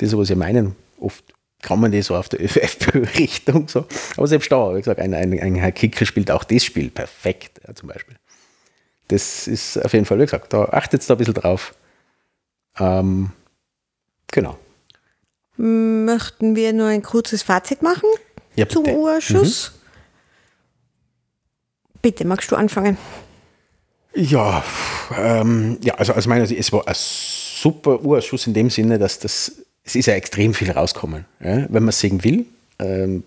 [0.00, 1.24] die sowas ja meinen, oft
[1.60, 3.86] kann man das so auf der FPÖ-Richtung so.
[4.16, 7.60] Aber selbst da, wie gesagt, ein, ein, ein Herr Kickel spielt auch das Spiel perfekt,
[7.66, 8.16] ja, zum Beispiel.
[9.08, 11.74] Das ist auf jeden Fall, wie gesagt, da achtet da ein bisschen drauf.
[12.78, 13.32] Ähm,
[14.30, 14.58] genau.
[15.56, 18.08] Möchten wir nur ein kurzes Fazit machen
[18.54, 18.86] Ja, zum.
[18.86, 19.72] Urschuss?
[22.00, 22.96] Bitte, magst du anfangen?
[24.14, 24.64] Ja,
[25.16, 29.18] ähm, ja, also aus meiner Sicht, es war ein super Urschuss in dem Sinne, dass
[29.18, 32.46] das, es ist ja extrem viel rauskommen, ja, wenn man es sehen will.
[32.78, 33.22] Ähm,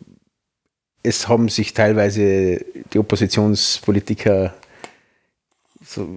[1.04, 2.64] es haben sich teilweise
[2.94, 4.54] die Oppositionspolitiker
[5.84, 6.08] so,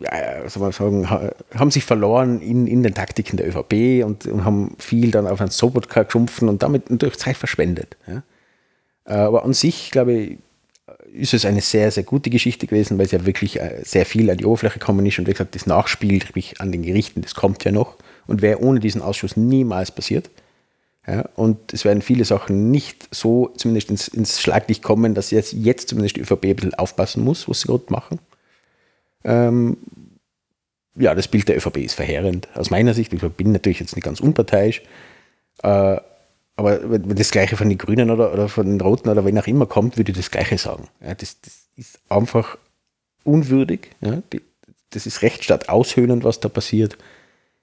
[0.00, 4.26] ja, soll man sagen, ha- haben sich verloren in, in den Taktiken der ÖVP und,
[4.26, 7.96] und haben viel dann auf einen Sobotka geschumpfen und damit natürlich Zeit verschwendet.
[8.06, 8.22] Ja.
[9.06, 10.38] Äh, Aber an sich, glaube ich,
[11.14, 14.28] ist es eine sehr, sehr gute Geschichte gewesen, weil es ja wirklich äh, sehr viel
[14.30, 17.34] an die Oberfläche gekommen ist und wie gesagt, das Nachspiel sprich an den Gerichten, das
[17.34, 17.96] kommt ja noch
[18.26, 20.30] und wäre ohne diesen Ausschuss niemals passiert.
[21.06, 25.52] Ja, und es werden viele Sachen nicht so zumindest ins, ins Schlaglicht kommen, dass jetzt,
[25.52, 28.18] jetzt zumindest die ÖVP ein bisschen aufpassen muss, was sie gerade machen.
[29.22, 29.76] Ähm,
[30.96, 32.48] ja, das Bild der ÖVP ist verheerend.
[32.54, 34.82] Aus meiner Sicht, ich bin natürlich jetzt nicht ganz unparteiisch,
[35.62, 35.98] äh,
[36.56, 39.46] aber wenn das Gleiche von den Grünen oder, oder von den Roten oder wen auch
[39.46, 40.88] immer kommt, würde ich das Gleiche sagen.
[41.00, 42.56] Ja, das, das ist einfach
[43.24, 43.90] unwürdig.
[44.00, 44.40] Ja, die,
[44.90, 46.96] das ist Rechtsstaat aushöhlend, was da passiert.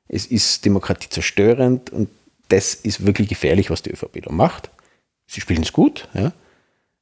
[0.10, 2.10] Es ist Demokratie zerstörend und
[2.50, 4.70] das ist wirklich gefährlich, was die ÖVP da macht.
[5.26, 6.34] Sie spielen es gut, ja.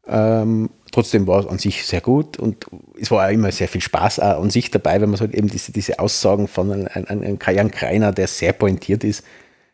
[0.08, 2.66] Ähm, trotzdem war es an sich sehr gut und
[3.00, 5.72] es war auch immer sehr viel Spaß an sich dabei, wenn man so eben diese,
[5.72, 9.24] diese Aussagen von einem, einem, einem Jan Kreiner, der sehr pointiert ist,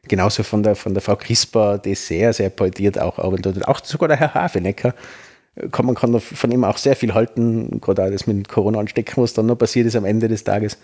[0.07, 4.07] genauso von der, von der Frau Crisper, die sehr, sehr pointiert auch arbeitet, auch sogar
[4.07, 4.93] der Herr Hafenecker,
[5.55, 9.33] man kann von ihm auch sehr viel halten, gerade auch das mit Corona anstecken, was
[9.33, 10.75] dann noch passiert ist am Ende des Tages.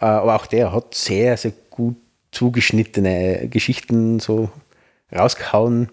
[0.00, 1.96] Äh, Aber auch der hat sehr, sehr gut
[2.30, 4.48] zugeschnittene Geschichten so
[5.14, 5.90] rausgehauen.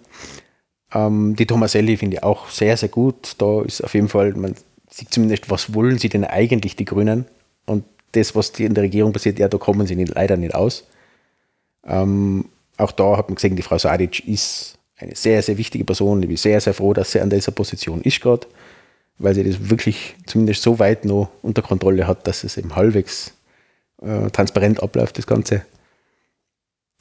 [0.94, 3.36] Ähm, die Tomaselli finde ich auch sehr, sehr gut.
[3.38, 4.56] Da ist auf jeden Fall, man
[4.90, 7.26] sieht zumindest, was wollen sie denn eigentlich, die Grünen?
[7.66, 10.88] Und das, was in der Regierung passiert, ja, da kommen sie nicht, leider nicht aus.
[11.86, 12.46] Ähm,
[12.78, 16.22] auch da hat man gesehen, die Frau Sadic ist eine sehr, sehr wichtige Person.
[16.22, 18.48] Ich bin sehr, sehr froh, dass sie an dieser Position ist gerade,
[19.18, 23.34] weil sie das wirklich zumindest so weit noch unter Kontrolle hat, dass es eben halbwegs
[24.02, 25.66] äh, transparent abläuft, das Ganze.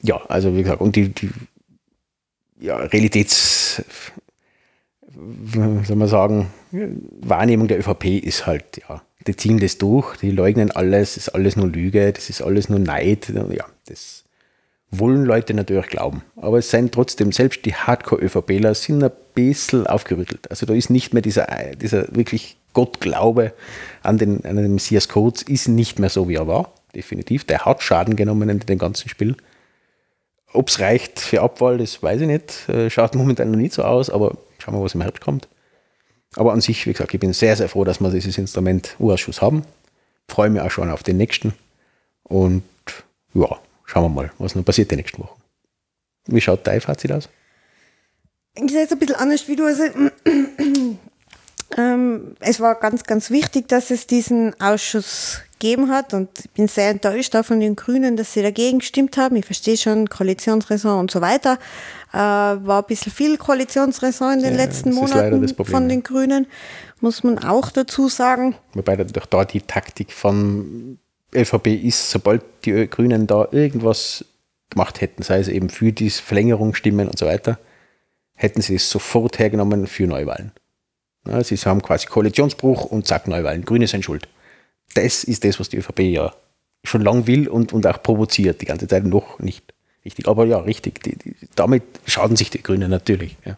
[0.01, 1.29] Ja, also wie gesagt, und die, die
[2.59, 3.81] ja, Realitäts,
[5.85, 6.47] soll man sagen,
[7.21, 11.55] Wahrnehmung der ÖVP ist halt, ja, die ziehen das durch, die leugnen alles, ist alles
[11.55, 14.23] nur Lüge, das ist alles nur Neid, ja, das
[14.91, 16.23] wollen Leute natürlich glauben.
[16.35, 20.49] Aber es sind trotzdem, selbst die Hardcore-ÖVPler sind ein bisschen aufgerüttelt.
[20.49, 23.53] Also da ist nicht mehr dieser, dieser wirklich Gottglaube
[24.03, 27.43] an den, an den Messias Codes, ist nicht mehr so, wie er war, definitiv.
[27.45, 29.35] Der hat Schaden genommen in dem ganzen Spiel.
[30.53, 32.69] Ob es reicht für Abwahl, das weiß ich nicht.
[32.69, 35.47] Äh, Schaut momentan noch nicht so aus, aber schauen wir, was im Herbst kommt.
[36.35, 39.41] Aber an sich, wie gesagt, ich bin sehr, sehr froh, dass wir dieses Instrument U-Ausschuss
[39.41, 39.63] haben.
[40.27, 41.53] Freue mich auch schon auf den nächsten.
[42.23, 42.63] Und
[43.33, 43.59] ja,
[43.89, 45.41] schauen wir mal, was noch passiert die nächsten Wochen.
[46.27, 47.27] Wie schaut dein Fazit aus?
[48.55, 49.65] Ich sehe es ein bisschen anders wie du.
[49.65, 49.83] Also,
[51.77, 56.67] ähm, es war ganz, ganz wichtig, dass es diesen Ausschuss gegeben hat und ich bin
[56.67, 59.35] sehr enttäuscht auch von den Grünen, dass sie dagegen gestimmt haben.
[59.35, 61.57] Ich verstehe schon Koalitionsräson und so weiter.
[62.13, 66.47] Äh, war ein bisschen viel Koalitionsräson in den Ja, letzten Monaten Problem, von den Grünen,
[67.01, 68.55] muss man auch dazu sagen.
[68.73, 70.99] Wobei doch da die Taktik von
[71.33, 74.25] ÖVP ist, sobald die Grünen da irgendwas
[74.69, 77.59] gemacht hätten, sei es eben für die Verlängerung stimmen und so weiter,
[78.35, 80.51] hätten sie es sofort hergenommen für Neuwahlen.
[81.27, 83.65] Ja, sie haben quasi Koalitionsbruch und zack, Neuwahlen.
[83.65, 84.27] Grüne sind schuld.
[84.93, 86.33] Das ist das, was die ÖVP ja
[86.83, 89.73] schon lang will und, und auch provoziert, die ganze Zeit noch nicht.
[90.05, 91.03] Richtig, aber ja, richtig.
[91.03, 93.35] Die, die, damit schaden sich die Grünen natürlich.
[93.45, 93.57] Ja.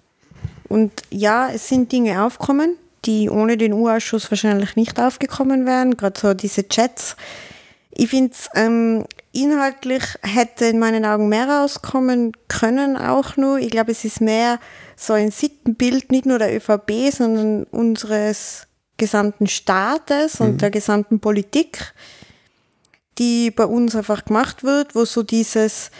[0.67, 5.97] Und ja, es sind Dinge aufgekommen, die ohne den U-Ausschuss wahrscheinlich nicht aufgekommen wären.
[5.97, 7.15] Gerade so diese Chats.
[7.93, 13.59] Ich finde es ähm, inhaltlich hätte in meinen Augen mehr rauskommen können auch nur.
[13.59, 14.59] Ich glaube, es ist mehr
[14.95, 21.93] so ein Sittenbild, nicht nur der ÖVP, sondern unseres gesamten Staates und der gesamten Politik,
[23.17, 25.91] die bei uns einfach gemacht wird, wo so dieses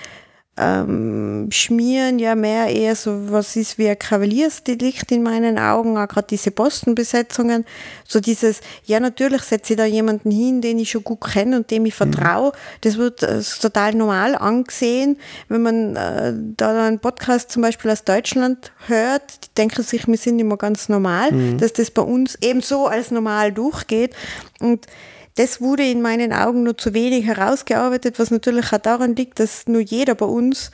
[0.58, 6.08] ähm, Schmieren ja mehr eher so was ist wie ein Kavaliersdelikt in meinen Augen, auch
[6.08, 7.66] gerade diese Postenbesetzungen,
[8.06, 11.72] so dieses, ja natürlich setze ich da jemanden hin, den ich schon gut kenne und
[11.72, 12.52] dem ich vertraue,
[12.82, 15.18] das wird äh, total normal angesehen,
[15.48, 20.18] wenn man äh, da einen Podcast zum Beispiel aus Deutschland hört, die denken sich, wir
[20.18, 24.16] sind immer ganz normal, dass das bei uns eben so als normal durchgeht.
[24.60, 24.88] Und
[25.36, 29.68] das wurde in meinen Augen nur zu wenig herausgearbeitet, was natürlich auch daran liegt, dass
[29.68, 30.72] nur jeder bei uns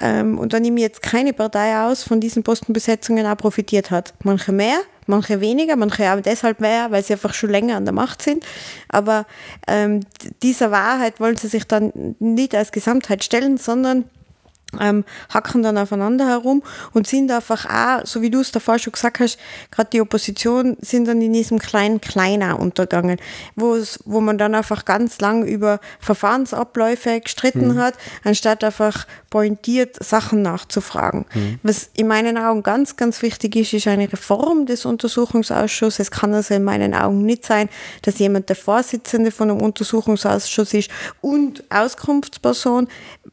[0.00, 4.14] ähm, und da nehme ich jetzt keine Partei aus, von diesen Postenbesetzungen auch profitiert hat.
[4.24, 7.94] Manche mehr, manche weniger, manche auch deshalb mehr, weil sie einfach schon länger an der
[7.94, 8.44] Macht sind.
[8.88, 9.26] Aber
[9.68, 10.00] ähm,
[10.42, 14.04] dieser Wahrheit wollen sie sich dann nicht als Gesamtheit stellen, sondern
[14.80, 18.92] ähm, hacken dann aufeinander herum und sind einfach auch, so wie du es davor schon
[18.92, 19.38] gesagt hast,
[19.70, 23.18] gerade die Opposition sind dann in diesem kleinen Kleiner untergegangen,
[23.56, 27.78] wo es, wo man dann einfach ganz lang über Verfahrensabläufe gestritten mhm.
[27.78, 27.94] hat,
[28.24, 31.24] anstatt einfach pointiert Sachen nachzufragen.
[31.34, 31.58] Mhm.
[31.62, 35.98] Was in meinen Augen ganz, ganz wichtig ist, ist eine Reform des Untersuchungsausschusses.
[35.98, 37.68] Es kann also in meinen Augen nicht sein,
[38.02, 40.90] dass jemand der Vorsitzende von einem Untersuchungsausschuss ist
[41.20, 42.88] und Auskunftsperson.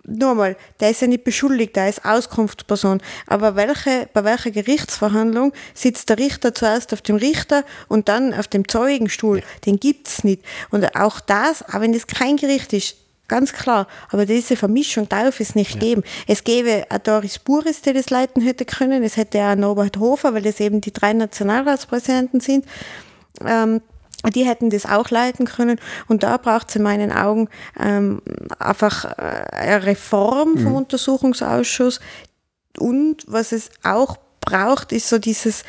[0.06, 3.02] Nur mal, der ist ja nicht Beschuldigter, ist Auskunftsperson.
[3.28, 8.48] Aber welche, bei welcher Gerichtsverhandlung sitzt der Richter zuerst auf dem Richter und dann auf
[8.48, 9.44] dem Zeugenstuhl?
[9.66, 10.44] Den gibt es nicht.
[10.72, 12.96] Und auch das, auch wenn das kein Gericht ist,
[13.28, 13.88] ganz klar.
[14.10, 15.80] Aber diese Vermischung darf es nicht ja.
[15.80, 16.04] geben.
[16.28, 19.04] Es gäbe ein Doris Buris, der das leiten hätte können.
[19.04, 22.66] Es hätte auch Norbert Hofer, weil das eben die drei Nationalratspräsidenten sind.
[23.46, 23.82] Ähm,
[24.30, 25.80] die hätten das auch leiten können.
[26.08, 27.50] Und da braucht es in meinen Augen
[27.80, 28.22] ähm,
[28.60, 30.76] einfach äh, eine Reform vom mhm.
[30.76, 32.00] Untersuchungsausschuss.
[32.78, 35.64] Und was es auch braucht, ist so dieses,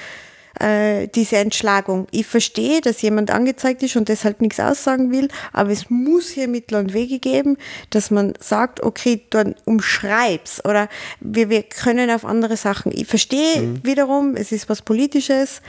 [0.61, 2.07] äh, diese Entschlagung.
[2.11, 6.49] Ich verstehe, dass jemand angezeigt ist und deshalb nichts aussagen will, aber es muss hier
[6.49, 7.57] Mittel und Wege geben,
[7.91, 10.89] dass man sagt, okay, dann umschreib's oder
[11.21, 12.93] wir, wir können auf andere Sachen.
[12.95, 13.81] Ich verstehe mhm.
[13.85, 15.63] wiederum, es ist was Politisches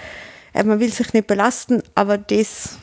[0.54, 2.78] man will sich nicht belasten, aber das.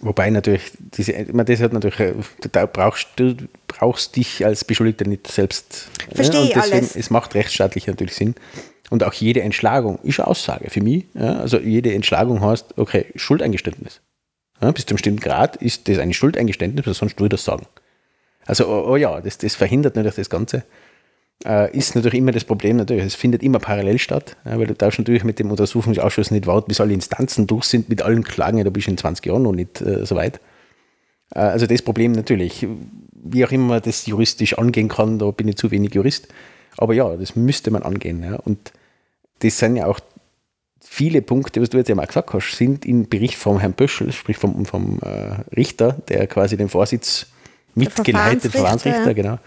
[0.00, 2.14] Wobei natürlich, diese, man, das hat natürlich, äh,
[2.52, 3.36] da brauchst du
[3.66, 5.88] brauchst dich als Beschuldigter nicht selbst.
[6.14, 6.96] Verstehe ja, deswegen, alles.
[6.96, 8.34] Es macht rechtsstaatlich natürlich Sinn.
[8.90, 11.06] Und auch jede Entschlagung ist eine Aussage für mich.
[11.14, 14.00] Ja, also jede Entschlagung heißt, okay, Schuldeingeständnis.
[14.60, 17.66] Ja, bis zum bestimmten Grad ist das ein Schuldeingeständnis, sonst würde ich das sagen.
[18.46, 20.64] Also, oh, oh ja, das, das verhindert natürlich das Ganze
[21.44, 24.74] äh, ist natürlich immer das Problem, natürlich, es findet immer parallel statt, ja, weil du
[24.74, 28.62] darfst natürlich mit dem Untersuchungsausschuss nicht warten, bis alle Instanzen durch sind mit allen Klagen,
[28.62, 30.40] da bist du in 20 Jahren noch nicht äh, so weit.
[31.34, 32.66] Äh, also das Problem natürlich,
[33.12, 36.28] wie auch immer man das juristisch angehen kann, da bin ich zu wenig Jurist,
[36.76, 38.22] aber ja, das müsste man angehen.
[38.22, 38.36] Ja.
[38.36, 38.72] Und
[39.40, 40.00] das sind ja auch
[40.80, 44.12] viele Punkte, was du jetzt ja mal gesagt hast, sind im Bericht vom Herrn Böschel,
[44.12, 47.26] sprich vom, vom äh, Richter, der quasi den Vorsitz
[47.74, 49.38] mitgeleitet, Verfahrensrichter, Verfahrensrichter genau,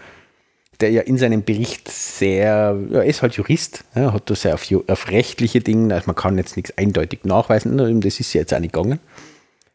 [0.80, 4.54] der ja in seinem Bericht sehr, ja, er ist halt Jurist, ja, hat da sehr
[4.54, 8.60] auf, auf rechtliche Dinge, also man kann jetzt nichts eindeutig nachweisen, das ist jetzt auch
[8.60, 9.00] nicht gegangen.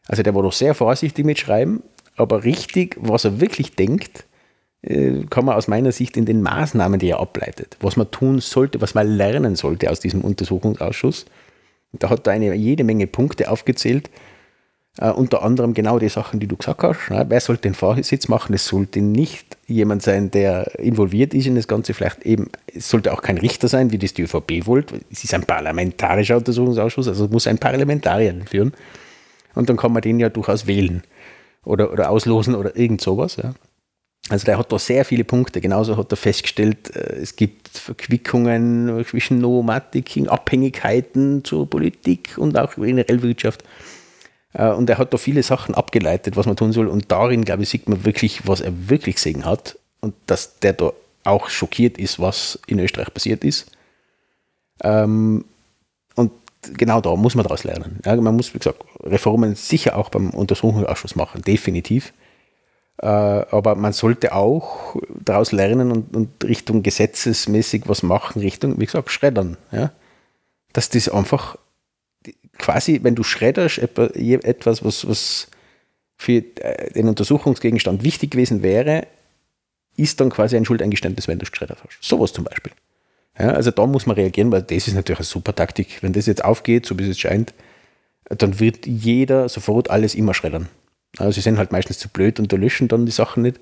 [0.06, 1.82] Also der war doch sehr vorsichtig mit Schreiben,
[2.16, 4.24] aber richtig, was er wirklich denkt,
[4.82, 8.40] äh, kann man aus meiner Sicht in den Maßnahmen, die er ableitet, was man tun
[8.40, 11.26] sollte, was man lernen sollte aus diesem Untersuchungsausschuss.
[11.92, 14.10] Da hat er eine jede Menge Punkte aufgezählt,
[15.02, 17.10] Uh, unter anderem genau die Sachen, die du gesagt hast.
[17.10, 17.26] Ne?
[17.28, 18.54] Wer sollte den Vorsitz machen?
[18.54, 21.94] Es sollte nicht jemand sein, der involviert ist in das Ganze.
[21.94, 25.00] Vielleicht eben, es sollte auch kein Richter sein, wie das die ÖVP wollte.
[25.10, 28.72] Es ist ein parlamentarischer Untersuchungsausschuss, also muss ein Parlamentarier führen.
[29.56, 31.02] Und dann kann man den ja durchaus wählen
[31.64, 33.34] oder, oder auslosen oder irgend sowas.
[33.34, 33.52] Ja.
[34.28, 35.60] Also der hat da sehr viele Punkte.
[35.60, 42.76] Genauso hat er festgestellt, äh, es gibt Verquickungen zwischen Nomatik, Abhängigkeiten zur Politik und auch
[42.76, 43.62] generell Wirtschaft.
[43.62, 43.66] Äh,
[44.54, 46.86] und er hat da viele Sachen abgeleitet, was man tun soll.
[46.86, 49.78] Und darin, glaube ich, sieht man wirklich, was er wirklich gesehen hat.
[50.00, 50.92] Und dass der da
[51.24, 53.70] auch schockiert ist, was in Österreich passiert ist.
[54.82, 55.44] Ähm,
[56.14, 56.30] und
[56.76, 58.00] genau da muss man daraus lernen.
[58.04, 62.12] man muss, wie gesagt, Reformen sicher auch beim Untersuchungsausschuss machen, definitiv.
[62.98, 68.86] Äh, aber man sollte auch daraus lernen und, und, Richtung gesetzesmäßig was machen, Richtung, wie
[68.86, 69.56] gesagt, Schreddern.
[69.72, 69.90] Ja?
[70.72, 71.56] Dass das einfach
[72.58, 75.48] quasi, wenn du schredderst, etwas, was, was
[76.16, 79.06] für äh, den Untersuchungsgegenstand wichtig gewesen wäre,
[79.96, 81.98] ist dann quasi ein Schuldeingeständnis, wenn du es geschreddert hast.
[82.00, 82.72] Sowas zum Beispiel.
[83.38, 86.02] Ja, also da muss man reagieren, weil das ist natürlich eine super Taktik.
[86.02, 87.52] Wenn das jetzt aufgeht, so wie es scheint,
[88.28, 90.68] dann wird jeder sofort alles immer schreddern.
[91.18, 93.60] Also sie sind halt meistens zu blöd und da löschen dann die Sachen nicht.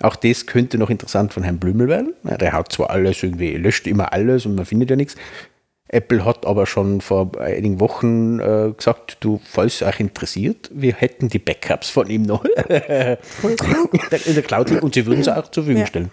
[0.00, 2.14] Auch das könnte noch interessant von Herrn Blümel werden.
[2.22, 5.16] Der hat zwar alles irgendwie, löscht immer alles und man findet ja nichts.
[5.88, 11.28] Apple hat aber schon vor einigen Wochen äh, gesagt, du, falls euch interessiert, wir hätten
[11.28, 15.82] die Backups von ihm noch in der Cloud und sie würden es auch zur Verfügung
[15.82, 15.86] ja.
[15.86, 16.10] stellen.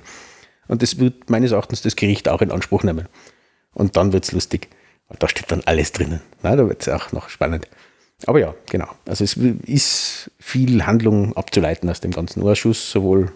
[0.68, 3.08] Und das wird meines Erachtens das Gericht auch in Anspruch nehmen.
[3.74, 4.70] Und dann wird es lustig.
[5.20, 6.22] Da steht dann alles drinnen.
[6.42, 7.68] Na, da wird es auch noch spannend.
[8.26, 8.88] Aber ja, genau.
[9.06, 13.32] Also es ist viel Handlung abzuleiten aus dem ganzen Ausschuss, sowohl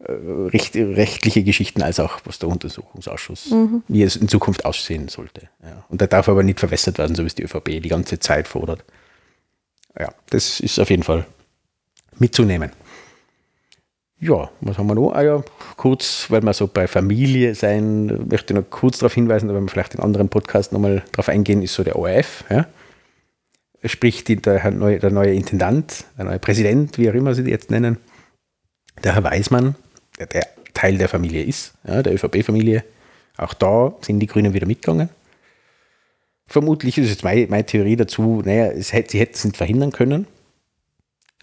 [0.00, 3.82] recht, rechtliche Geschichten als auch was der Untersuchungsausschuss, mhm.
[3.88, 5.48] wie es in Zukunft aussehen sollte.
[5.62, 5.84] Ja.
[5.88, 8.46] Und der darf aber nicht verwässert werden, so wie es die ÖVP die ganze Zeit
[8.46, 8.84] fordert.
[9.98, 11.26] Ja, das ist auf jeden Fall
[12.18, 12.70] mitzunehmen.
[14.20, 15.12] Ja, was haben wir noch?
[15.12, 15.44] Ah ja,
[15.76, 19.68] kurz, weil wir so bei Familie sein, möchte ich noch kurz darauf hinweisen, wenn wir
[19.68, 22.44] vielleicht in anderen Podcast nochmal darauf eingehen, ist so der ORF.
[22.50, 22.66] Ja?
[23.84, 27.50] Sprich, die, der, neue, der neue Intendant, der neue Präsident, wie auch immer sie die
[27.50, 27.98] jetzt nennen,
[29.04, 29.76] der Herr Weismann,
[30.18, 32.84] der, der Teil der Familie ist, ja, der ÖVP-Familie.
[33.36, 35.08] Auch da sind die Grünen wieder mitgegangen.
[36.46, 40.26] Vermutlich ist jetzt meine, meine Theorie dazu, naja, hätte, sie hätten es nicht verhindern können,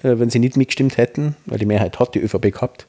[0.02, 2.88] äh, wenn sie nicht mitgestimmt hätten, weil die Mehrheit hat die ÖVP gehabt.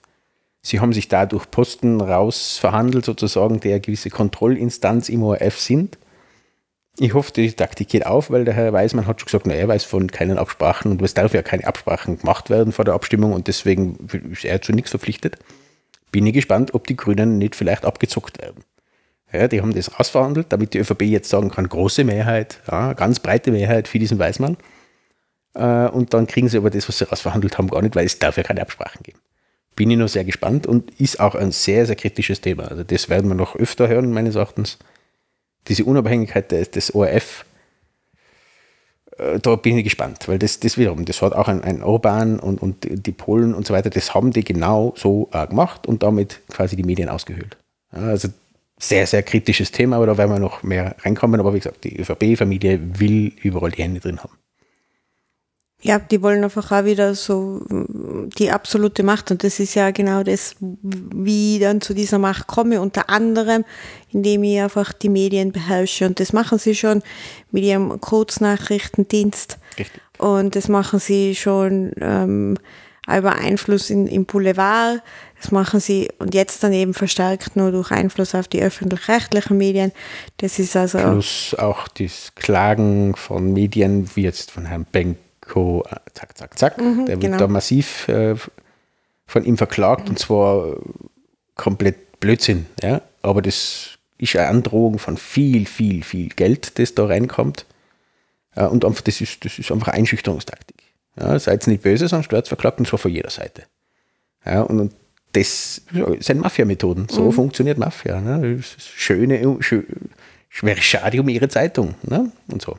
[0.62, 5.98] Sie haben sich dadurch Posten rausverhandelt, sozusagen, der gewisse Kontrollinstanz im ORF sind.
[6.98, 9.68] Ich hoffe, die Taktik geht auf, weil der Herr Weismann hat schon gesagt, na, er
[9.68, 13.34] weiß von keinen Absprachen und es darf ja keine Absprachen gemacht werden vor der Abstimmung
[13.34, 13.98] und deswegen
[14.32, 15.36] ist er zu nichts verpflichtet.
[16.16, 18.64] Bin ich gespannt, ob die Grünen nicht vielleicht abgezockt werden.
[19.30, 23.20] Ja, die haben das rausverhandelt, damit die ÖVP jetzt sagen kann, große Mehrheit, ja, ganz
[23.20, 24.56] breite Mehrheit für diesen Weismann.
[25.52, 28.18] Äh, und dann kriegen sie aber das, was sie rausverhandelt haben, gar nicht, weil es
[28.18, 29.18] darf ja keine Absprachen geben.
[29.74, 32.62] Bin ich noch sehr gespannt und ist auch ein sehr, sehr kritisches Thema.
[32.68, 34.78] Also das werden wir noch öfter hören, meines Erachtens.
[35.68, 37.44] Diese Unabhängigkeit des, ORF,
[39.40, 42.60] da bin ich gespannt, weil das, das wiederum, das hat auch ein, ein Orban und,
[42.60, 46.40] und die Polen und so weiter, das haben die genau so äh, gemacht und damit
[46.48, 47.56] quasi die Medien ausgehöhlt.
[47.90, 48.28] Also
[48.78, 51.40] sehr, sehr kritisches Thema, aber da werden wir noch mehr reinkommen.
[51.40, 54.36] Aber wie gesagt, die ÖVP-Familie will überall die Hände drin haben.
[55.82, 57.60] Ja, die wollen einfach auch wieder so
[58.38, 59.30] die absolute Macht.
[59.30, 62.80] Und das ist ja genau das, wie ich dann zu dieser Macht komme.
[62.80, 63.64] Unter anderem,
[64.10, 66.06] indem ich einfach die Medien beherrsche.
[66.06, 67.02] Und das machen sie schon
[67.50, 69.58] mit ihrem Kurznachrichtendienst.
[69.78, 70.00] Richtig.
[70.18, 72.56] Und das machen sie schon ähm,
[73.06, 75.02] über Einfluss in, im Boulevard.
[75.40, 79.92] Das machen sie und jetzt dann eben verstärkt nur durch Einfluss auf die öffentlich-rechtlichen Medien.
[80.38, 80.98] Das ist also.
[80.98, 85.85] Plus auch das Klagen von Medien, wie jetzt von Herrn Benk Co.
[85.89, 86.78] Äh, zack, zack, zack.
[86.78, 87.39] Mhm, der wird genau.
[87.39, 88.35] da massiv äh,
[89.27, 90.10] von ihm verklagt mhm.
[90.10, 90.77] und zwar
[91.55, 92.66] komplett Blödsinn.
[92.82, 93.02] Ja?
[93.23, 97.66] Aber das ist eine Androhung von viel, viel, viel Geld, das da reinkommt.
[98.56, 100.77] Ja, und einfach, das ist, das ist einfach eine Einschüchterungstaktik.
[101.18, 103.64] Ja, seid nicht böse, sonst wird verklagt und zwar von jeder Seite.
[104.44, 104.94] Ja, und, und
[105.32, 105.82] das
[106.20, 107.09] sind Mafia-Methoden.
[107.10, 107.32] So mhm.
[107.32, 108.20] funktioniert Mafia.
[108.20, 108.62] Ne?
[108.78, 109.85] Schöne, schön,
[110.62, 111.94] wäre schade um ihre Zeitung.
[112.02, 112.32] Ne?
[112.48, 112.78] Und so.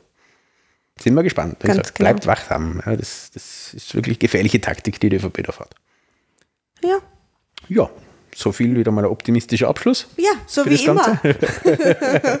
[1.00, 1.60] Sind wir gespannt.
[1.60, 2.10] Ganz gesagt, genau.
[2.10, 2.82] Bleibt wachsam.
[2.84, 5.74] Ja, das, das ist wirklich gefährliche Taktik, die die ÖVP da fährt.
[6.82, 6.98] Ja.
[7.68, 7.90] Ja,
[8.34, 10.06] so viel wieder mal ein optimistischer Abschluss.
[10.16, 11.20] Ja, so wie immer.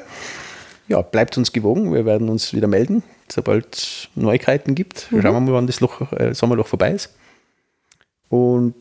[0.88, 1.92] ja, bleibt uns gewogen.
[1.92, 5.10] Wir werden uns wieder melden, sobald es Neuigkeiten gibt.
[5.10, 5.22] Mhm.
[5.22, 7.14] Schauen wir mal, wann das Loch, äh, Sommerloch vorbei ist.
[8.28, 8.74] Und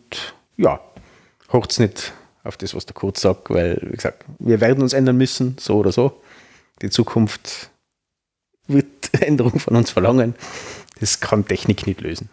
[0.58, 0.80] ja,
[1.50, 2.14] hört nicht
[2.44, 5.78] auf das, was der Kurz sagt, weil, wie gesagt, wir werden uns ändern müssen, so
[5.78, 6.22] oder so.
[6.82, 7.70] Die Zukunft
[8.68, 8.86] wird
[9.22, 10.36] Änderungen von uns verlangen.
[11.00, 12.30] Das kann Technik nicht lösen.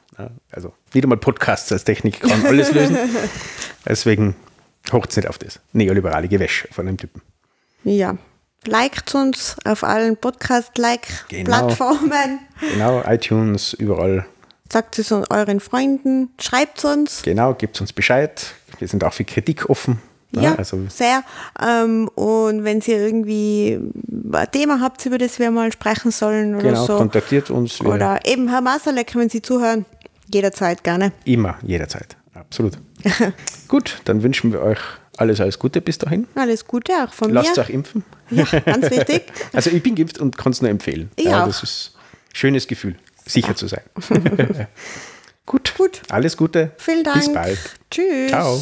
[0.51, 2.97] Also nicht einmal Podcasts als Technik kann alles lösen.
[3.86, 4.35] Deswegen
[4.93, 7.20] hocht es nicht auf das neoliberale Gewäsch von einem Typen.
[7.85, 8.16] Ja.
[8.66, 12.40] Liked uns auf allen Podcast-Like-Plattformen.
[12.61, 12.73] Genau.
[12.73, 14.24] genau, iTunes, überall.
[14.73, 17.20] Sagt es euren Freunden, schreibt es uns.
[17.23, 18.55] Genau, gebt uns Bescheid.
[18.78, 20.01] Wir sind auch für Kritik offen.
[20.43, 21.23] Ja, also sehr.
[21.65, 23.78] Ähm, und wenn ihr irgendwie
[24.32, 26.97] ein Thema habt, über das wir mal sprechen sollen oder genau, so.
[26.97, 27.81] kontaktiert uns.
[27.81, 29.85] Oder eben Herr Masalek, wenn Sie zuhören,
[30.32, 31.12] jederzeit gerne.
[31.24, 32.16] Immer, jederzeit.
[32.35, 32.78] Absolut.
[33.69, 34.78] Gut, dann wünschen wir euch
[35.16, 36.27] alles, alles Gute bis dahin.
[36.35, 37.56] Alles Gute auch von Lasst mir.
[37.56, 38.05] Lasst euch impfen.
[38.31, 39.23] Ja, ganz wichtig.
[39.52, 41.11] also ich bin geimpft und kann es nur empfehlen.
[41.16, 41.47] Ich ja, auch.
[41.47, 43.55] Das ist ein schönes Gefühl, sicher ja.
[43.55, 43.82] zu sein.
[45.47, 45.74] Gut.
[45.77, 46.02] Gut.
[46.09, 46.73] Alles Gute.
[46.78, 47.16] Vielen Dank.
[47.16, 47.59] Bis bald.
[47.90, 48.31] Tschüss.
[48.31, 48.61] Ciao.